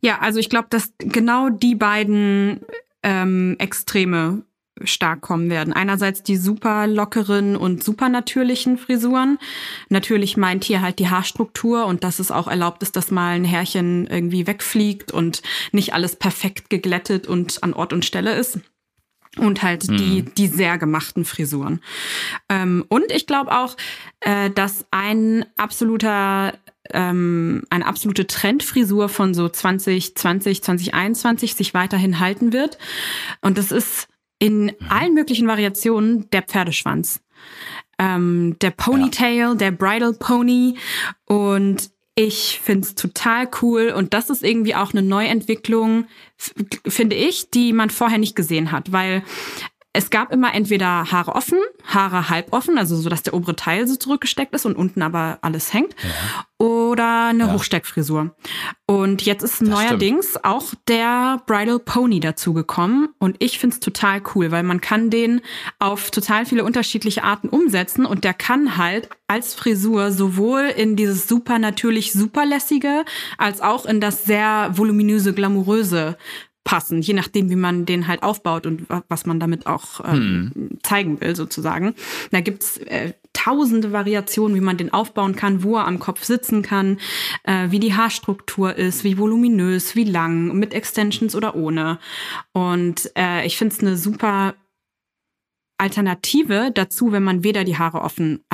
Ja, 0.00 0.18
also 0.20 0.38
ich 0.38 0.50
glaube, 0.50 0.68
dass 0.70 0.92
genau 0.98 1.48
die 1.48 1.74
beiden 1.74 2.60
ähm, 3.02 3.56
Extreme 3.58 4.42
stark 4.84 5.20
kommen 5.20 5.50
werden. 5.50 5.72
Einerseits 5.72 6.22
die 6.22 6.36
super 6.36 6.86
lockeren 6.86 7.56
und 7.56 7.82
super 7.82 8.08
natürlichen 8.08 8.78
Frisuren. 8.78 9.38
Natürlich 9.88 10.36
meint 10.36 10.64
hier 10.64 10.82
halt 10.82 10.98
die 10.98 11.08
Haarstruktur 11.08 11.86
und 11.86 12.04
dass 12.04 12.18
es 12.18 12.30
auch 12.30 12.48
erlaubt 12.48 12.82
ist, 12.82 12.96
dass 12.96 13.10
mal 13.10 13.34
ein 13.34 13.44
Härchen 13.44 14.06
irgendwie 14.06 14.46
wegfliegt 14.46 15.12
und 15.12 15.42
nicht 15.72 15.94
alles 15.94 16.16
perfekt 16.16 16.70
geglättet 16.70 17.26
und 17.26 17.62
an 17.62 17.74
Ort 17.74 17.92
und 17.92 18.04
Stelle 18.04 18.34
ist. 18.34 18.60
Und 19.38 19.62
halt 19.62 19.88
mhm. 19.88 19.96
die, 19.96 20.22
die 20.22 20.46
sehr 20.46 20.76
gemachten 20.76 21.24
Frisuren. 21.24 21.80
Ähm, 22.50 22.84
und 22.88 23.10
ich 23.10 23.26
glaube 23.26 23.50
auch, 23.50 23.78
äh, 24.20 24.50
dass 24.50 24.84
ein 24.90 25.46
absoluter 25.56 26.52
ähm, 26.92 27.62
eine 27.70 27.86
absolute 27.86 28.26
Trendfrisur 28.26 29.08
von 29.08 29.34
so 29.34 29.48
2020, 29.48 30.62
2021 30.62 31.54
sich 31.54 31.74
weiterhin 31.74 32.18
halten 32.18 32.52
wird. 32.52 32.78
Und 33.40 33.58
das 33.58 33.72
ist 33.72 34.08
in 34.42 34.64
mhm. 34.64 34.72
allen 34.88 35.14
möglichen 35.14 35.46
Variationen 35.46 36.28
der 36.30 36.42
Pferdeschwanz. 36.42 37.22
Ähm, 37.96 38.56
der 38.60 38.72
Ponytail, 38.72 39.36
ja. 39.36 39.54
der 39.54 39.70
Bridal 39.70 40.14
Pony 40.14 40.76
und 41.26 41.90
ich 42.16 42.60
find's 42.62 42.96
total 42.96 43.48
cool 43.62 43.92
und 43.96 44.12
das 44.12 44.30
ist 44.30 44.42
irgendwie 44.42 44.74
auch 44.74 44.92
eine 44.92 45.02
Neuentwicklung, 45.02 46.06
finde 46.86 47.14
ich, 47.14 47.50
die 47.50 47.72
man 47.72 47.88
vorher 47.88 48.18
nicht 48.18 48.34
gesehen 48.34 48.72
hat, 48.72 48.90
weil 48.90 49.22
es 49.94 50.08
gab 50.08 50.32
immer 50.32 50.54
entweder 50.54 51.12
Haare 51.12 51.34
offen, 51.34 51.58
Haare 51.84 52.30
halb 52.30 52.52
offen, 52.52 52.78
also 52.78 52.96
so, 52.96 53.10
dass 53.10 53.22
der 53.22 53.34
obere 53.34 53.56
Teil 53.56 53.86
so 53.86 53.96
zurückgesteckt 53.96 54.54
ist 54.54 54.64
und 54.64 54.74
unten 54.74 55.02
aber 55.02 55.38
alles 55.42 55.74
hängt. 55.74 55.94
Ja. 56.02 56.46
Oder 56.58 57.26
eine 57.26 57.44
ja. 57.44 57.52
Hochsteckfrisur. 57.52 58.34
Und 58.86 59.22
jetzt 59.22 59.42
ist 59.42 59.60
das 59.60 59.68
neuerdings 59.68 60.30
stimmt. 60.30 60.44
auch 60.44 60.72
der 60.88 61.42
Bridal 61.46 61.78
Pony 61.78 62.20
dazugekommen. 62.20 63.08
Und 63.18 63.36
ich 63.40 63.58
find's 63.58 63.80
total 63.80 64.22
cool, 64.34 64.50
weil 64.50 64.62
man 64.62 64.80
kann 64.80 65.10
den 65.10 65.42
auf 65.78 66.10
total 66.10 66.46
viele 66.46 66.64
unterschiedliche 66.64 67.24
Arten 67.24 67.48
umsetzen. 67.48 68.06
Und 68.06 68.24
der 68.24 68.32
kann 68.32 68.78
halt 68.78 69.10
als 69.26 69.54
Frisur 69.54 70.12
sowohl 70.12 70.72
in 70.74 70.96
dieses 70.96 71.28
super 71.28 71.58
natürlich 71.58 72.12
superlässige, 72.12 73.04
als 73.36 73.60
auch 73.60 73.84
in 73.84 74.00
das 74.00 74.24
sehr 74.24 74.70
voluminöse, 74.72 75.34
glamouröse 75.34 76.16
passen, 76.64 77.02
je 77.02 77.14
nachdem, 77.14 77.50
wie 77.50 77.56
man 77.56 77.86
den 77.86 78.06
halt 78.06 78.22
aufbaut 78.22 78.66
und 78.66 78.86
was 79.08 79.26
man 79.26 79.40
damit 79.40 79.66
auch 79.66 80.00
ähm, 80.04 80.52
hm. 80.54 80.78
zeigen 80.82 81.20
will, 81.20 81.34
sozusagen. 81.34 81.94
Da 82.30 82.40
gibt's 82.40 82.78
äh, 82.78 83.14
tausende 83.32 83.92
Variationen, 83.92 84.56
wie 84.56 84.60
man 84.60 84.76
den 84.76 84.92
aufbauen 84.92 85.34
kann, 85.34 85.62
wo 85.62 85.76
er 85.76 85.86
am 85.86 85.98
Kopf 85.98 86.24
sitzen 86.24 86.62
kann, 86.62 86.98
äh, 87.44 87.70
wie 87.70 87.80
die 87.80 87.94
Haarstruktur 87.94 88.76
ist, 88.76 89.04
wie 89.04 89.18
voluminös, 89.18 89.96
wie 89.96 90.04
lang, 90.04 90.56
mit 90.58 90.74
Extensions 90.74 91.34
oder 91.34 91.56
ohne. 91.56 91.98
Und 92.52 93.10
äh, 93.16 93.44
ich 93.44 93.56
finde 93.56 93.74
es 93.74 93.80
eine 93.80 93.96
super 93.96 94.54
Alternative 95.78 96.70
dazu, 96.72 97.10
wenn 97.10 97.24
man 97.24 97.42
weder 97.42 97.64
die 97.64 97.76
Haare 97.76 98.02
offen 98.02 98.44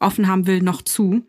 offen 0.00 0.28
haben 0.28 0.46
will, 0.46 0.60
noch 0.60 0.82
zu. 0.82 1.26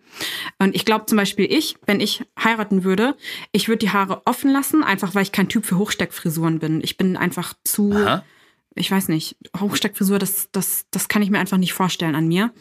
Und 0.57 0.75
ich 0.75 0.85
glaube 0.85 1.05
zum 1.05 1.17
Beispiel 1.17 1.45
ich, 1.49 1.75
wenn 1.85 1.99
ich 1.99 2.23
heiraten 2.41 2.83
würde, 2.83 3.15
ich 3.51 3.67
würde 3.67 3.79
die 3.79 3.91
Haare 3.91 4.21
offen 4.25 4.51
lassen, 4.51 4.83
einfach 4.83 5.15
weil 5.15 5.23
ich 5.23 5.31
kein 5.31 5.49
Typ 5.49 5.65
für 5.65 5.77
Hochsteckfrisuren 5.77 6.59
bin. 6.59 6.81
Ich 6.83 6.97
bin 6.97 7.17
einfach 7.17 7.53
zu, 7.63 7.91
Aha 7.93 8.23
ich 8.79 8.89
weiß 8.89 9.09
nicht, 9.09 9.35
Hochsteckfrisur, 9.59 10.19
das, 10.19 10.49
das, 10.53 10.85
das 10.89 11.09
kann 11.09 11.21
ich 11.21 11.29
mir 11.29 11.39
einfach 11.39 11.57
nicht 11.57 11.73
vorstellen 11.73 12.15
an 12.15 12.27
mir. 12.27 12.51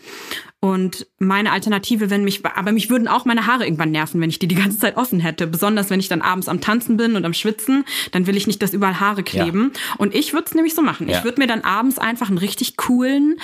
Und 0.61 1.07
meine 1.21 1.53
Alternative, 1.53 2.11
wenn 2.11 2.25
mich, 2.25 2.45
aber 2.45 2.73
mich 2.73 2.91
würden 2.91 3.07
auch 3.07 3.25
meine 3.25 3.47
Haare 3.47 3.65
irgendwann 3.65 3.93
nerven, 3.93 4.21
wenn 4.21 4.29
ich 4.29 4.41
die 4.41 4.49
die 4.49 4.57
ganze 4.57 4.79
Zeit 4.79 4.97
offen 4.97 5.21
hätte. 5.21 5.47
Besonders 5.47 5.91
wenn 5.91 6.01
ich 6.01 6.09
dann 6.09 6.21
abends 6.21 6.49
am 6.49 6.61
Tanzen 6.61 6.97
bin 6.97 7.15
und 7.15 7.25
am 7.25 7.33
Schwitzen, 7.33 7.85
dann 8.11 8.27
will 8.27 8.37
ich 8.37 8.49
nicht, 8.49 8.61
dass 8.61 8.75
überall 8.75 8.99
Haare 8.99 9.23
kleben. 9.23 9.71
Ja. 9.73 9.95
Und 9.99 10.13
ich 10.17 10.33
würde 10.33 10.47
es 10.47 10.55
nämlich 10.55 10.75
so 10.75 10.83
machen. 10.83 11.09
Ja. 11.09 11.19
Ich 11.19 11.25
würde 11.25 11.41
mir 11.41 11.47
dann 11.47 11.61
abends 11.61 11.99
einfach 11.99 12.29
einen 12.29 12.39
richtig 12.39 12.77
coolen 12.77 13.41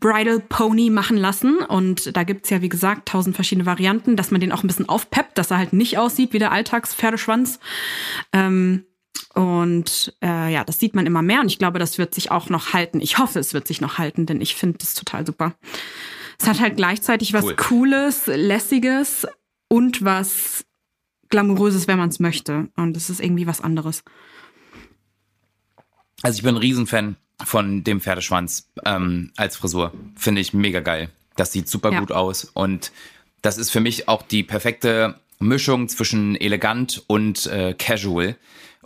Bridal 0.00 0.40
Pony 0.40 0.90
machen 0.90 1.16
lassen. 1.16 1.58
Und 1.58 2.16
da 2.16 2.24
gibt's 2.24 2.50
ja, 2.50 2.60
wie 2.60 2.68
gesagt, 2.68 3.08
tausend 3.08 3.36
verschiedene 3.36 3.66
Varianten, 3.66 4.16
dass 4.16 4.32
man 4.32 4.40
den 4.40 4.50
auch 4.50 4.64
ein 4.64 4.66
bisschen 4.66 4.88
aufpeppt, 4.88 5.38
dass 5.38 5.52
er 5.52 5.58
halt 5.58 5.72
nicht 5.72 5.98
aussieht 5.98 6.32
wie 6.32 6.40
der 6.40 6.50
Alltagspferdeschwanz. 6.50 7.60
Ähm, 8.32 8.84
und 9.36 10.16
äh, 10.22 10.50
ja, 10.50 10.64
das 10.64 10.78
sieht 10.78 10.94
man 10.94 11.04
immer 11.04 11.20
mehr 11.20 11.42
und 11.42 11.48
ich 11.48 11.58
glaube, 11.58 11.78
das 11.78 11.98
wird 11.98 12.14
sich 12.14 12.30
auch 12.30 12.48
noch 12.48 12.72
halten. 12.72 13.02
Ich 13.02 13.18
hoffe, 13.18 13.38
es 13.38 13.52
wird 13.52 13.66
sich 13.66 13.82
noch 13.82 13.98
halten, 13.98 14.24
denn 14.24 14.40
ich 14.40 14.54
finde 14.54 14.78
das 14.78 14.94
total 14.94 15.26
super. 15.26 15.54
Es 16.40 16.48
hat 16.48 16.58
halt 16.58 16.76
gleichzeitig 16.76 17.34
was 17.34 17.44
cool. 17.44 17.54
Cooles, 17.56 18.26
Lässiges 18.28 19.26
und 19.68 20.02
was 20.02 20.64
Glamouröses, 21.28 21.86
wenn 21.86 21.98
man 21.98 22.08
es 22.08 22.18
möchte. 22.18 22.68
Und 22.76 22.96
es 22.96 23.10
ist 23.10 23.20
irgendwie 23.20 23.46
was 23.46 23.60
anderes. 23.60 24.04
Also 26.22 26.38
ich 26.38 26.42
bin 26.42 26.54
ein 26.54 26.58
Riesenfan 26.58 27.16
von 27.44 27.84
dem 27.84 28.00
Pferdeschwanz 28.00 28.70
ähm, 28.86 29.32
als 29.36 29.56
Frisur. 29.56 29.92
Finde 30.16 30.40
ich 30.40 30.54
mega 30.54 30.80
geil. 30.80 31.10
Das 31.36 31.52
sieht 31.52 31.68
super 31.68 31.92
ja. 31.92 32.00
gut 32.00 32.10
aus. 32.10 32.44
Und 32.54 32.90
das 33.42 33.58
ist 33.58 33.68
für 33.68 33.80
mich 33.80 34.08
auch 34.08 34.22
die 34.22 34.42
perfekte 34.42 35.20
Mischung 35.40 35.90
zwischen 35.90 36.36
elegant 36.36 37.04
und 37.06 37.44
äh, 37.48 37.74
casual 37.74 38.36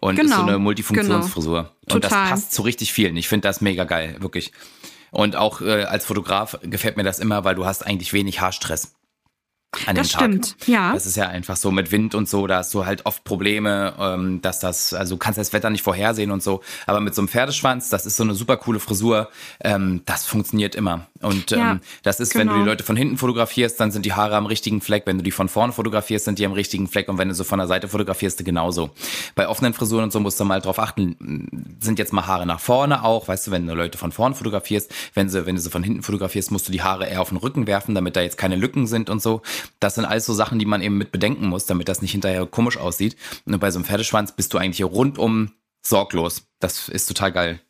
und 0.00 0.16
genau, 0.16 0.28
ist 0.28 0.34
so 0.34 0.40
genau, 0.40 0.48
eine 0.48 0.58
Multifunktionsfrisur. 0.58 1.70
Genau. 1.84 1.94
Und 1.94 2.04
das 2.04 2.10
passt 2.10 2.52
zu 2.52 2.62
richtig 2.62 2.92
vielen. 2.92 3.16
Ich 3.16 3.28
finde 3.28 3.48
das 3.48 3.60
mega 3.60 3.84
geil, 3.84 4.16
wirklich. 4.20 4.52
Und 5.10 5.36
auch 5.36 5.60
äh, 5.60 5.84
als 5.84 6.06
Fotograf 6.06 6.58
gefällt 6.62 6.96
mir 6.96 7.02
das 7.02 7.18
immer, 7.18 7.44
weil 7.44 7.54
du 7.54 7.66
hast 7.66 7.86
eigentlich 7.86 8.12
wenig 8.12 8.40
Haarstress 8.40 8.94
an 9.86 9.94
das 9.94 10.10
Tag. 10.10 10.22
stimmt, 10.22 10.56
ja. 10.66 10.92
Das 10.92 11.06
ist 11.06 11.16
ja 11.16 11.28
einfach 11.28 11.56
so 11.56 11.70
mit 11.70 11.92
Wind 11.92 12.14
und 12.14 12.28
so, 12.28 12.46
da 12.46 12.58
hast 12.58 12.74
du 12.74 12.86
halt 12.86 13.06
oft 13.06 13.22
Probleme, 13.24 13.94
ähm, 13.98 14.42
dass 14.42 14.58
das, 14.58 14.92
also 14.92 15.14
du 15.14 15.18
kannst 15.18 15.38
das 15.38 15.52
Wetter 15.52 15.70
nicht 15.70 15.82
vorhersehen 15.82 16.30
und 16.32 16.42
so. 16.42 16.60
Aber 16.86 17.00
mit 17.00 17.14
so 17.14 17.22
einem 17.22 17.28
Pferdeschwanz, 17.28 17.88
das 17.88 18.04
ist 18.04 18.16
so 18.16 18.24
eine 18.24 18.34
super 18.34 18.56
coole 18.56 18.80
Frisur, 18.80 19.28
ähm, 19.62 20.02
das 20.06 20.26
funktioniert 20.26 20.74
immer. 20.74 21.06
Und 21.20 21.50
ja, 21.50 21.72
ähm, 21.72 21.80
das 22.02 22.18
ist, 22.18 22.32
genau. 22.32 22.40
wenn 22.40 22.48
du 22.48 22.54
die 22.54 22.58
genau. 22.60 22.70
Leute 22.72 22.84
von 22.84 22.96
hinten 22.96 23.16
fotografierst, 23.16 23.78
dann 23.78 23.90
sind 23.92 24.06
die 24.06 24.14
Haare 24.14 24.36
am 24.36 24.46
richtigen 24.46 24.80
Fleck. 24.80 25.06
Wenn 25.06 25.18
du 25.18 25.22
die 25.22 25.30
von 25.30 25.48
vorne 25.48 25.72
fotografierst, 25.72 26.24
sind 26.24 26.38
die 26.38 26.46
am 26.46 26.52
richtigen 26.52 26.88
Fleck. 26.88 27.08
Und 27.08 27.18
wenn 27.18 27.28
du 27.28 27.34
so 27.34 27.44
von 27.44 27.58
der 27.58 27.68
Seite 27.68 27.88
fotografierst, 27.88 28.44
genauso. 28.44 28.90
Bei 29.34 29.48
offenen 29.48 29.74
Frisuren 29.74 30.04
und 30.04 30.12
so 30.12 30.20
musst 30.20 30.40
du 30.40 30.44
mal 30.44 30.60
drauf 30.60 30.78
achten, 30.78 31.76
sind 31.80 31.98
jetzt 31.98 32.12
mal 32.12 32.26
Haare 32.26 32.46
nach 32.46 32.60
vorne 32.60 33.04
auch, 33.04 33.28
weißt 33.28 33.48
du, 33.48 33.50
wenn 33.50 33.66
du 33.66 33.74
Leute 33.74 33.98
von 33.98 34.12
vorne 34.12 34.34
fotografierst, 34.34 34.92
wenn 35.14 35.28
sie, 35.28 35.46
wenn 35.46 35.56
du 35.56 35.60
sie 35.60 35.70
von 35.70 35.82
hinten 35.82 36.02
fotografierst, 36.02 36.50
musst 36.50 36.68
du 36.68 36.72
die 36.72 36.82
Haare 36.82 37.06
eher 37.06 37.20
auf 37.20 37.28
den 37.28 37.38
Rücken 37.38 37.66
werfen, 37.66 37.94
damit 37.94 38.16
da 38.16 38.22
jetzt 38.22 38.38
keine 38.38 38.56
Lücken 38.56 38.86
sind 38.86 39.10
und 39.10 39.22
so. 39.22 39.42
Das 39.78 39.94
sind 39.94 40.04
alles 40.04 40.26
so 40.26 40.34
Sachen, 40.34 40.58
die 40.58 40.66
man 40.66 40.82
eben 40.82 40.98
mit 40.98 41.12
bedenken 41.12 41.46
muss, 41.46 41.66
damit 41.66 41.88
das 41.88 42.02
nicht 42.02 42.12
hinterher 42.12 42.46
komisch 42.46 42.76
aussieht. 42.76 43.16
Und 43.44 43.58
bei 43.58 43.70
so 43.70 43.78
einem 43.78 43.84
Pferdeschwanz 43.84 44.32
bist 44.32 44.52
du 44.54 44.58
eigentlich 44.58 44.84
rundum 44.84 45.52
sorglos. 45.82 46.42
Das 46.58 46.88
ist 46.88 47.06
total 47.06 47.32
geil. 47.32 47.60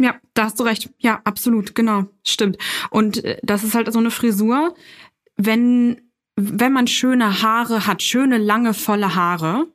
Ja, 0.00 0.14
da 0.34 0.44
hast 0.44 0.60
du 0.60 0.64
recht. 0.64 0.90
Ja, 0.98 1.20
absolut, 1.24 1.74
genau, 1.74 2.04
stimmt. 2.24 2.56
Und 2.90 3.24
äh, 3.24 3.38
das 3.42 3.64
ist 3.64 3.74
halt 3.74 3.92
so 3.92 3.98
eine 3.98 4.10
Frisur, 4.10 4.74
wenn 5.36 6.00
wenn 6.40 6.72
man 6.72 6.86
schöne 6.86 7.42
Haare 7.42 7.86
hat, 7.86 8.00
schöne 8.00 8.38
lange 8.38 8.72
volle 8.72 9.16
Haare, 9.16 9.66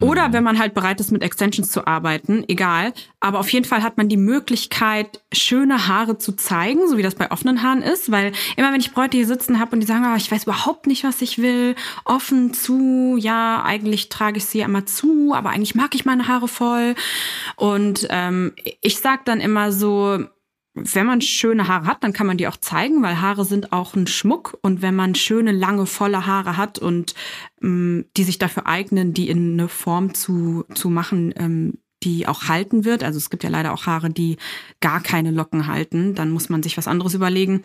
oder 0.00 0.28
mhm. 0.28 0.32
wenn 0.32 0.44
man 0.44 0.58
halt 0.58 0.74
bereit 0.74 1.00
ist, 1.00 1.12
mit 1.12 1.22
Extensions 1.22 1.70
zu 1.70 1.86
arbeiten, 1.86 2.44
egal. 2.48 2.92
Aber 3.20 3.38
auf 3.38 3.48
jeden 3.50 3.64
Fall 3.64 3.82
hat 3.82 3.96
man 3.96 4.08
die 4.08 4.16
Möglichkeit, 4.16 5.22
schöne 5.32 5.86
Haare 5.86 6.18
zu 6.18 6.32
zeigen, 6.32 6.88
so 6.88 6.98
wie 6.98 7.02
das 7.02 7.14
bei 7.14 7.30
offenen 7.30 7.62
Haaren 7.62 7.82
ist. 7.82 8.10
Weil 8.10 8.32
immer 8.56 8.72
wenn 8.72 8.80
ich 8.80 8.92
Bräute 8.92 9.16
hier 9.16 9.26
sitzen 9.26 9.60
habe 9.60 9.72
und 9.72 9.80
die 9.80 9.86
sagen, 9.86 10.04
oh, 10.12 10.16
ich 10.16 10.30
weiß 10.30 10.44
überhaupt 10.44 10.86
nicht, 10.86 11.04
was 11.04 11.22
ich 11.22 11.38
will, 11.38 11.76
offen 12.04 12.52
zu, 12.52 13.16
ja, 13.18 13.62
eigentlich 13.64 14.08
trage 14.08 14.38
ich 14.38 14.46
sie 14.46 14.60
immer 14.60 14.84
zu, 14.84 15.32
aber 15.32 15.50
eigentlich 15.50 15.74
mag 15.74 15.94
ich 15.94 16.04
meine 16.04 16.26
Haare 16.26 16.48
voll. 16.48 16.96
Und 17.56 18.06
ähm, 18.10 18.52
ich 18.80 18.98
sag 18.98 19.24
dann 19.24 19.40
immer 19.40 19.70
so, 19.70 20.24
wenn 20.74 21.06
man 21.06 21.20
schöne 21.20 21.68
Haare 21.68 21.86
hat, 21.86 22.02
dann 22.02 22.12
kann 22.12 22.26
man 22.26 22.36
die 22.36 22.48
auch 22.48 22.56
zeigen, 22.56 23.02
weil 23.02 23.20
Haare 23.20 23.44
sind 23.44 23.72
auch 23.72 23.94
ein 23.94 24.08
Schmuck. 24.08 24.58
Und 24.60 24.82
wenn 24.82 24.96
man 24.96 25.14
schöne, 25.14 25.52
lange, 25.52 25.86
volle 25.86 26.26
Haare 26.26 26.56
hat 26.56 26.78
und 26.78 27.14
ähm, 27.62 28.06
die 28.16 28.24
sich 28.24 28.38
dafür 28.38 28.66
eignen, 28.66 29.14
die 29.14 29.28
in 29.28 29.52
eine 29.52 29.68
Form 29.68 30.14
zu, 30.14 30.64
zu 30.74 30.90
machen, 30.90 31.32
ähm, 31.36 31.78
die 32.04 32.28
auch 32.28 32.48
halten 32.48 32.84
wird. 32.84 33.02
Also 33.02 33.18
es 33.18 33.30
gibt 33.30 33.44
ja 33.44 33.50
leider 33.50 33.72
auch 33.72 33.86
Haare, 33.86 34.10
die 34.10 34.36
gar 34.80 35.00
keine 35.00 35.30
Locken 35.30 35.66
halten. 35.66 36.14
Dann 36.14 36.30
muss 36.30 36.48
man 36.48 36.62
sich 36.62 36.76
was 36.76 36.86
anderes 36.86 37.14
überlegen. 37.14 37.62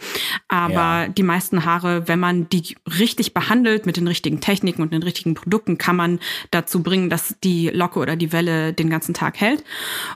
Aber 0.47 1.03
ja. 1.03 1.07
die 1.07 1.23
meisten 1.23 1.65
Haare, 1.65 2.07
wenn 2.07 2.19
man 2.19 2.47
die 2.49 2.77
richtig 2.97 3.33
behandelt 3.33 3.85
mit 3.85 3.97
den 3.97 4.07
richtigen 4.07 4.39
Techniken 4.39 4.81
und 4.81 4.93
den 4.93 5.03
richtigen 5.03 5.33
Produkten, 5.33 5.77
kann 5.77 5.95
man 5.95 6.19
dazu 6.51 6.81
bringen, 6.81 7.09
dass 7.09 7.35
die 7.43 7.69
Locke 7.69 7.99
oder 7.99 8.15
die 8.15 8.31
Welle 8.31 8.73
den 8.73 8.89
ganzen 8.89 9.13
Tag 9.13 9.39
hält. 9.39 9.63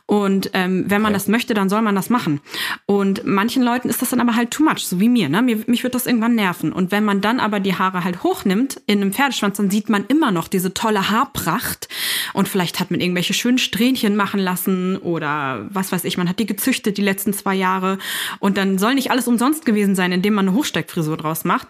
Und 0.06 0.52
ähm, 0.54 0.86
wenn 0.88 1.02
man 1.02 1.12
ja. 1.12 1.18
das 1.18 1.28
möchte, 1.28 1.54
dann 1.54 1.70
soll 1.70 1.82
man 1.82 1.96
das 1.96 2.10
machen. 2.10 2.40
Und 2.86 3.26
manchen 3.26 3.64
Leuten 3.64 3.90
ist 3.90 4.02
das 4.02 4.12
dann 4.12 4.22
aber 4.22 4.36
halt 4.36 4.52
too 4.52 4.64
much, 4.64 4.86
so 4.86 5.00
wie 5.00 5.10
mir. 5.10 5.30
Ne? 5.30 5.42
Mir, 5.42 5.60
mich 5.68 5.84
wird 5.84 5.96
das 5.96 6.06
irgendwann 6.06 6.36
nerven. 6.36 6.72
Und 6.72 6.92
wenn 6.92 7.04
man 7.04 7.22
dann 7.22 7.40
aber 7.40 7.60
die 7.60 7.76
Haare 7.76 8.04
halt 8.04 8.24
hochnimmt 8.24 8.82
in 8.88 9.02
einem 9.02 9.12
Pferdeschwanz, 9.12 9.58
dann 9.58 9.70
sieht 9.70 9.90
man 9.90 10.06
immer 10.08 10.32
noch 10.32 10.48
diese 10.48 10.74
tolle 10.74 11.10
Haarpracht. 11.10 11.90
Und 12.34 12.48
vielleicht 12.48 12.80
hat 12.80 12.92
man 12.92 13.02
irgendwelche 13.02 13.34
schönen 13.34 13.58
Strähnchen 13.58 14.13
Strähnchen 14.14 14.16
machen 14.16 14.40
lassen 14.40 14.98
oder 14.98 15.66
was 15.70 15.92
weiß 15.92 16.04
ich, 16.06 16.18
man 16.18 16.30
hat 16.30 16.40
die 16.40 16.46
gezüchtet 16.46 16.98
die 16.98 17.02
letzten 17.02 17.34
zwei 17.34 17.56
Jahre 17.56 17.98
und 18.40 18.58
dann 18.58 18.78
soll 18.78 18.96
nicht 18.96 19.12
alles 19.12 19.28
umsonst 19.28 19.66
gewesen 19.66 19.96
sein, 19.96 20.12
indem 20.12 20.34
man 20.36 20.48
eine 20.48 20.58
Hochsteckfrisur 20.58 21.18
draus 21.18 21.44
macht. 21.44 21.68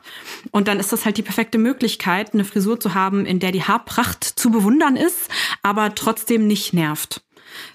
Und 0.51 0.67
dann 0.67 0.79
ist 0.79 0.91
das 0.91 1.05
halt 1.05 1.17
die 1.17 1.23
perfekte 1.23 1.57
Möglichkeit, 1.57 2.33
eine 2.33 2.45
Frisur 2.45 2.79
zu 2.79 2.93
haben, 2.93 3.25
in 3.25 3.39
der 3.39 3.51
die 3.51 3.63
Haarpracht 3.63 4.23
zu 4.23 4.51
bewundern 4.51 4.95
ist, 4.95 5.29
aber 5.61 5.95
trotzdem 5.95 6.47
nicht 6.47 6.73
nervt. 6.73 7.21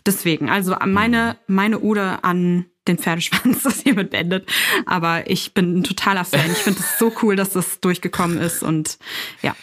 Deswegen, 0.04 0.48
also 0.48 0.76
meine, 0.84 1.36
meine 1.46 1.80
Ode 1.80 2.24
an 2.24 2.66
den 2.86 2.98
Pferdeschwanz, 2.98 3.62
das 3.64 3.82
hiermit 3.82 4.10
beendet. 4.10 4.48
Aber 4.86 5.30
ich 5.30 5.54
bin 5.54 5.78
ein 5.78 5.84
totaler 5.84 6.24
Fan. 6.24 6.50
Ich 6.50 6.58
finde 6.58 6.80
es 6.80 6.98
so 6.98 7.12
cool, 7.22 7.36
dass 7.36 7.50
das 7.50 7.80
durchgekommen 7.80 8.38
ist 8.38 8.62
und 8.62 8.98
ja, 9.42 9.54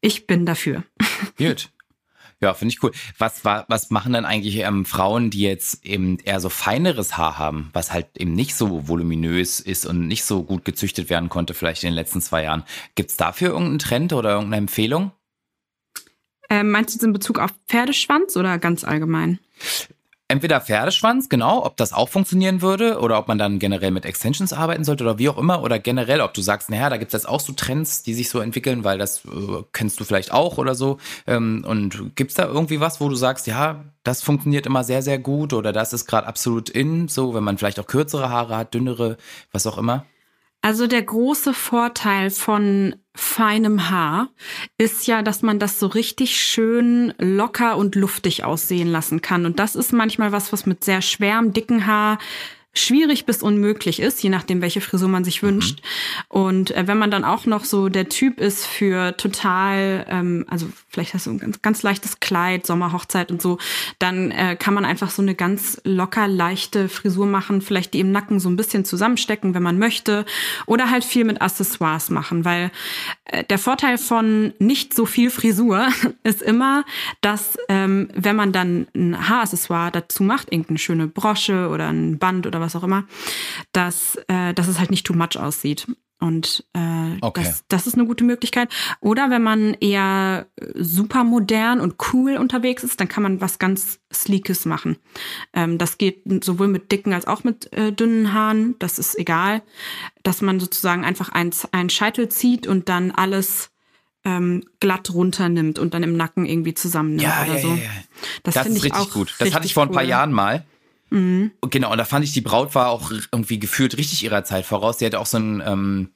ich 0.00 0.26
bin 0.26 0.46
dafür. 0.46 0.84
Gut. 1.38 1.71
Ja, 2.42 2.54
finde 2.54 2.74
ich 2.74 2.82
cool. 2.82 2.90
Was, 3.18 3.44
was 3.44 3.90
machen 3.90 4.12
dann 4.12 4.24
eigentlich 4.24 4.56
ähm, 4.58 4.84
Frauen, 4.84 5.30
die 5.30 5.42
jetzt 5.42 5.86
eben 5.86 6.18
eher 6.18 6.40
so 6.40 6.48
feineres 6.48 7.16
Haar 7.16 7.38
haben, 7.38 7.70
was 7.72 7.92
halt 7.92 8.08
eben 8.18 8.32
nicht 8.32 8.56
so 8.56 8.88
voluminös 8.88 9.60
ist 9.60 9.86
und 9.86 10.08
nicht 10.08 10.24
so 10.24 10.42
gut 10.42 10.64
gezüchtet 10.64 11.08
werden 11.08 11.28
konnte, 11.28 11.54
vielleicht 11.54 11.84
in 11.84 11.90
den 11.90 11.94
letzten 11.94 12.20
zwei 12.20 12.42
Jahren? 12.42 12.64
Gibt 12.96 13.10
es 13.10 13.16
dafür 13.16 13.50
irgendeinen 13.50 13.78
Trend 13.78 14.12
oder 14.12 14.30
irgendeine 14.30 14.56
Empfehlung? 14.56 15.12
Ähm, 16.50 16.72
meinst 16.72 16.90
du 16.90 16.96
jetzt 16.96 17.04
in 17.04 17.12
Bezug 17.12 17.38
auf 17.38 17.50
Pferdeschwanz 17.68 18.36
oder 18.36 18.58
ganz 18.58 18.82
allgemein? 18.82 19.38
Entweder 20.32 20.62
Pferdeschwanz, 20.62 21.28
genau, 21.28 21.64
ob 21.64 21.76
das 21.76 21.92
auch 21.92 22.08
funktionieren 22.08 22.62
würde 22.62 22.98
oder 22.98 23.18
ob 23.18 23.28
man 23.28 23.36
dann 23.36 23.58
generell 23.58 23.90
mit 23.90 24.06
Extensions 24.06 24.54
arbeiten 24.54 24.82
sollte 24.82 25.04
oder 25.04 25.18
wie 25.18 25.28
auch 25.28 25.36
immer 25.36 25.62
oder 25.62 25.78
generell, 25.78 26.22
ob 26.22 26.32
du 26.32 26.40
sagst, 26.40 26.70
naja, 26.70 26.88
da 26.88 26.96
gibt 26.96 27.10
es 27.10 27.20
jetzt 27.20 27.28
auch 27.28 27.38
so 27.38 27.52
Trends, 27.52 28.02
die 28.02 28.14
sich 28.14 28.30
so 28.30 28.40
entwickeln, 28.40 28.82
weil 28.82 28.96
das 28.96 29.26
äh, 29.26 29.62
kennst 29.72 30.00
du 30.00 30.04
vielleicht 30.04 30.32
auch 30.32 30.56
oder 30.56 30.74
so. 30.74 30.96
Ähm, 31.26 31.64
und 31.68 32.16
gibt 32.16 32.30
es 32.30 32.36
da 32.36 32.46
irgendwie 32.46 32.80
was, 32.80 32.98
wo 33.00 33.10
du 33.10 33.14
sagst, 33.14 33.46
ja, 33.46 33.84
das 34.04 34.22
funktioniert 34.22 34.64
immer 34.64 34.84
sehr, 34.84 35.02
sehr 35.02 35.18
gut 35.18 35.52
oder 35.52 35.70
das 35.70 35.92
ist 35.92 36.06
gerade 36.06 36.26
absolut 36.26 36.70
in, 36.70 37.08
so 37.08 37.34
wenn 37.34 37.44
man 37.44 37.58
vielleicht 37.58 37.78
auch 37.78 37.86
kürzere 37.86 38.30
Haare 38.30 38.56
hat, 38.56 38.72
dünnere, 38.72 39.18
was 39.52 39.66
auch 39.66 39.76
immer? 39.76 40.06
Also 40.62 40.86
der 40.86 41.02
große 41.02 41.54
Vorteil 41.54 42.30
von 42.30 42.94
feinem 43.14 43.90
Haar 43.90 44.30
ist 44.78 45.08
ja, 45.08 45.22
dass 45.22 45.42
man 45.42 45.58
das 45.58 45.80
so 45.80 45.88
richtig 45.88 46.40
schön 46.40 47.12
locker 47.18 47.76
und 47.76 47.96
luftig 47.96 48.44
aussehen 48.44 48.88
lassen 48.88 49.20
kann. 49.20 49.44
Und 49.44 49.58
das 49.58 49.74
ist 49.74 49.92
manchmal 49.92 50.30
was, 50.30 50.52
was 50.52 50.64
mit 50.64 50.84
sehr 50.84 51.02
schwerem, 51.02 51.52
dicken 51.52 51.86
Haar 51.86 52.18
schwierig 52.74 53.26
bis 53.26 53.42
unmöglich 53.42 54.00
ist, 54.00 54.22
je 54.22 54.30
nachdem, 54.30 54.62
welche 54.62 54.80
Frisur 54.80 55.08
man 55.08 55.24
sich 55.24 55.42
wünscht. 55.42 55.80
Mhm. 55.80 56.26
Und 56.28 56.70
äh, 56.70 56.86
wenn 56.86 56.96
man 56.96 57.10
dann 57.10 57.24
auch 57.24 57.44
noch 57.44 57.64
so 57.64 57.90
der 57.90 58.08
Typ 58.08 58.40
ist 58.40 58.66
für 58.66 59.14
total, 59.16 60.06
ähm, 60.08 60.46
also 60.48 60.68
vielleicht 60.88 61.12
hast 61.12 61.26
du 61.26 61.32
ein 61.32 61.38
ganz, 61.38 61.60
ganz 61.60 61.82
leichtes 61.82 62.20
Kleid, 62.20 62.66
Sommerhochzeit 62.66 63.30
und 63.30 63.42
so, 63.42 63.58
dann 63.98 64.30
äh, 64.30 64.56
kann 64.58 64.72
man 64.72 64.86
einfach 64.86 65.10
so 65.10 65.20
eine 65.20 65.34
ganz 65.34 65.82
locker 65.84 66.28
leichte 66.28 66.88
Frisur 66.88 67.26
machen, 67.26 67.60
vielleicht 67.60 67.92
die 67.92 68.00
im 68.00 68.10
Nacken 68.10 68.40
so 68.40 68.48
ein 68.48 68.56
bisschen 68.56 68.86
zusammenstecken, 68.86 69.54
wenn 69.54 69.62
man 69.62 69.78
möchte, 69.78 70.24
oder 70.66 70.90
halt 70.90 71.04
viel 71.04 71.24
mit 71.24 71.42
Accessoires 71.42 72.08
machen, 72.08 72.46
weil 72.46 72.70
äh, 73.26 73.44
der 73.44 73.58
Vorteil 73.58 73.98
von 73.98 74.54
nicht 74.58 74.94
so 74.94 75.04
viel 75.04 75.28
Frisur 75.28 75.88
ist 76.22 76.40
immer, 76.40 76.86
dass 77.20 77.58
ähm, 77.68 78.08
wenn 78.14 78.36
man 78.36 78.52
dann 78.52 78.86
ein 78.94 79.28
Haaraccessoire 79.28 79.90
dazu 79.90 80.22
macht, 80.22 80.50
irgendeine 80.50 80.78
schöne 80.78 81.06
Brosche 81.06 81.68
oder 81.68 81.88
ein 81.88 82.18
Band 82.18 82.46
oder 82.46 82.61
was 82.62 82.76
auch 82.76 82.82
immer, 82.82 83.04
dass, 83.72 84.16
äh, 84.28 84.54
dass 84.54 84.68
es 84.68 84.78
halt 84.78 84.90
nicht 84.90 85.06
too 85.06 85.14
much 85.14 85.36
aussieht. 85.36 85.86
Und 86.22 86.64
äh, 86.72 87.16
okay. 87.20 87.42
das, 87.42 87.64
das 87.66 87.88
ist 87.88 87.94
eine 87.94 88.06
gute 88.06 88.22
Möglichkeit. 88.22 88.68
Oder 89.00 89.28
wenn 89.28 89.42
man 89.42 89.74
eher 89.74 90.46
super 90.76 91.24
modern 91.24 91.80
und 91.80 91.96
cool 92.12 92.36
unterwegs 92.36 92.84
ist, 92.84 93.00
dann 93.00 93.08
kann 93.08 93.24
man 93.24 93.40
was 93.40 93.58
ganz 93.58 93.98
Sleekes 94.12 94.64
machen. 94.64 94.98
Ähm, 95.52 95.78
das 95.78 95.98
geht 95.98 96.22
sowohl 96.44 96.68
mit 96.68 96.92
dicken 96.92 97.12
als 97.12 97.26
auch 97.26 97.42
mit 97.42 97.72
äh, 97.72 97.92
dünnen 97.92 98.32
Haaren. 98.32 98.76
Das 98.78 99.00
ist 99.00 99.18
egal. 99.18 99.62
Dass 100.22 100.42
man 100.42 100.60
sozusagen 100.60 101.04
einfach 101.04 101.30
einen 101.30 101.90
Scheitel 101.90 102.28
zieht 102.28 102.68
und 102.68 102.88
dann 102.88 103.10
alles 103.10 103.72
ähm, 104.24 104.62
glatt 104.78 105.12
runternimmt 105.12 105.80
und 105.80 105.92
dann 105.92 106.04
im 106.04 106.16
Nacken 106.16 106.46
irgendwie 106.46 106.74
zusammennimmt 106.74 107.22
ja, 107.22 107.42
oder 107.42 107.54
ja, 107.54 107.60
so. 107.60 107.68
Ja, 107.70 107.74
ja. 107.74 107.90
Das, 108.44 108.54
das 108.54 108.68
ich 108.68 108.84
richtig 108.84 109.10
gut. 109.10 109.34
Das 109.40 109.52
hatte 109.52 109.66
ich 109.66 109.74
vor 109.74 109.82
ein 109.82 109.90
paar 109.90 110.04
Jahren 110.04 110.30
mal. 110.30 110.64
Mhm. 111.12 111.50
Genau, 111.68 111.92
und 111.92 111.98
da 111.98 112.06
fand 112.06 112.24
ich, 112.24 112.32
die 112.32 112.40
Braut 112.40 112.74
war 112.74 112.88
auch 112.88 113.10
irgendwie 113.10 113.58
gefühlt 113.58 113.98
richtig 113.98 114.24
ihrer 114.24 114.44
Zeit 114.44 114.64
voraus. 114.64 114.96
Die 114.96 115.04
hatte 115.04 115.20
auch 115.20 115.26
so 115.26 115.38
ein, 115.38 115.62
ähm, 115.64 116.08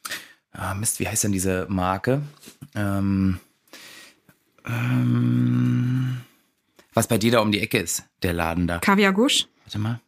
ah, 0.52 0.72
Mist, 0.74 1.00
wie 1.00 1.06
heißt 1.06 1.24
denn 1.24 1.32
diese 1.32 1.66
Marke? 1.68 2.22
Ähm, 2.74 3.38
ähm, 4.64 6.22
was 6.94 7.08
bei 7.08 7.18
dir 7.18 7.32
da 7.32 7.40
um 7.40 7.52
die 7.52 7.60
Ecke 7.60 7.78
ist, 7.78 8.04
der 8.22 8.32
Laden 8.32 8.66
da. 8.66 8.78
Kaviar 8.78 9.12
Gusch? 9.12 9.46
Warte 9.64 9.78
mal. 9.78 10.00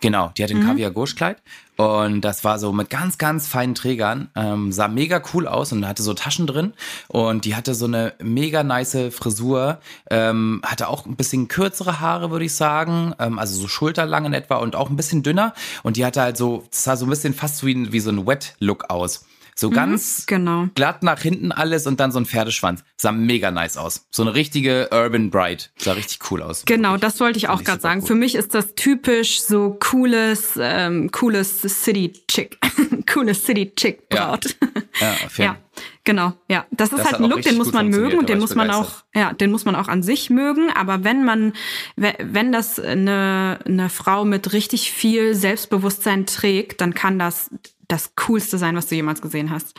Genau, 0.00 0.32
die 0.36 0.44
hat 0.44 0.50
ein 0.50 0.62
mhm. 0.62 0.66
Kaviar 0.66 0.90
Gauche 0.90 1.14
Kleid 1.14 1.36
und 1.80 2.20
das 2.20 2.44
war 2.44 2.58
so 2.58 2.72
mit 2.72 2.90
ganz, 2.90 3.16
ganz 3.16 3.48
feinen 3.48 3.74
Trägern, 3.74 4.28
ähm, 4.36 4.70
sah 4.70 4.88
mega 4.88 5.22
cool 5.32 5.46
aus 5.46 5.72
und 5.72 5.88
hatte 5.88 6.02
so 6.02 6.12
Taschen 6.12 6.46
drin. 6.46 6.74
Und 7.08 7.46
die 7.46 7.56
hatte 7.56 7.74
so 7.74 7.86
eine 7.86 8.12
mega 8.22 8.62
nice 8.62 8.98
Frisur, 9.10 9.78
ähm, 10.10 10.60
hatte 10.62 10.88
auch 10.88 11.06
ein 11.06 11.16
bisschen 11.16 11.48
kürzere 11.48 12.00
Haare, 12.00 12.30
würde 12.30 12.44
ich 12.44 12.54
sagen, 12.54 13.14
ähm, 13.18 13.38
also 13.38 13.58
so 13.58 13.66
schulterlang 13.66 14.26
in 14.26 14.34
etwa 14.34 14.56
und 14.56 14.76
auch 14.76 14.90
ein 14.90 14.96
bisschen 14.96 15.22
dünner. 15.22 15.54
Und 15.82 15.96
die 15.96 16.04
hatte 16.04 16.20
halt 16.20 16.36
so, 16.36 16.64
sah 16.70 16.96
so 16.96 17.06
ein 17.06 17.10
bisschen 17.10 17.32
fast 17.32 17.64
wie, 17.64 17.90
wie 17.90 18.00
so 18.00 18.10
ein 18.10 18.26
Wet-Look 18.26 18.90
aus 18.90 19.24
So 19.60 19.68
mhm, 19.68 19.74
ganz 19.74 20.24
genau. 20.24 20.68
glatt 20.74 21.02
nach 21.02 21.20
hinten 21.20 21.52
alles 21.52 21.86
und 21.86 22.00
dann 22.00 22.12
so 22.12 22.18
ein 22.18 22.24
Pferdeschwanz. 22.24 22.82
Sah 22.96 23.12
mega 23.12 23.50
nice 23.50 23.76
aus. 23.76 24.06
So 24.10 24.22
eine 24.22 24.34
richtige 24.34 24.88
Urban 24.90 25.28
Bride. 25.28 25.64
Sah 25.76 25.92
richtig 25.92 26.30
cool 26.30 26.40
aus. 26.40 26.64
Genau, 26.64 26.92
wirklich. 26.92 27.02
das 27.02 27.20
wollte 27.20 27.36
ich 27.36 27.50
auch 27.50 27.62
gerade 27.62 27.82
sagen. 27.82 28.00
Cool. 28.00 28.06
Für 28.06 28.14
mich 28.14 28.36
ist 28.36 28.54
das 28.54 28.74
typisch 28.74 29.42
so 29.42 29.76
cooles, 29.78 30.58
ähm, 30.58 31.10
cooles 31.12 31.60
City 31.60 32.10
Chick. 32.26 32.58
cooles 33.12 33.44
City 33.44 33.70
Chick 33.76 34.08
Braut. 34.08 34.56
Ja, 34.98 35.08
ja, 35.36 35.44
ja 35.44 35.56
genau. 36.04 36.32
Ja, 36.48 36.64
das 36.70 36.92
ist 36.92 37.00
das 37.00 37.12
halt 37.12 37.20
ein 37.20 37.28
Look, 37.28 37.42
den 37.42 37.58
muss 37.58 37.72
man 37.72 37.88
mögen 37.88 38.18
und 38.18 38.30
den 38.30 38.38
muss 38.38 38.54
man 38.54 38.70
auch, 38.70 39.04
ja, 39.14 39.34
den 39.34 39.50
muss 39.50 39.66
man 39.66 39.76
auch 39.76 39.88
an 39.88 40.02
sich 40.02 40.30
mögen. 40.30 40.70
Aber 40.74 41.04
wenn 41.04 41.22
man, 41.22 41.52
wenn 41.96 42.50
das 42.50 42.80
eine, 42.80 43.58
eine 43.66 43.90
Frau 43.90 44.24
mit 44.24 44.54
richtig 44.54 44.90
viel 44.90 45.34
Selbstbewusstsein 45.34 46.24
trägt, 46.24 46.80
dann 46.80 46.94
kann 46.94 47.18
das 47.18 47.50
das 47.90 48.14
Coolste 48.16 48.58
sein, 48.58 48.76
was 48.76 48.86
du 48.86 48.94
jemals 48.94 49.20
gesehen 49.20 49.50
hast. 49.50 49.78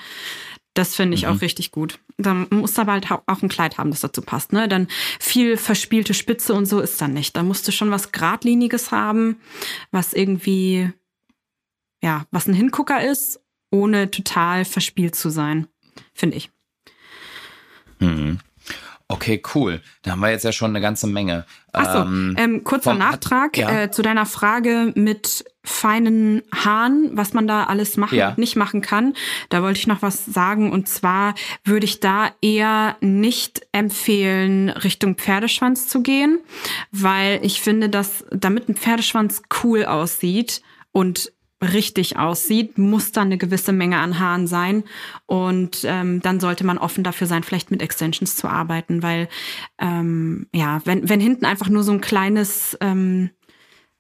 Das 0.74 0.96
finde 0.96 1.16
ich 1.16 1.24
mhm. 1.24 1.30
auch 1.30 1.42
richtig 1.42 1.72
gut. 1.72 2.00
Dann 2.18 2.48
musst 2.50 2.78
du 2.78 2.82
aber 2.82 2.94
halt 2.94 3.12
auch 3.12 3.42
ein 3.42 3.50
Kleid 3.50 3.78
haben, 3.78 3.92
das 3.92 4.02
dazu 4.02 4.22
passt. 4.22 4.54
Ne? 4.54 4.68
Dann 4.70 4.88
viel 5.20 5.58
verspielte 5.58 6.14
Spitze 6.14 6.54
und 6.54 6.66
so 6.66 6.80
ist 6.80 7.02
dann 7.02 7.14
nicht. 7.14 7.36
Da 7.36 7.44
musst 7.44 7.68
du 7.68 7.72
schon 7.72 7.92
was 7.92 8.12
Gradliniges 8.12 8.92
haben, 8.92 9.38
was 9.92 10.14
irgendwie, 10.14 10.92
ja, 12.02 12.26
was 12.32 12.48
ein 12.48 12.54
Hingucker 12.54 13.04
ist, 13.04 13.42
ohne 13.70 14.12
total 14.12 14.64
verspielt 14.64 15.16
zu 15.16 15.30
sein, 15.30 15.68
finde 16.14 16.38
ich. 16.38 16.52
Mhm. 18.00 18.40
Okay, 19.12 19.42
cool. 19.56 19.82
Da 20.04 20.12
haben 20.12 20.22
wir 20.22 20.30
jetzt 20.30 20.46
ja 20.46 20.54
schon 20.54 20.72
eine 20.72 20.80
ganze 20.80 21.06
Menge. 21.06 21.46
Achso, 21.74 22.04
ähm, 22.04 22.36
ähm, 22.38 22.64
kurzer 22.64 22.92
vom, 22.92 22.98
Nachtrag 22.98 23.58
ja. 23.58 23.84
äh, 23.84 23.92
zu 23.92 24.02
deiner 24.02 24.26
Frage 24.26 24.94
mit 24.96 25.44
feinen 25.64 26.42
Haaren, 26.54 27.10
was 27.14 27.34
man 27.34 27.46
da 27.46 27.66
alles 27.66 27.98
machen 27.98 28.18
ja. 28.18 28.30
und 28.30 28.38
nicht 28.38 28.56
machen 28.56 28.82
kann. 28.82 29.14
Da 29.50 29.62
wollte 29.64 29.80
ich 29.80 29.88
noch 29.88 30.02
was 30.02 30.26
sagen 30.26 30.72
und 30.72 30.88
zwar 30.88 31.36
würde 31.66 31.86
ich 31.86 32.00
da 32.00 32.30
eher 32.42 32.96
nicht 33.02 33.68
empfehlen, 33.74 34.70
Richtung 34.70 35.16
Pferdeschwanz 35.16 35.88
zu 35.88 36.02
gehen, 36.02 36.40
weil 36.92 37.40
ich 37.44 37.62
finde, 37.62 37.90
dass 37.90 38.26
damit 38.32 38.70
ein 38.70 38.76
Pferdeschwanz 38.76 39.44
cool 39.64 39.86
aussieht 39.86 40.62
und 40.94 41.32
richtig 41.62 42.18
aussieht, 42.18 42.78
muss 42.78 43.12
da 43.12 43.22
eine 43.22 43.38
gewisse 43.38 43.72
Menge 43.72 44.00
an 44.00 44.20
Haaren 44.20 44.48
sein. 44.48 44.84
Und 45.26 45.82
ähm, 45.84 46.22
dann 46.22 46.40
sollte 46.40 46.66
man 46.66 46.78
offen 46.78 47.04
dafür 47.04 47.28
sein, 47.28 47.44
vielleicht 47.44 47.72
mit 47.72 47.82
Extensions 47.82 48.36
zu 48.36 48.48
arbeiten, 48.48 49.04
weil 49.04 49.30
ähm, 49.80 50.48
ja, 50.54 50.82
wenn, 50.86 51.08
wenn 51.08 51.20
hinten 51.20 51.46
einfach 51.46 51.70
nur 51.70 51.84
so 51.84 51.92
ein 51.92 52.02
kleines 52.02 52.78
ähm, 52.82 53.30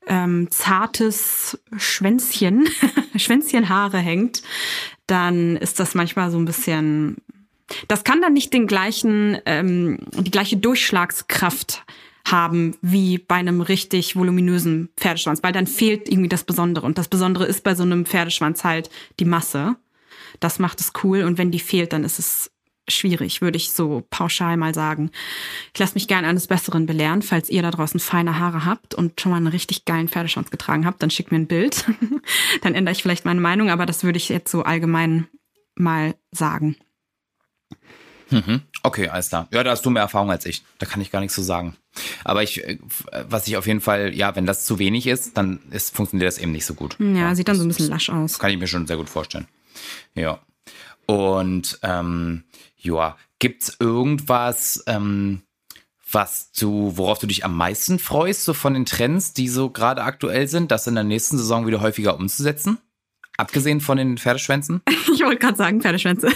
ähm, 0.08 0.50
zartes 0.50 1.60
Schwänzchen, 1.78 2.68
Schwänzchenhaare 3.16 4.00
hängt, 4.00 4.42
dann 5.08 5.58
ist 5.58 5.80
das 5.80 5.94
manchmal 5.94 6.32
so 6.32 6.40
ein 6.40 6.46
bisschen. 6.46 7.18
Das 7.88 8.04
kann 8.04 8.22
dann 8.22 8.34
nicht 8.34 8.54
den 8.54 8.68
gleichen, 8.68 9.38
ähm, 9.46 10.00
die 10.18 10.32
gleiche 10.32 10.58
Durchschlagskraft 10.58 11.84
haben 12.26 12.78
wie 12.82 13.18
bei 13.18 13.36
einem 13.36 13.62
richtig 13.62 14.16
voluminösen 14.16 14.90
Pferdeschwanz, 14.98 15.44
weil 15.44 15.54
dann 15.54 15.68
fehlt 15.68 16.10
irgendwie 16.10 16.30
das 16.30 16.44
Besondere. 16.44 16.86
Und 16.86 16.98
das 16.98 17.08
Besondere 17.08 17.46
ist 17.46 17.64
bei 17.64 17.76
so 17.76 17.84
einem 17.84 18.06
Pferdeschwanz 18.06 18.64
halt 18.64 18.90
die 19.20 19.26
Masse. 19.26 19.76
Das 20.40 20.60
macht 20.60 20.80
es 20.80 20.94
cool. 21.04 21.24
Und 21.24 21.38
wenn 21.38 21.52
die 21.52 21.60
fehlt, 21.60 21.94
dann 21.94 22.04
ist 22.04 22.20
es 22.20 22.52
schwierig, 22.88 23.42
würde 23.42 23.58
ich 23.58 23.72
so 23.72 24.06
pauschal 24.10 24.58
mal 24.58 24.74
sagen. 24.74 25.12
Ich 25.74 25.80
lasse 25.80 25.94
mich 25.94 26.08
gerne 26.08 26.28
eines 26.28 26.48
Besseren 26.48 26.86
belehren. 26.86 27.22
Falls 27.22 27.50
ihr 27.50 27.62
da 27.62 27.72
draußen 27.72 28.00
feine 28.00 28.40
Haare 28.40 28.66
habt 28.66 28.94
und 28.94 29.20
schon 29.20 29.32
mal 29.32 29.38
einen 29.38 29.48
richtig 29.48 29.86
geilen 29.86 30.10
Pferdeschwanz 30.10 30.52
getragen 30.52 30.86
habt, 30.86 31.02
dann 31.02 31.10
schickt 31.10 31.32
mir 31.32 31.40
ein 31.40 31.48
Bild. 31.48 31.86
dann 32.62 32.76
ändere 32.76 32.94
ich 32.94 33.02
vielleicht 33.02 33.26
meine 33.26 33.42
Meinung, 33.42 33.70
aber 33.70 33.86
das 33.86 34.04
würde 34.04 34.18
ich 34.18 34.30
jetzt 34.30 34.52
so 34.52 34.64
allgemein 34.64 35.28
mal 35.76 36.16
sagen. 36.32 36.76
Mhm. 38.30 38.62
Okay, 38.84 39.10
alles 39.10 39.30
klar. 39.30 39.48
Ja, 39.52 39.64
da 39.64 39.72
hast 39.72 39.86
du 39.86 39.90
mehr 39.90 40.04
Erfahrung 40.04 40.32
als 40.32 40.46
ich. 40.46 40.64
Da 40.80 40.86
kann 40.86 41.02
ich 41.02 41.12
gar 41.12 41.20
nichts 41.20 41.36
zu 41.36 41.42
sagen. 41.42 41.76
Aber 42.24 42.44
ich, 42.44 42.64
äh, 42.64 42.78
was 43.28 43.48
ich 43.48 43.58
auf 43.58 43.68
jeden 43.68 43.82
Fall, 43.82 44.16
ja, 44.16 44.36
wenn 44.36 44.46
das 44.46 44.66
zu 44.66 44.80
wenig 44.80 45.08
ist, 45.08 45.38
dann 45.38 45.60
ist, 45.72 45.96
funktioniert 45.96 46.28
das 46.28 46.38
eben 46.38 46.52
nicht 46.52 46.66
so 46.66 46.74
gut. 46.74 46.96
Ja, 47.00 47.06
ja 47.06 47.36
sieht 47.36 47.48
dann 47.48 47.58
so 47.58 47.64
ein 47.64 47.68
bisschen 47.68 47.90
lasch 47.90 48.10
aus. 48.10 48.40
Kann 48.40 48.52
ich 48.52 48.58
mir 48.58 48.68
schon 48.68 48.88
sehr 48.88 48.98
gut 48.98 49.10
vorstellen. 49.10 49.48
Ja. 50.16 50.40
Und 51.06 51.80
ähm, 51.84 52.44
ja, 52.78 53.18
gibt's 53.40 53.76
irgendwas, 53.80 54.84
ähm, 54.88 55.42
was 56.10 56.52
du, 56.52 56.94
worauf 56.96 57.20
du 57.20 57.28
dich 57.28 57.46
am 57.46 57.56
meisten 57.56 58.00
freust, 58.00 58.44
so 58.44 58.54
von 58.54 58.74
den 58.74 58.86
Trends, 58.86 59.34
die 59.34 59.48
so 59.48 59.70
gerade 59.70 60.04
aktuell 60.04 60.48
sind, 60.48 60.72
das 60.72 60.88
in 60.88 60.96
der 60.96 61.04
nächsten 61.04 61.38
Saison 61.38 61.68
wieder 61.68 61.82
häufiger 61.82 62.16
umzusetzen? 62.16 62.78
Abgesehen 63.38 63.82
von 63.82 63.98
den 63.98 64.18
Pferdeschwänzen? 64.18 64.82
ich 65.14 65.22
wollte 65.22 65.40
gerade 65.40 65.58
sagen 65.58 65.82
Pferdeschwänze. 65.82 66.30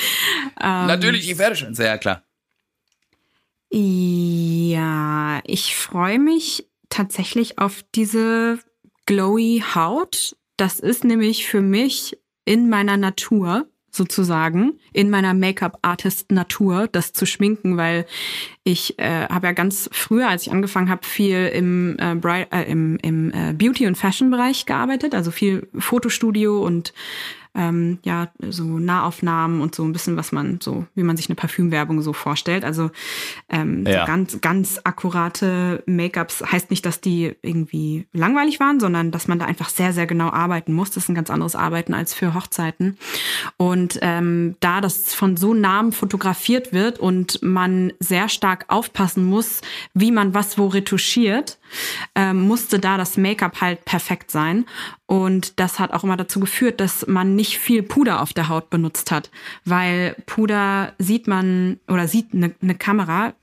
Natürlich 0.60 1.26
die 1.26 1.34
Pferdeschwänze, 1.34 1.84
ja 1.84 1.98
klar. 1.98 2.22
Ja, 3.70 5.40
ich 5.44 5.76
freue 5.76 6.18
mich 6.18 6.68
tatsächlich 6.88 7.58
auf 7.58 7.84
diese 7.94 8.58
glowy 9.06 9.62
Haut. 9.74 10.36
Das 10.56 10.80
ist 10.80 11.04
nämlich 11.04 11.46
für 11.46 11.60
mich 11.60 12.18
in 12.44 12.70
meiner 12.70 12.96
Natur 12.96 13.68
sozusagen 13.90 14.78
in 14.92 15.10
meiner 15.10 15.34
Make-up-Artist-Natur, 15.34 16.88
das 16.88 17.12
zu 17.12 17.26
schminken, 17.26 17.76
weil 17.76 18.06
ich 18.64 18.98
äh, 18.98 19.26
habe 19.28 19.48
ja 19.48 19.52
ganz 19.52 19.88
früher, 19.92 20.28
als 20.28 20.46
ich 20.46 20.52
angefangen 20.52 20.88
habe, 20.90 21.06
viel 21.06 21.46
im, 21.48 21.96
äh, 21.98 22.14
äh, 22.50 22.70
im, 22.70 22.98
im 23.02 23.30
äh, 23.32 23.52
Beauty- 23.54 23.86
und 23.86 23.96
Fashion-Bereich 23.96 24.66
gearbeitet, 24.66 25.14
also 25.14 25.30
viel 25.30 25.68
Fotostudio 25.78 26.64
und 26.64 26.92
ähm, 27.54 27.98
ja, 28.04 28.28
so 28.40 28.64
Nahaufnahmen 28.64 29.60
und 29.60 29.74
so 29.74 29.84
ein 29.84 29.92
bisschen, 29.92 30.16
was 30.16 30.32
man 30.32 30.60
so, 30.60 30.86
wie 30.94 31.02
man 31.02 31.16
sich 31.16 31.28
eine 31.28 31.36
Parfümwerbung 31.36 32.02
so 32.02 32.12
vorstellt. 32.12 32.64
Also 32.64 32.90
ähm, 33.48 33.84
ja. 33.86 34.00
so 34.00 34.06
ganz, 34.06 34.40
ganz 34.40 34.80
akkurate 34.84 35.82
Make-ups 35.86 36.42
heißt 36.50 36.70
nicht, 36.70 36.84
dass 36.86 37.00
die 37.00 37.34
irgendwie 37.42 38.06
langweilig 38.12 38.60
waren, 38.60 38.80
sondern 38.80 39.10
dass 39.10 39.28
man 39.28 39.38
da 39.38 39.46
einfach 39.46 39.68
sehr, 39.68 39.92
sehr 39.92 40.06
genau 40.06 40.30
arbeiten 40.30 40.72
muss. 40.72 40.90
Das 40.90 41.04
ist 41.04 41.08
ein 41.08 41.14
ganz 41.14 41.30
anderes 41.30 41.56
Arbeiten 41.56 41.94
als 41.94 42.14
für 42.14 42.34
Hochzeiten. 42.34 42.98
Und 43.56 43.98
ähm, 44.02 44.56
da 44.60 44.80
das 44.80 45.14
von 45.14 45.36
so 45.36 45.54
Namen 45.54 45.92
fotografiert 45.92 46.72
wird 46.72 46.98
und 46.98 47.42
man 47.42 47.92
sehr 48.00 48.28
stark 48.28 48.66
aufpassen 48.68 49.24
muss, 49.24 49.60
wie 49.94 50.12
man 50.12 50.34
was 50.34 50.58
wo 50.58 50.66
retuschiert, 50.66 51.57
ähm, 52.14 52.42
musste 52.42 52.78
da 52.78 52.96
das 52.96 53.16
Make-up 53.16 53.60
halt 53.60 53.84
perfekt 53.84 54.30
sein. 54.30 54.64
Und 55.06 55.58
das 55.58 55.78
hat 55.78 55.92
auch 55.92 56.04
immer 56.04 56.16
dazu 56.16 56.40
geführt, 56.40 56.80
dass 56.80 57.06
man 57.06 57.34
nicht 57.34 57.58
viel 57.58 57.82
Puder 57.82 58.22
auf 58.22 58.32
der 58.32 58.48
Haut 58.48 58.70
benutzt 58.70 59.10
hat, 59.10 59.30
weil 59.64 60.16
Puder 60.26 60.92
sieht 60.98 61.26
man 61.26 61.80
oder 61.88 62.08
sieht 62.08 62.34
eine, 62.34 62.54
eine 62.60 62.74
Kamera 62.74 63.34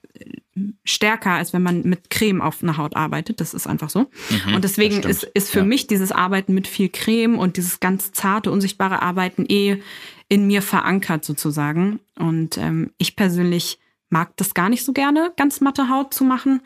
stärker, 0.86 1.32
als 1.32 1.52
wenn 1.52 1.64
man 1.64 1.84
mit 1.84 2.10
Creme 2.10 2.42
auf 2.42 2.64
einer 2.64 2.78
Haut 2.78 2.96
arbeitet. 2.96 3.42
Das 3.42 3.54
ist 3.54 3.68
einfach 3.68 3.90
so. 3.90 4.10
Mhm, 4.30 4.56
und 4.56 4.64
deswegen 4.64 5.04
ist, 5.04 5.24
ist 5.24 5.50
für 5.52 5.60
ja. 5.60 5.66
mich 5.66 5.88
dieses 5.88 6.12
Arbeiten 6.12 6.54
mit 6.54 6.68
viel 6.68 6.90
Creme 6.90 7.38
und 7.38 7.58
dieses 7.58 7.80
ganz 7.80 8.14
zarte, 8.14 8.52
unsichtbare 8.52 9.02
Arbeiten 9.02 9.46
eh 9.48 9.82
in 10.30 10.48
mir 10.48 10.62
verankert 10.62 11.26
sozusagen. 11.26 12.00
Und 12.18 12.58
ähm, 12.58 12.92
ich 12.98 13.16
persönlich 13.16 13.80
mag 14.10 14.36
das 14.38 14.54
gar 14.54 14.70
nicht 14.70 14.86
so 14.86 14.94
gerne, 14.94 15.34
ganz 15.36 15.60
matte 15.60 15.90
Haut 15.90 16.14
zu 16.14 16.24
machen. 16.24 16.62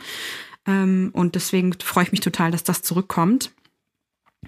Ähm, 0.70 1.10
und 1.14 1.36
deswegen 1.36 1.74
freue 1.74 2.06
ich 2.06 2.12
mich 2.12 2.22
total, 2.22 2.52
dass 2.52 2.64
das 2.64 2.82
zurückkommt. 2.84 3.52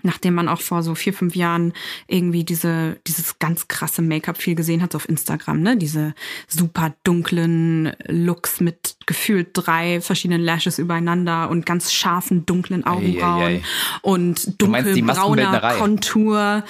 Nachdem 0.04 0.36
man 0.36 0.48
auch 0.48 0.62
vor 0.62 0.84
so 0.84 0.96
vier, 0.96 1.14
fünf 1.14 1.36
Jahren 1.36 1.74
irgendwie 2.08 2.46
diese, 2.46 2.98
dieses 3.08 3.40
ganz 3.40 3.68
krasse 3.68 4.02
Make-up 4.02 4.38
viel 4.38 4.56
gesehen 4.56 4.82
hat 4.82 4.94
so 4.94 4.96
auf 4.96 5.10
Instagram, 5.10 5.62
ne? 5.62 5.76
Diese 5.76 6.14
super 6.48 6.96
dunklen 7.04 7.92
Looks 8.08 8.62
mit 8.62 8.96
gefühlt 9.06 9.50
drei 9.52 10.00
verschiedenen 10.00 10.42
Lashes 10.42 10.80
übereinander 10.80 11.50
und 11.50 11.66
ganz 11.66 11.92
scharfen, 11.92 12.46
dunklen 12.46 12.86
Augenbrauen 12.86 13.42
ei, 13.42 13.46
ei, 13.46 13.56
ei. 13.58 13.64
und 14.02 14.62
dunkelbrauner 14.62 15.76
Kontur. 15.78 16.64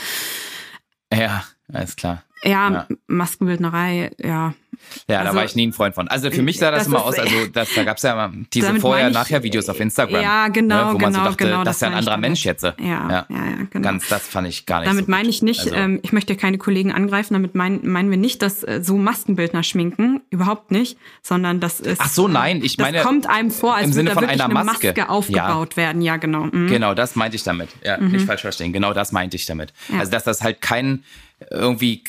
Ja, 1.14 1.44
alles 1.72 1.96
klar. 1.96 2.24
Ja, 2.44 2.72
ja, 2.72 2.88
Maskenbildnerei, 3.08 4.12
ja. 4.18 4.54
Ja, 5.08 5.20
also, 5.20 5.32
da 5.32 5.38
war 5.38 5.46
ich 5.46 5.56
nie 5.56 5.68
ein 5.68 5.74
Freund 5.74 5.94
von. 5.96 6.08
Also 6.08 6.32
für 6.32 6.42
mich 6.42 6.58
sah 6.58 6.72
das, 6.72 6.80
das 6.80 6.88
immer 6.88 7.06
aus, 7.06 7.20
also 7.20 7.46
das, 7.54 7.74
da 7.76 7.84
gab 7.84 7.98
es 7.98 8.04
ja 8.04 8.14
immer 8.14 8.36
diese 8.52 8.74
Vorher-Nachher-Videos 8.80 9.70
auf 9.70 9.80
Instagram. 9.80 10.22
Ja, 10.22 10.48
genau, 10.48 10.88
ne, 10.88 10.94
wo 10.94 10.98
genau, 10.98 11.12
man 11.12 11.14
so 11.14 11.20
dachte, 11.20 11.46
genau. 11.46 11.64
Das 11.64 11.76
ist 11.76 11.82
ja 11.82 11.90
ein 11.90 11.94
anderer 11.94 12.18
Mensch 12.18 12.44
jetzt. 12.46 12.64
Ja, 12.64 12.74
ja, 12.80 13.08
ja, 13.10 13.28
genau. 13.70 13.84
Ganz, 13.84 14.08
das 14.08 14.26
fand 14.26 14.48
ich 14.48 14.66
gar 14.66 14.80
nicht 14.80 14.90
Damit 14.90 15.06
so 15.06 15.12
meine 15.12 15.30
ich 15.30 15.44
nicht, 15.44 15.62
also, 15.62 15.76
ähm, 15.76 16.00
ich 16.02 16.14
möchte 16.14 16.36
keine 16.36 16.58
Kollegen 16.58 16.92
angreifen, 16.92 17.34
damit 17.34 17.54
mein, 17.54 17.82
meinen 17.84 18.10
wir 18.10 18.18
nicht, 18.18 18.42
dass 18.42 18.64
äh, 18.64 18.80
so 18.82 18.98
Maskenbildner 18.98 19.62
schminken, 19.64 20.22
überhaupt 20.32 20.72
nicht, 20.72 20.98
sondern 21.22 21.60
das 21.60 21.80
ist... 21.80 22.02
Ach 22.02 22.10
so, 22.10 22.28
nein, 22.28 22.62
ich 22.64 22.78
meine... 22.78 22.98
Das 22.98 23.06
kommt 23.06 23.30
einem 23.30 23.52
vor, 23.52 23.76
als 23.76 23.96
würde 23.96 24.16
da 24.16 24.22
einer 24.22 24.46
eine 24.46 24.54
Maske, 24.54 24.88
Maske 24.88 25.10
aufgebaut 25.10 25.74
ja. 25.74 25.78
werden. 25.78 26.02
Ja, 26.02 26.18
genau. 26.18 26.46
Mhm. 26.46 26.68
Genau, 26.68 26.96
das 26.96 27.16
meinte 27.16 27.36
ich 27.36 27.44
damit. 27.44 27.70
Ja, 27.84 27.98
mhm. 27.98 28.12
nicht 28.12 28.26
falsch 28.26 28.42
verstehen. 28.42 28.74
Genau 28.74 28.94
das 28.94 29.12
meinte 29.12 29.36
ich 29.36 29.46
damit. 29.46 29.74
Also, 29.96 30.12
dass 30.12 30.24
das 30.24 30.42
halt 30.42 30.62
kein 30.62 31.04
irgendwie 31.50 32.04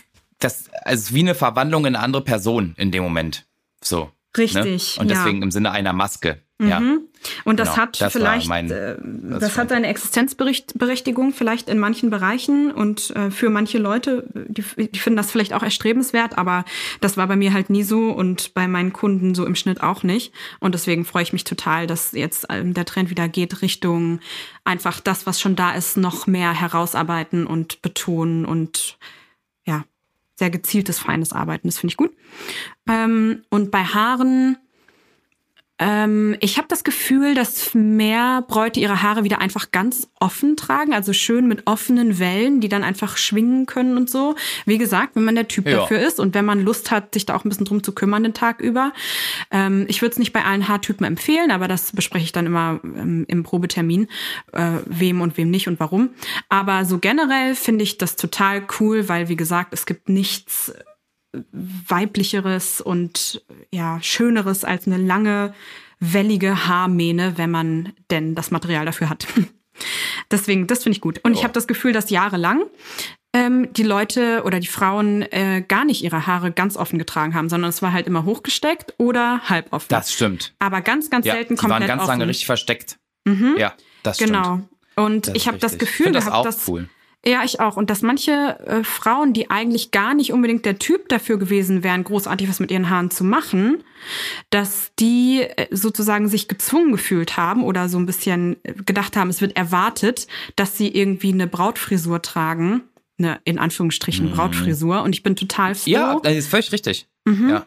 das 0.45 0.70
also 0.82 1.14
wie 1.14 1.20
eine 1.20 1.34
Verwandlung 1.34 1.86
in 1.86 1.95
eine 1.95 2.05
andere 2.05 2.22
Person 2.24 2.74
in 2.76 2.90
dem 2.90 3.03
Moment. 3.03 3.47
So. 3.82 4.11
Richtig. 4.36 4.97
Ne? 4.97 5.03
Und 5.03 5.11
deswegen 5.11 5.38
ja. 5.38 5.45
im 5.45 5.51
Sinne 5.51 5.72
einer 5.72 5.93
Maske. 5.93 6.43
Ja. 6.61 6.80
Mhm. 6.80 7.01
Und 7.45 7.59
das 7.61 7.70
Genau, 7.70 7.82
hat 7.82 8.01
das 8.01 8.12
vielleicht, 8.12 8.49
mein- 8.49 8.70
äh, 8.70 8.97
das 9.03 9.40
das 9.40 9.59
hat 9.59 9.68
seine 9.68 9.88
Existenzberechtigung 9.88 11.32
vielleicht 11.32 11.68
in 11.68 11.78
manchen 11.78 12.11
Bereichen 12.11 12.70
und 12.70 13.11
äh, 13.11 13.30
für 13.30 13.51
manche 13.51 13.78
Leute, 13.78 14.26
die, 14.34 14.62
die 14.62 14.99
finden 14.99 15.16
das 15.16 15.30
vielleicht 15.30 15.53
auch 15.53 15.62
erstrebenswert, 15.62 16.38
aber 16.38 16.64
das 17.01 17.16
war 17.16 17.26
bei 17.26 17.36
mir 17.36 17.53
halt 17.53 17.68
nie 17.70 17.82
so 17.82 18.11
und 18.11 18.55
bei 18.55 18.68
meinen 18.68 18.93
Kunden 18.93 19.34
so 19.34 19.45
im 19.45 19.55
Schnitt 19.55 19.82
auch 19.82 20.03
nicht. 20.03 20.32
Und 20.61 20.74
deswegen 20.74 21.05
freue 21.05 21.24
ich 21.24 21.32
mich 21.32 21.45
total, 21.45 21.86
dass 21.86 22.12
jetzt 22.12 22.47
ähm, 22.49 22.74
der 22.74 22.84
Trend 22.84 23.11
wieder 23.11 23.28
geht 23.28 23.62
Richtung 23.62 24.20
einfach 24.64 25.01
das, 25.01 25.26
was 25.26 25.40
schon 25.40 25.57
da 25.57 25.72
ist, 25.72 25.97
noch 25.97 26.26
mehr 26.26 26.53
herausarbeiten 26.59 27.47
und 27.47 27.82
betonen 27.82 28.45
und 28.45 28.99
ja, 29.01 29.07
sehr 30.43 30.51
gezieltes, 30.51 30.99
feines 30.99 31.32
Arbeiten. 31.32 31.68
Das 31.68 31.78
finde 31.78 31.93
ich 31.93 31.97
gut. 31.97 32.11
Ähm, 32.88 33.45
und 33.49 33.70
bei 33.70 33.84
Haaren, 33.84 34.59
ähm, 35.84 36.36
ich 36.38 36.58
habe 36.58 36.68
das 36.68 36.84
Gefühl, 36.84 37.34
dass 37.34 37.74
mehr 37.74 38.44
Bräute 38.46 38.78
ihre 38.78 39.02
Haare 39.02 39.24
wieder 39.24 39.40
einfach 39.40 39.72
ganz 39.72 40.08
offen 40.20 40.56
tragen, 40.56 40.94
also 40.94 41.12
schön 41.12 41.48
mit 41.48 41.66
offenen 41.66 42.20
Wellen, 42.20 42.60
die 42.60 42.68
dann 42.68 42.84
einfach 42.84 43.16
schwingen 43.16 43.66
können 43.66 43.96
und 43.96 44.08
so. 44.08 44.36
Wie 44.64 44.78
gesagt, 44.78 45.16
wenn 45.16 45.24
man 45.24 45.34
der 45.34 45.48
Typ 45.48 45.66
Ja. 45.66 45.78
dafür 45.78 45.98
ist 45.98 46.20
und 46.20 46.34
wenn 46.34 46.44
man 46.44 46.62
Lust 46.62 46.92
hat, 46.92 47.14
sich 47.14 47.26
da 47.26 47.34
auch 47.34 47.44
ein 47.44 47.48
bisschen 47.48 47.64
drum 47.66 47.82
zu 47.82 47.90
kümmern 47.90 48.22
den 48.22 48.32
Tag 48.32 48.60
über. 48.60 48.92
Ähm, 49.50 49.86
ich 49.88 50.02
würde 50.02 50.12
es 50.12 50.18
nicht 50.20 50.32
bei 50.32 50.44
allen 50.44 50.68
Haartypen 50.68 51.04
empfehlen, 51.04 51.50
aber 51.50 51.66
das 51.66 51.90
bespreche 51.90 52.26
ich 52.26 52.32
dann 52.32 52.46
immer 52.46 52.78
ähm, 52.84 53.24
im 53.26 53.42
Probetermin, 53.42 54.06
äh, 54.52 54.74
wem 54.86 55.20
und 55.20 55.36
wem 55.36 55.50
nicht 55.50 55.66
und 55.66 55.80
warum. 55.80 56.10
Aber 56.48 56.84
so 56.84 56.98
generell 56.98 57.56
finde 57.56 57.82
ich 57.82 57.98
das 57.98 58.14
total 58.14 58.62
cool, 58.78 59.08
weil 59.08 59.28
wie 59.28 59.36
gesagt, 59.36 59.74
es 59.74 59.84
gibt 59.84 60.08
nichts 60.08 60.72
weiblicheres 61.52 62.80
und 62.80 63.42
ja 63.72 63.98
schöneres 64.02 64.64
als 64.64 64.86
eine 64.86 64.98
lange 64.98 65.54
wellige 66.00 66.66
Haarmähne, 66.66 67.38
wenn 67.38 67.50
man 67.50 67.92
denn 68.10 68.34
das 68.34 68.50
Material 68.50 68.84
dafür 68.84 69.08
hat. 69.08 69.26
Deswegen, 70.30 70.66
das 70.66 70.82
finde 70.82 70.96
ich 70.96 71.00
gut. 71.00 71.20
Und 71.22 71.32
ich 71.32 71.38
Ja. 71.38 71.44
habe 71.44 71.52
das 71.54 71.66
Gefühl, 71.66 71.92
dass 71.92 72.10
jahrelang 72.10 72.62
ähm, 73.34 73.72
die 73.72 73.82
Leute 73.82 74.42
oder 74.44 74.60
die 74.60 74.66
Frauen 74.66 75.22
äh, 75.22 75.64
gar 75.66 75.84
nicht 75.86 76.02
ihre 76.04 76.26
Haare 76.26 76.52
ganz 76.52 76.76
offen 76.76 76.98
getragen 76.98 77.34
haben, 77.34 77.48
sondern 77.48 77.70
es 77.70 77.80
war 77.80 77.92
halt 77.92 78.06
immer 78.06 78.24
hochgesteckt 78.24 78.94
oder 78.98 79.40
halb 79.48 79.72
offen. 79.72 79.86
Das 79.88 80.12
stimmt. 80.12 80.54
Aber 80.58 80.82
ganz, 80.82 81.08
ganz 81.08 81.24
Ja, 81.24 81.34
selten 81.34 81.54
die 81.56 81.62
waren 81.62 81.70
komplett 81.70 81.88
ganz 81.88 82.02
offen. 82.02 82.12
Mhm. 82.14 82.18
lange 82.20 82.28
richtig 82.30 82.46
versteckt. 82.46 82.98
Ja, 83.56 83.72
das 84.02 84.16
stimmt. 84.16 84.32
Genau. 84.32 84.60
Und 84.96 85.28
Das 85.28 85.34
ich 85.34 85.46
habe 85.48 85.56
das. 85.58 85.78
Gefühl 85.78 85.86
Ich 85.86 86.04
find 86.04 86.16
das 86.16 86.24
gehabt, 86.26 86.36
auch 86.36 86.44
dass 86.44 86.68
cool. 86.68 86.88
Ja, 87.24 87.44
ich 87.44 87.60
auch. 87.60 87.76
Und 87.76 87.88
dass 87.88 88.02
manche 88.02 88.58
äh, 88.66 88.82
Frauen, 88.82 89.32
die 89.32 89.48
eigentlich 89.48 89.92
gar 89.92 90.14
nicht 90.14 90.32
unbedingt 90.32 90.64
der 90.64 90.78
Typ 90.78 91.08
dafür 91.08 91.38
gewesen 91.38 91.84
wären, 91.84 92.02
großartig 92.02 92.48
was 92.48 92.58
mit 92.58 92.70
ihren 92.70 92.90
Haaren 92.90 93.10
zu 93.10 93.22
machen, 93.22 93.84
dass 94.50 94.90
die 94.98 95.42
äh, 95.42 95.68
sozusagen 95.70 96.28
sich 96.28 96.48
gezwungen 96.48 96.90
gefühlt 96.92 97.36
haben 97.36 97.62
oder 97.62 97.88
so 97.88 97.98
ein 97.98 98.06
bisschen 98.06 98.56
äh, 98.64 98.74
gedacht 98.74 99.16
haben, 99.16 99.30
es 99.30 99.40
wird 99.40 99.56
erwartet, 99.56 100.26
dass 100.56 100.76
sie 100.76 100.88
irgendwie 100.88 101.32
eine 101.32 101.46
Brautfrisur 101.46 102.22
tragen. 102.22 102.82
Eine, 103.18 103.40
in 103.44 103.58
Anführungsstrichen, 103.58 104.32
Brautfrisur. 104.32 105.02
Und 105.02 105.14
ich 105.14 105.22
bin 105.22 105.36
total 105.36 105.74
froh. 105.74 105.90
Mhm. 105.90 105.94
Ja, 105.94 106.20
das 106.20 106.34
ist 106.34 106.48
völlig 106.48 106.72
richtig. 106.72 107.06
Mhm. 107.24 107.50
Ja. 107.50 107.66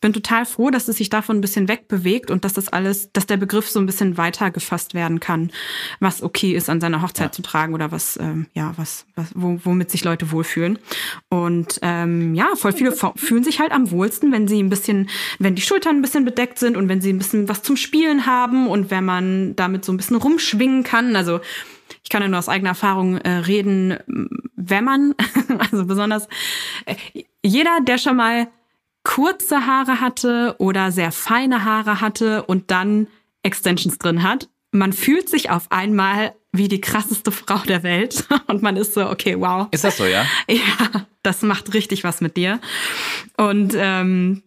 Bin 0.00 0.12
total 0.12 0.44
froh, 0.44 0.70
dass 0.70 0.88
es 0.88 0.96
sich 0.96 1.08
davon 1.08 1.38
ein 1.38 1.40
bisschen 1.40 1.68
wegbewegt 1.68 2.30
und 2.30 2.44
dass 2.44 2.52
das 2.52 2.68
alles, 2.68 3.10
dass 3.12 3.26
der 3.26 3.38
Begriff 3.38 3.68
so 3.70 3.80
ein 3.80 3.86
bisschen 3.86 4.16
weiter 4.18 4.50
gefasst 4.50 4.94
werden 4.94 5.20
kann, 5.20 5.50
was 6.00 6.22
okay 6.22 6.52
ist, 6.52 6.68
an 6.68 6.80
seiner 6.80 7.02
Hochzeit 7.02 7.26
Ja. 7.28 7.32
zu 7.32 7.42
tragen 7.42 7.72
oder 7.74 7.92
was, 7.92 8.18
ähm, 8.20 8.46
ja, 8.52 8.74
was, 8.76 9.06
was 9.14 9.28
wo, 9.34 9.58
womit 9.64 9.90
sich 9.90 10.04
Leute 10.04 10.30
wohlfühlen. 10.32 10.78
Und 11.28 11.78
ähm, 11.82 12.34
ja, 12.34 12.48
voll 12.56 12.72
viele 12.72 12.92
fühlen 13.16 13.44
sich 13.44 13.60
halt 13.60 13.72
am 13.72 13.90
wohlsten, 13.90 14.32
wenn 14.32 14.48
sie 14.48 14.62
ein 14.62 14.68
bisschen, 14.68 15.08
wenn 15.38 15.54
die 15.54 15.62
Schultern 15.62 15.96
ein 15.96 16.02
bisschen 16.02 16.24
bedeckt 16.24 16.58
sind 16.58 16.76
und 16.76 16.88
wenn 16.88 17.00
sie 17.00 17.12
ein 17.12 17.18
bisschen 17.18 17.48
was 17.48 17.62
zum 17.62 17.76
Spielen 17.76 18.26
haben 18.26 18.66
und 18.68 18.90
wenn 18.90 19.04
man 19.04 19.56
damit 19.56 19.84
so 19.84 19.92
ein 19.92 19.96
bisschen 19.96 20.16
rumschwingen 20.16 20.82
kann. 20.82 21.16
Also 21.16 21.40
ich 22.02 22.10
kann 22.10 22.22
ja 22.22 22.28
nur 22.28 22.38
aus 22.38 22.48
eigener 22.48 22.70
Erfahrung 22.70 23.16
äh, 23.18 23.30
reden, 23.30 23.96
wenn 24.56 24.84
man, 24.84 25.14
also 25.70 25.86
besonders 25.86 26.28
äh, 26.84 26.94
jeder, 27.42 27.78
der 27.82 27.98
schon 27.98 28.16
mal 28.16 28.48
kurze 29.06 29.66
Haare 29.66 30.00
hatte 30.00 30.56
oder 30.58 30.90
sehr 30.90 31.12
feine 31.12 31.64
Haare 31.64 32.00
hatte 32.00 32.42
und 32.42 32.72
dann 32.72 33.06
Extensions 33.44 33.98
drin 33.98 34.24
hat, 34.24 34.48
man 34.72 34.92
fühlt 34.92 35.28
sich 35.28 35.48
auf 35.48 35.70
einmal 35.70 36.34
wie 36.50 36.66
die 36.66 36.80
krasseste 36.80 37.30
Frau 37.30 37.58
der 37.58 37.84
Welt 37.84 38.26
und 38.48 38.62
man 38.62 38.76
ist 38.76 38.94
so, 38.94 39.08
okay, 39.08 39.36
wow, 39.38 39.68
Ist 39.70 39.84
das 39.84 39.96
so, 39.98 40.04
ja? 40.04 40.26
ja, 40.48 41.06
das 41.22 41.42
macht 41.42 41.72
richtig 41.72 42.02
was 42.02 42.20
mit 42.20 42.36
dir. 42.36 42.60
Und 43.36 43.74
ähm, 43.76 44.42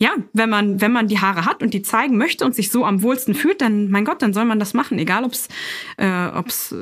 ja, 0.00 0.12
wenn 0.32 0.48
man, 0.48 0.80
wenn 0.80 0.92
man 0.92 1.08
die 1.08 1.18
Haare 1.18 1.44
hat 1.44 1.62
und 1.62 1.74
die 1.74 1.82
zeigen 1.82 2.16
möchte 2.16 2.46
und 2.46 2.54
sich 2.54 2.70
so 2.70 2.86
am 2.86 3.02
wohlsten 3.02 3.34
fühlt, 3.34 3.60
dann, 3.60 3.90
mein 3.90 4.06
Gott, 4.06 4.22
dann 4.22 4.32
soll 4.32 4.46
man 4.46 4.58
das 4.58 4.72
machen. 4.72 4.98
Egal, 4.98 5.24
ob 5.24 5.32
es 5.32 5.48
äh, 5.98 6.28
ob's 6.28 6.74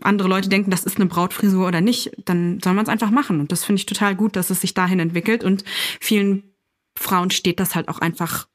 andere 0.00 0.26
Leute 0.26 0.48
denken, 0.48 0.70
das 0.70 0.82
ist 0.82 0.96
eine 0.96 1.06
Brautfrisur 1.06 1.68
oder 1.68 1.80
nicht, 1.80 2.10
dann 2.24 2.58
soll 2.64 2.74
man 2.74 2.84
es 2.84 2.88
einfach 2.88 3.10
machen. 3.10 3.38
Und 3.38 3.52
das 3.52 3.64
finde 3.64 3.78
ich 3.78 3.86
total 3.86 4.16
gut, 4.16 4.34
dass 4.34 4.50
es 4.50 4.62
sich 4.62 4.74
dahin 4.74 4.98
entwickelt. 4.98 5.44
Und 5.44 5.64
vielen 6.00 6.51
Frauen 6.96 7.30
steht 7.30 7.60
das 7.60 7.74
halt 7.74 7.88
auch 7.88 7.98
einfach 7.98 8.48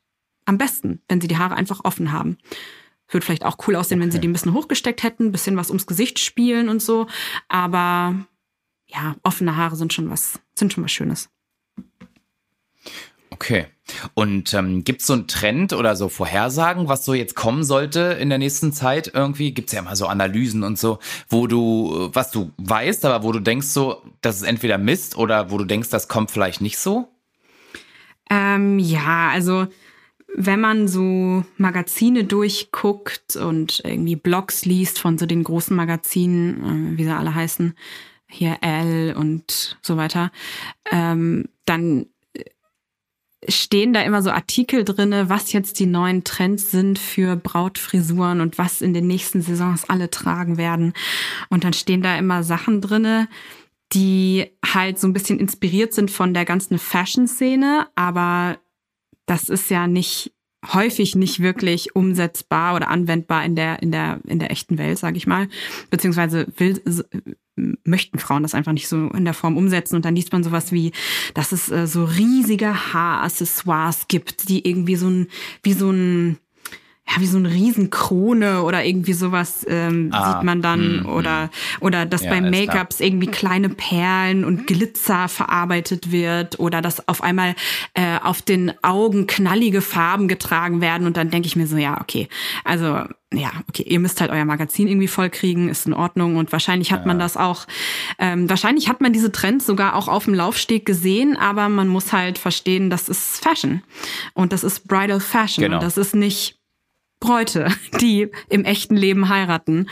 am 0.46 0.58
besten, 0.58 1.02
wenn 1.08 1.22
sie 1.22 1.28
die 1.28 1.38
Haare 1.38 1.56
einfach 1.56 1.84
offen 1.84 2.12
haben. 2.12 2.38
Würde 3.10 3.26
vielleicht 3.26 3.46
auch 3.46 3.58
cool 3.68 3.76
aussehen, 3.76 4.02
wenn 4.02 4.12
sie 4.12 4.20
die 4.20 4.28
ein 4.28 4.34
bisschen 4.34 4.54
hochgesteckt 4.54 5.04
hätten, 5.04 5.28
ein 5.28 5.32
bisschen 5.32 5.58
was 5.58 5.70
ums 5.70 5.88
Gesicht 5.88 6.20
spielen 6.20 6.68
und 6.70 6.82
so. 6.82 7.08
Aber 7.48 8.16
ja, 8.86 9.16
offene 9.24 9.56
Haare 9.56 9.76
sind 9.76 9.94
schon 9.94 10.10
was, 10.10 10.40
sind 10.56 10.74
schon 10.74 10.84
was 10.84 10.92
Schönes. 10.92 11.30
Okay. 13.30 13.68
Und 14.14 14.54
ähm, 14.54 14.84
gibt 14.84 15.02
es 15.02 15.08
so 15.08 15.14
einen 15.14 15.28
Trend 15.28 15.72
oder 15.72 15.96
so 15.96 16.10
Vorhersagen, 16.10 16.90
was 16.90 17.06
so 17.06 17.14
jetzt 17.14 17.36
kommen 17.36 17.64
sollte 17.64 18.18
in 18.20 18.30
der 18.30 18.38
nächsten 18.38 18.74
Zeit? 18.74 19.12
Irgendwie 19.14 19.54
gibt 19.54 19.70
es 19.70 19.74
ja 19.74 19.80
immer 19.80 19.96
so 19.96 20.08
Analysen 20.08 20.64
und 20.64 20.78
so, 20.78 21.00
wo 21.30 21.48
du, 21.48 22.10
was 22.14 22.32
du 22.32 22.52
weißt, 22.58 23.06
aber 23.06 23.24
wo 23.24 23.32
du 23.32 23.40
denkst 23.40 23.68
so, 23.68 24.02
das 24.22 24.38
ist 24.38 24.44
entweder 24.44 24.78
Mist 24.78 25.18
oder 25.18 25.52
wo 25.52 25.58
du 25.58 25.66
denkst, 25.66 25.90
das 25.90 26.08
kommt 26.08 26.32
vielleicht 26.32 26.62
nicht 26.62 26.78
so? 26.78 27.08
Ähm, 28.30 28.80
ja, 28.80 29.30
also 29.30 29.68
wenn 30.36 30.60
man 30.60 30.88
so 30.88 31.46
Magazine 31.58 32.24
durchguckt 32.26 33.36
und 33.38 33.82
irgendwie 33.84 34.16
Blogs 34.16 34.66
liest 34.66 35.00
von 35.00 35.18
so 35.18 35.26
den 35.26 35.44
großen 35.44 35.76
Magazinen, 35.76 36.94
äh, 36.94 36.98
wie 36.98 37.04
sie 37.04 37.16
alle 37.16 37.34
heißen, 37.34 37.74
hier 38.30 38.58
Elle 38.62 39.16
und 39.16 39.78
so 39.82 39.98
weiter, 39.98 40.32
ähm, 40.92 41.46
dann 41.66 42.08
stehen 43.48 43.94
da 43.94 44.02
immer 44.02 44.22
so 44.22 44.32
Artikel 44.32 44.84
drinne, 44.84 45.30
was 45.30 45.54
jetzt 45.54 45.80
die 45.80 45.86
neuen 45.86 46.24
Trends 46.24 46.72
sind 46.72 47.00
für 47.00 47.36
Brautfrisuren 47.36 48.42
und 48.42 48.58
was 48.58 48.82
in 48.82 48.94
den 48.94 49.08
nächsten 49.08 49.42
Saisons 49.42 49.90
alle 49.90 50.10
tragen 50.10 50.58
werden. 50.58 50.94
Und 51.50 51.64
dann 51.64 51.74
stehen 51.74 52.02
da 52.02 52.18
immer 52.18 52.44
Sachen 52.44 52.82
drinne, 52.82 53.30
die 53.94 54.48
halt 54.66 55.00
so 55.00 55.08
ein 55.08 55.14
bisschen 55.14 55.40
inspiriert 55.40 55.94
sind 55.94 56.12
von 56.12 56.34
der 56.34 56.46
ganzen 56.46 56.78
Fashion-Szene, 56.78 57.88
aber 57.96 58.58
das 59.26 59.50
ist 59.50 59.70
ja 59.70 59.88
nicht 59.88 60.34
häufig 60.74 61.16
nicht 61.16 61.40
wirklich 61.40 61.96
umsetzbar 61.96 62.76
oder 62.76 62.90
anwendbar 62.90 63.46
in 63.46 63.56
der 63.56 63.82
in 63.82 63.92
der 63.92 64.20
in 64.28 64.40
der 64.40 64.52
echten 64.52 64.78
Welt, 64.78 64.98
sage 64.98 65.18
ich 65.18 65.28
mal, 65.28 65.48
beziehungsweise 65.90 66.48
will 66.58 66.82
möchten 67.84 68.20
Frauen 68.20 68.44
das 68.44 68.54
einfach 68.54 68.72
nicht 68.72 68.88
so 68.88 69.08
in 69.08 69.26
der 69.26 69.34
Form 69.34 69.58
umsetzen. 69.58 69.96
Und 69.96 70.06
dann 70.06 70.16
liest 70.16 70.32
man 70.32 70.44
sowas 70.44 70.72
wie, 70.72 70.92
dass 71.34 71.52
es 71.52 71.72
äh, 71.72 71.88
so 71.88 72.04
riesige 72.04 72.94
Haaraccessoires 72.94 74.08
gibt, 74.08 74.50
die 74.50 74.68
irgendwie 74.68 74.96
so 74.96 75.10
ein 75.10 75.28
wie 75.64 75.74
so 75.74 75.90
ein 75.90 76.38
ja, 77.10 77.22
wie 77.22 77.26
so 77.28 77.38
eine 77.38 77.50
Riesenkrone 77.50 78.64
oder 78.64 78.84
irgendwie 78.84 79.14
sowas 79.14 79.66
ähm, 79.70 80.10
Ah, 80.12 80.34
sieht 80.34 80.44
man 80.44 80.62
dann. 80.62 81.04
mm, 81.04 81.06
oder 81.06 81.50
oder 81.80 82.06
dass 82.06 82.24
Ja, 82.24 82.32
bei. 82.32 82.42
Make-ups 82.42 83.00
irgendwie 83.00 83.28
kleine 83.28 83.70
Perlen 83.70 84.44
und 84.44 84.68
Glitzer 84.68 85.28
verarbeitet 85.30 86.12
wird 86.12 86.60
oder 86.60 86.82
dass 86.82 87.08
auf 87.08 87.22
einmal 87.24 87.56
äh, 87.94 88.18
auf 88.22 88.42
den 88.42 88.74
Augen 88.84 89.26
knallige 89.28 89.82
Farben 89.82 90.28
getragen 90.28 90.82
werden 90.82 91.08
und 91.08 91.16
dann 91.18 91.30
denke 91.30 91.48
ich 91.48 91.56
mir 91.56 91.68
so, 91.68 91.78
ja, 91.78 92.00
okay, 92.02 92.28
also 92.64 93.04
ja, 93.34 93.52
okay, 93.68 93.84
ihr 93.84 94.00
müsst 94.00 94.22
halt 94.22 94.32
euer 94.32 94.46
Magazin 94.46 94.88
irgendwie 94.88 95.10
vollkriegen, 95.10 95.68
ist 95.68 95.86
in 95.86 95.94
Ordnung 95.94 96.38
und 96.38 96.54
wahrscheinlich 96.54 96.94
hat 96.94 97.06
man 97.06 97.20
das 97.20 97.36
auch, 97.36 97.68
ähm, 98.20 98.50
wahrscheinlich 98.50 98.88
hat 98.88 99.02
man 99.02 99.12
diese 99.12 99.34
Trends 99.34 99.66
sogar 99.66 99.96
auch 99.96 100.08
auf 100.08 100.26
dem 100.26 100.34
Laufsteg 100.34 100.86
gesehen, 100.86 101.36
aber 101.36 101.68
man 101.68 101.90
muss 101.90 102.14
halt 102.14 102.38
verstehen, 102.38 102.90
das 102.90 103.10
ist 103.10 103.44
Fashion. 103.44 103.82
Und 104.34 104.54
das 104.54 104.64
ist 104.64 104.88
Bridal 104.88 105.20
Fashion. 105.20 105.64
Genau. 105.66 105.76
und 105.78 105.84
das 105.84 105.98
ist 105.98 106.16
nicht 106.16 106.57
Bräute, 107.20 107.68
die 108.02 108.30
im 108.50 108.64
echten 108.66 108.96
Leben 108.96 109.30
heiraten 109.30 109.90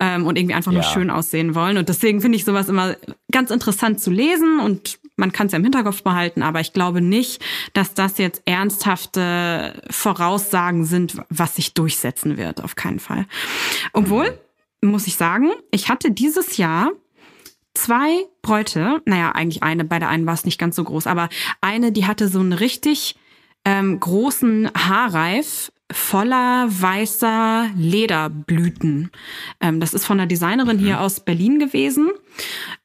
ähm, 0.00 0.26
und 0.26 0.36
irgendwie 0.38 0.54
einfach 0.54 0.72
nur 0.72 0.82
Ja. 0.82 0.88
schön 0.88 1.10
aussehen 1.10 1.54
wollen. 1.54 1.76
Und 1.78 1.88
deswegen 1.88 2.20
finde 2.20 2.36
ich 2.36 2.44
sowas 2.44 2.68
immer 2.68 2.96
ganz 3.30 3.50
interessant 3.50 4.00
zu 4.00 4.10
lesen 4.10 4.60
und 4.60 4.98
man 5.16 5.32
kann 5.32 5.46
es 5.46 5.52
ja 5.52 5.56
im 5.58 5.64
Hinterkopf 5.64 6.02
behalten, 6.02 6.42
aber 6.42 6.60
ich 6.60 6.72
glaube 6.74 7.00
nicht, 7.00 7.42
dass 7.72 7.94
das 7.94 8.18
jetzt 8.18 8.42
ernsthafte 8.44 9.80
Voraussagen 9.90 10.84
sind, 10.84 11.16
was 11.30 11.56
sich 11.56 11.74
durchsetzen 11.74 12.36
wird. 12.36 12.62
Auf 12.62 12.74
keinen 12.76 12.98
Fall. 12.98 13.26
Obwohl, 13.92 14.38
muss 14.82 15.06
ich 15.06 15.16
sagen, 15.16 15.50
ich 15.70 15.88
hatte 15.88 16.10
dieses 16.10 16.56
Jahr 16.58 16.90
zwei 17.74 18.24
Bräute, 18.42 19.00
naja, 19.06 19.32
eigentlich 19.32 19.62
eine, 19.62 19.84
bei 19.84 19.98
der 19.98 20.08
einen 20.08 20.26
war 20.26 20.34
es 20.34 20.44
nicht 20.44 20.58
ganz 20.58 20.76
so 20.76 20.84
groß, 20.84 21.06
aber 21.06 21.28
eine, 21.60 21.92
die 21.92 22.06
hatte 22.06 22.28
so 22.28 22.40
einen 22.40 22.52
richtig 22.52 23.16
ähm, 23.64 23.98
großen 23.98 24.70
Haarreif 24.74 25.72
voller 25.92 26.66
weißer 26.68 27.70
Lederblüten. 27.76 29.10
Ähm, 29.60 29.80
das 29.80 29.94
ist 29.94 30.04
von 30.04 30.18
einer 30.18 30.26
Designerin 30.26 30.78
mhm. 30.78 30.80
hier 30.80 31.00
aus 31.00 31.20
Berlin 31.20 31.58
gewesen, 31.58 32.10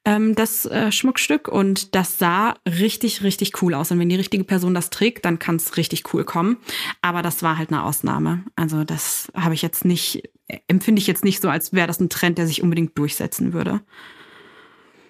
ähm, 0.05 0.35
das 0.35 0.65
äh, 0.65 0.91
Schmuckstück. 0.91 1.47
Und 1.47 1.95
das 1.95 2.19
sah 2.19 2.55
richtig, 2.67 3.23
richtig 3.23 3.61
cool 3.61 3.73
aus. 3.73 3.91
Und 3.91 3.99
wenn 3.99 4.09
die 4.09 4.15
richtige 4.15 4.43
Person 4.43 4.73
das 4.73 4.89
trägt, 4.91 5.25
dann 5.25 5.39
kann 5.39 5.55
es 5.55 5.77
richtig 5.77 6.13
cool 6.13 6.23
kommen. 6.23 6.57
Aber 7.01 7.21
das 7.21 7.41
war 7.41 7.57
halt 7.57 7.71
eine 7.71 7.83
Ausnahme. 7.83 8.43
Also 8.55 8.83
das 8.83 9.31
habe 9.35 9.55
ich 9.55 9.61
jetzt 9.61 9.83
nicht, 9.83 10.29
empfinde 10.67 10.99
ich 10.99 11.07
jetzt 11.07 11.23
nicht 11.23 11.41
so, 11.41 11.49
als 11.49 11.73
wäre 11.73 11.87
das 11.87 11.99
ein 11.99 12.09
Trend, 12.09 12.37
der 12.37 12.47
sich 12.47 12.61
unbedingt 12.61 12.97
durchsetzen 12.97 13.53
würde. 13.53 13.81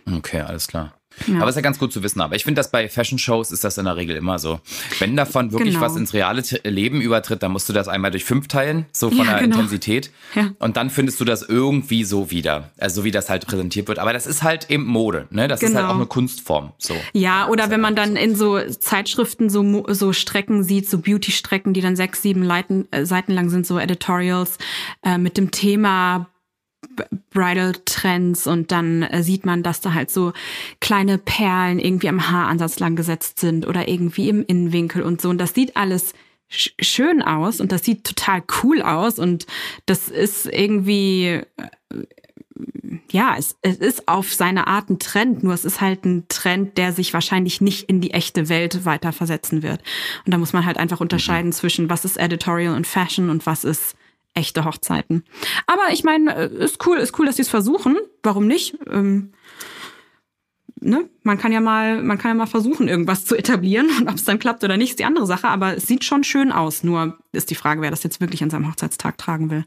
Okay, 0.09 0.41
alles 0.41 0.67
klar. 0.67 0.93
Ja. 1.27 1.41
Aber 1.41 1.49
ist 1.49 1.55
ja 1.55 1.61
ganz 1.61 1.79
gut 1.79 1.91
zu 1.93 2.03
wissen. 2.03 2.21
Aber 2.21 2.35
ich 2.35 2.43
finde, 2.43 2.59
dass 2.59 2.71
bei 2.71 2.87
Fashion-Shows 2.87 3.51
ist 3.51 3.63
das 3.63 3.77
in 3.77 3.85
der 3.85 3.95
Regel 3.95 4.15
immer 4.15 4.39
so. 4.39 4.59
Wenn 4.99 5.15
davon 5.15 5.51
wirklich 5.51 5.75
genau. 5.75 5.85
was 5.85 5.95
ins 5.95 6.13
reale 6.13 6.41
Leben 6.63 7.01
übertritt, 7.01 7.43
dann 7.43 7.51
musst 7.51 7.67
du 7.69 7.73
das 7.73 7.87
einmal 7.87 8.11
durch 8.11 8.23
fünf 8.23 8.47
teilen, 8.47 8.85
so 8.91 9.09
von 9.09 9.19
ja, 9.19 9.33
der 9.33 9.41
genau. 9.41 9.55
Intensität. 9.55 10.11
Ja. 10.35 10.51
Und 10.59 10.77
dann 10.77 10.89
findest 10.89 11.19
du 11.19 11.25
das 11.25 11.41
irgendwie 11.43 12.03
so 12.03 12.31
wieder. 12.31 12.71
Also 12.77 13.01
so 13.01 13.05
wie 13.05 13.11
das 13.11 13.29
halt 13.29 13.47
präsentiert 13.47 13.87
wird. 13.87 13.99
Aber 13.99 14.13
das 14.13 14.27
ist 14.27 14.43
halt 14.43 14.69
eben 14.69 14.85
Mode, 14.85 15.27
ne? 15.31 15.47
Das 15.47 15.59
genau. 15.59 15.71
ist 15.71 15.75
halt 15.75 15.85
auch 15.85 15.89
genau. 15.89 16.01
eine 16.01 16.07
Kunstform. 16.07 16.73
So. 16.77 16.95
Ja, 17.13 17.47
oder 17.47 17.69
wenn 17.69 17.81
man 17.81 17.95
dann 17.95 18.15
in 18.15 18.35
so 18.35 18.59
Zeitschriften 18.59 19.49
so, 19.49 19.85
so 19.89 20.13
Strecken 20.13 20.63
sieht, 20.63 20.89
so 20.89 20.99
Beauty-Strecken, 20.99 21.73
die 21.73 21.81
dann 21.81 21.95
sechs, 21.95 22.21
sieben 22.21 22.43
Leiten, 22.43 22.87
äh, 22.91 23.05
Seiten 23.05 23.33
lang 23.33 23.49
sind, 23.49 23.65
so 23.65 23.79
Editorials 23.79 24.57
äh, 25.03 25.17
mit 25.17 25.37
dem 25.37 25.51
Thema 25.51 26.27
Bridal 27.29 27.73
Trends 27.85 28.47
und 28.47 28.71
dann 28.71 29.03
äh, 29.03 29.23
sieht 29.23 29.45
man, 29.45 29.63
dass 29.63 29.81
da 29.81 29.93
halt 29.93 30.11
so 30.11 30.33
kleine 30.79 31.17
Perlen 31.17 31.79
irgendwie 31.79 32.09
am 32.09 32.29
Haaransatz 32.29 32.79
lang 32.79 32.95
gesetzt 32.95 33.39
sind 33.39 33.67
oder 33.67 33.87
irgendwie 33.87 34.29
im 34.29 34.43
Innenwinkel 34.45 35.03
und 35.03 35.21
so. 35.21 35.29
Und 35.29 35.37
das 35.37 35.53
sieht 35.53 35.77
alles 35.77 36.13
sch 36.49 36.73
schön 36.81 37.21
aus 37.21 37.61
und 37.61 37.71
das 37.71 37.83
sieht 37.83 38.03
total 38.03 38.43
cool 38.63 38.81
aus 38.81 39.19
und 39.19 39.45
das 39.85 40.09
ist 40.09 40.47
irgendwie, 40.47 41.25
äh, 41.25 41.43
ja, 43.09 43.35
es, 43.37 43.57
es 43.61 43.77
ist 43.77 44.07
auf 44.07 44.33
seine 44.33 44.67
Art 44.67 44.89
ein 44.89 44.99
Trend, 44.99 45.43
nur 45.43 45.53
es 45.53 45.65
ist 45.65 45.81
halt 45.81 46.05
ein 46.05 46.25
Trend, 46.27 46.77
der 46.77 46.91
sich 46.91 47.13
wahrscheinlich 47.13 47.61
nicht 47.61 47.89
in 47.89 48.01
die 48.01 48.11
echte 48.11 48.49
Welt 48.49 48.85
weiter 48.85 49.13
versetzen 49.13 49.63
wird. 49.63 49.81
Und 50.25 50.33
da 50.33 50.37
muss 50.37 50.53
man 50.53 50.65
halt 50.65 50.77
einfach 50.77 50.99
unterscheiden 50.99 51.49
mhm. 51.49 51.53
zwischen 51.53 51.89
was 51.89 52.05
ist 52.05 52.17
Editorial 52.17 52.75
und 52.75 52.87
Fashion 52.87 53.29
und 53.29 53.45
was 53.45 53.63
ist 53.63 53.95
echte 54.33 54.65
Hochzeiten. 54.65 55.23
Aber 55.67 55.91
ich 55.91 56.03
meine, 56.03 56.35
äh, 56.35 56.63
ist 56.63 56.85
cool, 56.85 56.97
ist 56.97 57.17
cool, 57.19 57.25
dass 57.25 57.35
sie 57.35 57.41
es 57.41 57.49
versuchen. 57.49 57.97
Warum 58.23 58.47
nicht? 58.47 58.77
Ähm, 58.89 59.33
ne? 60.79 61.09
Man 61.23 61.37
kann 61.37 61.51
ja 61.51 61.59
mal, 61.59 62.01
man 62.01 62.17
kann 62.17 62.31
ja 62.31 62.35
mal 62.35 62.47
versuchen, 62.47 62.87
irgendwas 62.87 63.25
zu 63.25 63.35
etablieren 63.35 63.89
und 63.99 64.07
ob 64.07 64.15
es 64.15 64.23
dann 64.23 64.39
klappt 64.39 64.63
oder 64.63 64.77
nicht, 64.77 64.91
ist 64.91 64.99
die 64.99 65.05
andere 65.05 65.25
Sache. 65.25 65.47
Aber 65.47 65.75
es 65.77 65.87
sieht 65.87 66.03
schon 66.03 66.23
schön 66.23 66.51
aus. 66.51 66.83
Nur 66.83 67.17
ist 67.31 67.49
die 67.49 67.55
Frage, 67.55 67.81
wer 67.81 67.91
das 67.91 68.03
jetzt 68.03 68.21
wirklich 68.21 68.43
an 68.43 68.49
seinem 68.49 68.69
Hochzeitstag 68.69 69.17
tragen 69.17 69.49
will. 69.49 69.65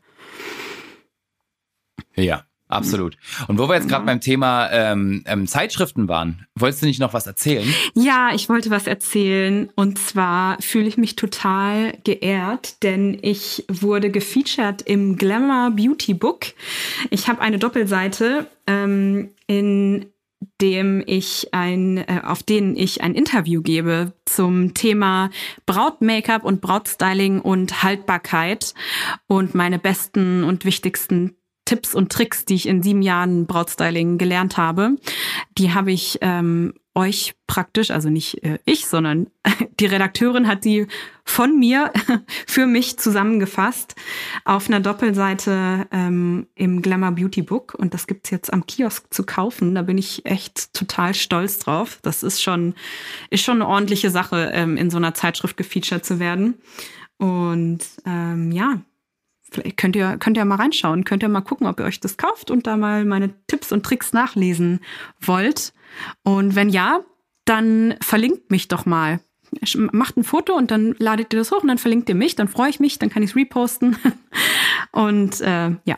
Ja, 2.17 2.45
Absolut. 2.69 3.17
Und 3.47 3.59
wo 3.59 3.69
wir 3.69 3.75
jetzt 3.75 3.89
gerade 3.89 4.07
beim 4.07 4.21
Thema 4.21 4.71
ähm, 4.71 5.23
ähm, 5.27 5.47
Zeitschriften 5.47 6.09
waren, 6.09 6.47
wolltest 6.55 6.83
du 6.83 6.87
nicht 6.87 6.99
noch 6.99 7.13
was 7.13 7.27
erzählen? 7.27 7.73
Ja, 7.95 8.31
ich 8.35 8.49
wollte 8.49 8.71
was 8.71 8.87
erzählen. 8.87 9.71
Und 9.77 9.99
zwar 9.99 10.61
fühle 10.61 10.89
ich 10.89 10.97
mich 10.97 11.15
total 11.15 11.93
geehrt, 12.05 12.83
denn 12.83 13.19
ich 13.21 13.65
wurde 13.69 14.11
gefeatured 14.11 14.83
im 14.83 15.17
Glamour 15.17 15.73
Beauty 15.73 16.15
Book. 16.15 16.47
Ich 17.11 17.29
habe 17.29 17.43
eine 17.43 17.59
Doppelseite, 17.59 18.47
ähm, 18.67 19.31
in 19.47 20.07
dem 20.61 21.03
ich 21.07 21.49
ein, 21.53 21.99
äh, 21.99 22.23
auf 22.25 22.43
denen 22.43 22.77
ich 22.77 23.03
ein 23.03 23.15
Interview 23.15 23.63
gebe 23.63 24.13
zum 24.25 24.75
Thema 24.75 25.31
Braut-Make-up 25.67 26.45
und 26.45 26.61
Brautstyling 26.61 27.41
und 27.41 27.83
Haltbarkeit 27.83 28.75
und 29.27 29.55
meine 29.55 29.79
besten 29.79 30.45
und 30.45 30.65
wichtigsten 30.65 31.37
Tipps 31.65 31.95
und 31.95 32.13
Tricks, 32.13 32.45
die 32.45 32.55
ich 32.55 32.67
in 32.67 32.83
sieben 32.83 33.03
Jahren 33.03 33.47
Brautstyling 33.47 34.19
gelernt 34.19 34.57
habe, 34.57 34.97
die 35.57 35.73
habe 35.73 35.93
ich 35.93 36.19
ähm, 36.21 36.75
euch 36.95 37.35
praktisch, 37.47 37.91
also 37.91 38.09
nicht 38.09 38.45
äh, 38.45 38.59
ich, 38.65 38.87
sondern 38.87 39.29
die 39.81 39.87
Redakteurin 39.87 40.47
hat 40.47 40.65
die 40.65 40.87
von 41.25 41.59
mir 41.59 41.93
für 42.47 42.67
mich 42.67 42.99
zusammengefasst 42.99 43.97
auf 44.45 44.69
einer 44.69 44.81
Doppelseite 44.81 45.87
ähm, 45.91 46.47
im 46.55 46.83
Glamour 46.83 47.13
Beauty 47.13 47.43
Book 47.43 47.75
und 47.75 47.95
das 47.95 48.07
gibt's 48.07 48.31
jetzt 48.31 48.53
am 48.53 48.67
Kiosk 48.67 49.13
zu 49.13 49.25
kaufen. 49.25 49.75
Da 49.75 49.83
bin 49.83 49.99
ich 49.99 50.25
echt 50.25 50.73
total 50.73 51.15
stolz 51.15 51.59
drauf. 51.59 51.99
Das 52.03 52.23
ist 52.23 52.43
schon 52.43 52.75
ist 53.31 53.43
schon 53.43 53.61
eine 53.61 53.69
ordentliche 53.69 54.11
Sache, 54.11 54.51
ähm, 54.55 54.77
in 54.77 54.91
so 54.91 54.99
einer 54.99 55.15
Zeitschrift 55.15 55.57
gefeatured 55.57 56.05
zu 56.05 56.21
werden. 56.21 56.55
Und 57.19 57.81
ähm, 58.07 58.53
ja, 58.53 58.81
Vielleicht 59.55 59.77
könnt 59.77 59.97
ihr, 59.97 60.17
könnt 60.19 60.37
ihr 60.37 60.45
mal 60.45 60.57
reinschauen, 60.57 61.05
könnt 61.05 61.23
ihr 61.23 61.29
mal 61.29 61.41
gucken, 61.41 61.67
ob 61.67 61.79
ihr 61.79 61.87
euch 61.87 62.01
das 62.01 62.17
kauft 62.17 62.51
und 62.51 62.67
da 62.67 62.77
mal 62.77 63.05
meine 63.05 63.31
Tipps 63.47 63.71
und 63.73 63.85
Tricks 63.85 64.13
nachlesen 64.13 64.81
wollt. 65.21 65.73
Und 66.23 66.57
wenn 66.57 66.69
ja, 66.69 67.01
dann 67.45 67.95
verlinkt 68.01 68.51
mich 68.51 68.69
doch 68.69 68.87
mal. 68.87 69.21
Macht 69.77 70.17
ein 70.17 70.25
Foto 70.25 70.55
und 70.55 70.73
dann 70.73 70.97
ladet 70.99 71.33
ihr 71.33 71.39
das 71.39 71.53
hoch 71.53 71.63
und 71.63 71.69
dann 71.69 71.79
verlinkt 71.79 72.09
ihr 72.09 72.17
mich, 72.17 72.35
dann 72.35 72.49
freue 72.49 72.71
ich 72.71 72.81
mich, 72.81 72.99
dann 72.99 73.11
kann 73.11 73.23
ich 73.23 73.31
es 73.31 73.37
reposten. 73.37 73.97
und 74.93 75.41
äh, 75.41 75.71
ja, 75.85 75.97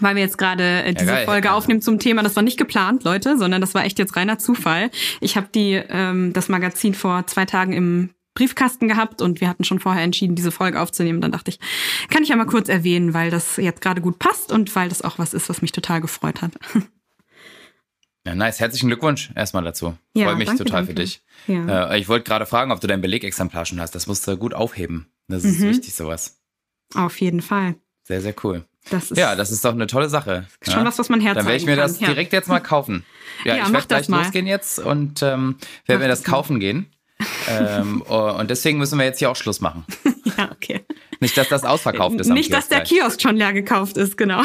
weil 0.00 0.14
wir 0.14 0.22
jetzt 0.22 0.36
gerade 0.36 0.82
äh, 0.84 0.92
diese 0.92 1.10
ja, 1.10 1.24
Folge 1.24 1.52
aufnehmen 1.52 1.80
zum 1.80 1.98
Thema. 1.98 2.22
Das 2.22 2.36
war 2.36 2.42
nicht 2.42 2.58
geplant, 2.58 3.04
Leute, 3.04 3.38
sondern 3.38 3.62
das 3.62 3.74
war 3.74 3.84
echt 3.84 3.98
jetzt 3.98 4.16
reiner 4.16 4.38
Zufall. 4.38 4.90
Ich 5.20 5.36
habe 5.36 5.48
die 5.54 5.80
ähm, 5.88 6.32
das 6.34 6.48
Magazin 6.48 6.94
vor 6.94 7.26
zwei 7.26 7.46
Tagen 7.46 7.72
im 7.72 8.10
Briefkasten 8.34 8.88
gehabt 8.88 9.22
und 9.22 9.40
wir 9.40 9.48
hatten 9.48 9.64
schon 9.64 9.80
vorher 9.80 10.02
entschieden, 10.02 10.34
diese 10.34 10.52
Folge 10.52 10.80
aufzunehmen. 10.80 11.20
Dann 11.20 11.32
dachte 11.32 11.50
ich, 11.50 11.58
kann 12.08 12.22
ich 12.22 12.28
ja 12.28 12.36
mal 12.36 12.46
kurz 12.46 12.68
erwähnen, 12.68 13.12
weil 13.12 13.30
das 13.30 13.56
jetzt 13.56 13.80
gerade 13.80 14.00
gut 14.00 14.18
passt 14.18 14.52
und 14.52 14.74
weil 14.76 14.88
das 14.88 15.02
auch 15.02 15.18
was 15.18 15.34
ist, 15.34 15.48
was 15.48 15.62
mich 15.62 15.72
total 15.72 16.00
gefreut 16.00 16.42
hat. 16.42 16.52
Ja, 18.26 18.34
nice. 18.34 18.60
Herzlichen 18.60 18.88
Glückwunsch 18.88 19.30
erstmal 19.34 19.64
dazu. 19.64 19.96
Ja, 20.14 20.26
Freue 20.26 20.36
mich 20.36 20.46
danke, 20.46 20.64
total 20.64 20.84
danke. 20.84 20.92
für 20.92 20.94
dich. 20.94 21.22
Ja. 21.46 21.92
Äh, 21.92 22.00
ich 22.00 22.06
wollte 22.06 22.24
gerade 22.28 22.44
fragen, 22.44 22.70
ob 22.70 22.78
du 22.78 22.86
dein 22.86 23.00
Belegexemplar 23.00 23.64
schon 23.64 23.80
hast. 23.80 23.94
Das 23.94 24.06
musst 24.06 24.28
du 24.28 24.36
gut 24.36 24.52
aufheben. 24.52 25.06
Das 25.28 25.42
ist 25.42 25.60
mhm. 25.60 25.70
wichtig, 25.70 25.94
sowas. 25.94 26.38
Auf 26.94 27.18
jeden 27.20 27.40
Fall. 27.40 27.76
Sehr, 28.02 28.20
sehr 28.20 28.34
cool. 28.44 28.66
Das 28.90 29.10
ja, 29.10 29.36
das 29.36 29.50
ist 29.50 29.64
doch 29.64 29.72
eine 29.72 29.86
tolle 29.86 30.08
Sache. 30.08 30.46
Schon 30.62 30.80
ja? 30.80 30.84
was, 30.84 30.98
was 30.98 31.08
man 31.08 31.20
herzeigen 31.20 31.38
Dann 31.38 31.46
werde 31.46 31.56
ich 31.56 31.66
mir 31.66 31.76
das 31.76 31.98
kann. 31.98 32.08
direkt 32.08 32.32
jetzt 32.32 32.48
mal 32.48 32.60
kaufen. 32.60 33.04
Ja, 33.44 33.56
ich 33.56 33.72
werde 33.72 33.86
gleich 33.86 34.08
mal. 34.10 34.22
losgehen 34.22 34.46
jetzt 34.46 34.78
und 34.78 35.22
ähm, 35.22 35.56
werde 35.86 36.02
mir 36.02 36.08
das, 36.08 36.20
das 36.22 36.30
kaufen 36.30 36.54
mal. 36.54 36.58
gehen 36.58 36.92
ähm, 37.48 38.02
oh, 38.08 38.32
und 38.38 38.50
deswegen 38.50 38.78
müssen 38.78 38.98
wir 38.98 39.04
jetzt 39.04 39.18
hier 39.18 39.30
auch 39.30 39.36
Schluss 39.36 39.60
machen. 39.60 39.84
ja, 40.38 40.50
okay. 40.52 40.80
Nicht, 41.20 41.36
dass 41.36 41.48
das 41.48 41.64
ausverkauft 41.64 42.18
ist. 42.20 42.28
Nicht, 42.28 42.52
dass 42.52 42.68
der 42.68 42.80
Kiosk 42.80 43.20
schon 43.20 43.36
leer 43.36 43.52
gekauft 43.52 43.96
ist, 43.96 44.16
genau. 44.16 44.42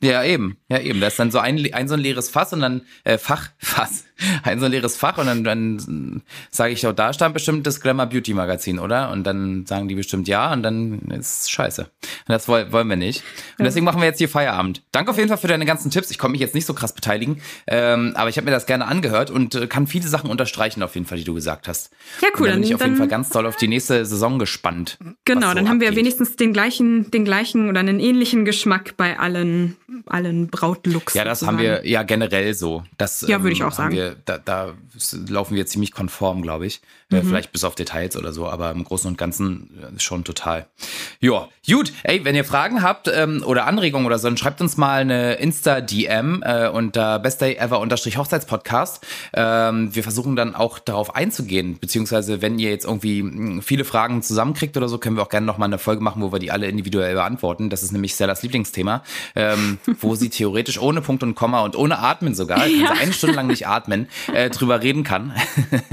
Ja, 0.00 0.22
eben. 0.24 0.58
Ja, 0.68 0.78
eben. 0.78 1.00
Das 1.00 1.14
ist 1.14 1.18
dann 1.18 1.30
so 1.30 1.38
ein, 1.38 1.72
ein 1.72 1.88
so 1.88 1.94
ein 1.94 2.00
leeres 2.00 2.30
Fass 2.30 2.52
und 2.52 2.60
dann, 2.60 2.82
äh, 3.04 3.18
Fach, 3.18 3.50
Fass. 3.58 4.04
Ein 4.42 4.58
so 4.58 4.66
ein 4.66 4.72
leeres 4.72 4.96
Fach 4.96 5.18
und 5.18 5.26
dann, 5.26 5.44
dann 5.44 6.22
sage 6.50 6.72
ich, 6.72 6.86
oh, 6.86 6.92
da 6.92 7.12
stand 7.12 7.34
bestimmt 7.34 7.66
das 7.66 7.80
Glamour 7.80 8.06
Beauty 8.06 8.34
Magazin, 8.34 8.78
oder? 8.78 9.10
Und 9.10 9.24
dann 9.24 9.66
sagen 9.66 9.88
die 9.88 9.94
bestimmt 9.94 10.28
ja 10.28 10.52
und 10.52 10.62
dann 10.62 11.00
ist 11.10 11.50
scheiße. 11.50 11.82
Und 11.82 11.90
das 12.26 12.48
wollen, 12.48 12.72
wollen 12.72 12.88
wir 12.88 12.96
nicht. 12.96 13.22
Und 13.58 13.64
deswegen 13.64 13.84
machen 13.84 14.00
wir 14.00 14.06
jetzt 14.06 14.18
hier 14.18 14.28
Feierabend. 14.28 14.82
Danke 14.92 15.10
auf 15.10 15.16
jeden 15.16 15.28
Fall 15.28 15.38
für 15.38 15.48
deine 15.48 15.66
ganzen 15.66 15.90
Tipps. 15.90 16.10
Ich 16.10 16.18
konnte 16.18 16.32
mich 16.32 16.40
jetzt 16.40 16.54
nicht 16.54 16.66
so 16.66 16.74
krass 16.74 16.92
beteiligen, 16.92 17.40
ähm, 17.66 18.12
aber 18.16 18.28
ich 18.28 18.36
habe 18.36 18.46
mir 18.46 18.50
das 18.50 18.66
gerne 18.66 18.86
angehört 18.86 19.30
und 19.30 19.54
äh, 19.54 19.66
kann 19.66 19.86
viele 19.86 20.08
Sachen 20.08 20.30
unterstreichen 20.30 20.82
auf 20.82 20.94
jeden 20.94 21.06
Fall, 21.06 21.18
die 21.18 21.24
du 21.24 21.34
gesagt 21.34 21.68
hast. 21.68 21.90
Ja, 22.20 22.28
cool. 22.34 22.46
Und 22.46 22.48
dann 22.48 22.60
bin 22.60 22.68
ich 22.68 22.74
auf 22.74 22.82
jeden 22.82 22.96
Fall 22.96 23.08
ganz 23.08 23.30
toll 23.30 23.46
auf 23.46 23.56
die 23.56 23.68
nächste 23.68 24.04
Saison 24.04 24.38
gespannt. 24.38 24.98
Genau, 25.24 25.48
so 25.48 25.54
dann 25.54 25.68
haben 25.68 25.76
abgeht. 25.76 25.90
wir 25.90 25.96
wenigstens 25.96 26.36
den 26.36 26.52
gleichen, 26.52 27.10
den 27.10 27.24
gleichen 27.24 27.68
oder 27.68 27.80
einen 27.80 28.00
ähnlichen 28.00 28.44
Geschmack 28.44 28.96
bei 28.96 29.18
allen 29.18 29.76
allen 30.06 30.48
Brautlooks. 30.48 31.14
Ja, 31.14 31.24
das 31.24 31.40
sozusagen. 31.40 31.58
haben 31.58 31.64
wir 31.64 31.86
ja 31.88 32.02
generell 32.02 32.54
so. 32.54 32.84
Das, 32.96 33.24
ja, 33.26 33.42
würde 33.42 33.52
ich 33.52 33.60
ähm, 33.60 33.66
auch 33.66 33.72
sagen. 33.72 33.94
Da, 34.24 34.38
da 34.38 34.74
laufen 35.28 35.54
wir 35.54 35.66
ziemlich 35.66 35.92
konform, 35.92 36.42
glaube 36.42 36.66
ich. 36.66 36.80
Äh, 37.10 37.16
mhm. 37.16 37.28
Vielleicht 37.28 37.52
bis 37.52 37.64
auf 37.64 37.74
Details 37.74 38.16
oder 38.16 38.32
so, 38.32 38.46
aber 38.46 38.70
im 38.70 38.84
Großen 38.84 39.08
und 39.08 39.16
Ganzen 39.16 39.70
schon 39.98 40.24
total. 40.24 40.66
Ja, 41.20 41.48
gut. 41.66 41.92
Ey, 42.02 42.24
wenn 42.24 42.34
ihr 42.34 42.44
Fragen 42.44 42.82
habt 42.82 43.08
ähm, 43.12 43.42
oder 43.44 43.66
Anregungen 43.66 44.06
oder 44.06 44.18
so, 44.18 44.28
dann 44.28 44.36
schreibt 44.36 44.60
uns 44.60 44.76
mal 44.76 45.00
eine 45.00 45.34
Insta-DM 45.34 46.42
äh, 46.44 46.68
unter 46.68 47.18
bestdayever-hochzeitspodcast. 47.18 49.06
Ähm, 49.32 49.94
wir 49.94 50.02
versuchen 50.02 50.36
dann 50.36 50.54
auch 50.54 50.78
darauf 50.78 51.14
einzugehen, 51.14 51.78
beziehungsweise 51.78 52.42
wenn 52.42 52.58
ihr 52.58 52.70
jetzt 52.70 52.84
irgendwie 52.84 53.20
hm, 53.20 53.62
viele 53.62 53.84
Fragen 53.84 54.22
zusammenkriegt 54.22 54.76
oder 54.76 54.88
so, 54.88 54.98
können 54.98 55.16
wir 55.16 55.22
auch 55.22 55.28
gerne 55.28 55.46
nochmal 55.46 55.68
eine 55.68 55.78
Folge 55.78 56.02
machen, 56.02 56.22
wo 56.22 56.32
wir 56.32 56.38
die 56.38 56.50
alle 56.50 56.66
individuell 56.66 57.14
beantworten. 57.14 57.70
Das 57.70 57.82
ist 57.82 57.92
nämlich 57.92 58.12
Stellas 58.12 58.42
Lieblingsthema, 58.42 59.02
ähm, 59.34 59.78
wo 60.00 60.14
sie 60.14 60.30
theoretisch 60.30 60.78
ohne 60.78 61.00
Punkt 61.00 61.22
und 61.22 61.34
Komma 61.34 61.62
und 61.62 61.76
ohne 61.76 61.98
Atmen 61.98 62.34
sogar, 62.34 62.66
ja. 62.66 62.90
also 62.90 63.02
eine 63.02 63.12
Stunde 63.12 63.36
lang 63.36 63.46
nicht 63.46 63.66
atmen, 64.06 64.34
äh, 64.34 64.50
drüber 64.50 64.82
reden 64.82 65.04
kann. 65.04 65.32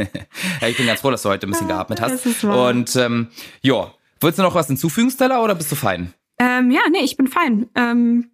ich 0.68 0.78
bin 0.78 0.86
ganz 0.86 1.02
froh, 1.02 1.12
dass 1.12 1.24
du 1.24 1.30
heute 1.30 1.48
ein 1.48 1.52
bisschen 1.52 1.68
geatmet 1.68 2.02
hast. 2.02 2.44
Und 2.44 2.96
ähm, 2.96 3.30
ja, 3.62 3.94
willst 4.20 4.40
du 4.40 4.44
noch 4.44 4.56
was 4.56 4.68
hinzufügen, 4.68 5.10
Stella, 5.10 5.44
oder 5.44 5.56
bist 5.56 5.72
du 5.72 5.76
fein? 5.76 6.14
Ähm, 6.40 6.72
ja, 6.72 6.82
nee, 6.92 7.04
ich 7.04 7.18
bin 7.18 7.28
fein. 7.28 7.68
Ähm, 7.76 8.30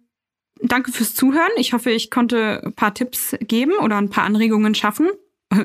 danke 0.62 0.92
fürs 0.92 1.14
Zuhören. 1.14 1.50
Ich 1.56 1.72
hoffe, 1.72 1.90
ich 1.90 2.10
konnte 2.10 2.60
ein 2.64 2.74
paar 2.74 2.94
Tipps 2.94 3.36
geben 3.40 3.72
oder 3.80 3.96
ein 3.98 4.10
paar 4.10 4.24
Anregungen 4.24 4.74
schaffen. 4.74 5.08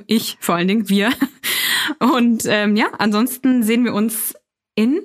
Ich 0.06 0.38
vor 0.40 0.56
allen 0.56 0.68
Dingen, 0.68 0.90
wir. 0.90 1.12
Und 2.00 2.44
ähm, 2.46 2.76
ja, 2.76 2.88
ansonsten 2.98 3.64
sehen 3.64 3.86
wir 3.86 3.94
uns 3.94 4.34
in 4.76 5.02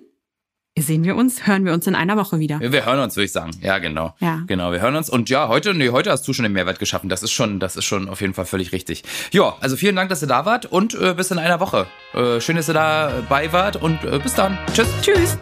sehen 0.78 1.04
wir 1.04 1.16
uns, 1.16 1.46
hören 1.46 1.64
wir 1.64 1.72
uns 1.72 1.86
in 1.86 1.94
einer 1.94 2.16
Woche 2.16 2.38
wieder. 2.38 2.60
Wir 2.60 2.86
hören 2.86 2.98
uns, 3.00 3.16
würde 3.16 3.26
ich 3.26 3.32
sagen. 3.32 3.50
Ja, 3.60 3.78
genau. 3.78 4.14
Ja. 4.20 4.42
Genau, 4.46 4.72
wir 4.72 4.80
hören 4.80 4.96
uns. 4.96 5.10
Und 5.10 5.28
ja, 5.28 5.48
heute, 5.48 5.74
nee, 5.74 5.90
heute 5.90 6.10
hast 6.10 6.26
du 6.26 6.32
schon 6.32 6.44
den 6.44 6.52
Mehrwert 6.52 6.78
geschaffen. 6.78 7.08
Das 7.08 7.22
ist 7.22 7.32
schon, 7.32 7.60
das 7.60 7.76
ist 7.76 7.84
schon 7.84 8.08
auf 8.08 8.20
jeden 8.20 8.32
Fall 8.32 8.46
völlig 8.46 8.72
richtig. 8.72 9.02
Ja, 9.32 9.54
also 9.60 9.76
vielen 9.76 9.96
Dank, 9.96 10.08
dass 10.08 10.22
ihr 10.22 10.28
da 10.28 10.46
wart 10.46 10.66
und 10.66 10.94
äh, 10.94 11.14
bis 11.14 11.30
in 11.30 11.38
einer 11.38 11.60
Woche. 11.60 11.86
Äh, 12.14 12.40
schön, 12.40 12.56
dass 12.56 12.68
ihr 12.68 12.74
dabei 12.74 13.52
wart 13.52 13.76
und 13.76 14.02
äh, 14.04 14.18
bis 14.18 14.34
dann. 14.34 14.58
Tschüss. 14.72 14.88
Tschüss. 15.02 15.38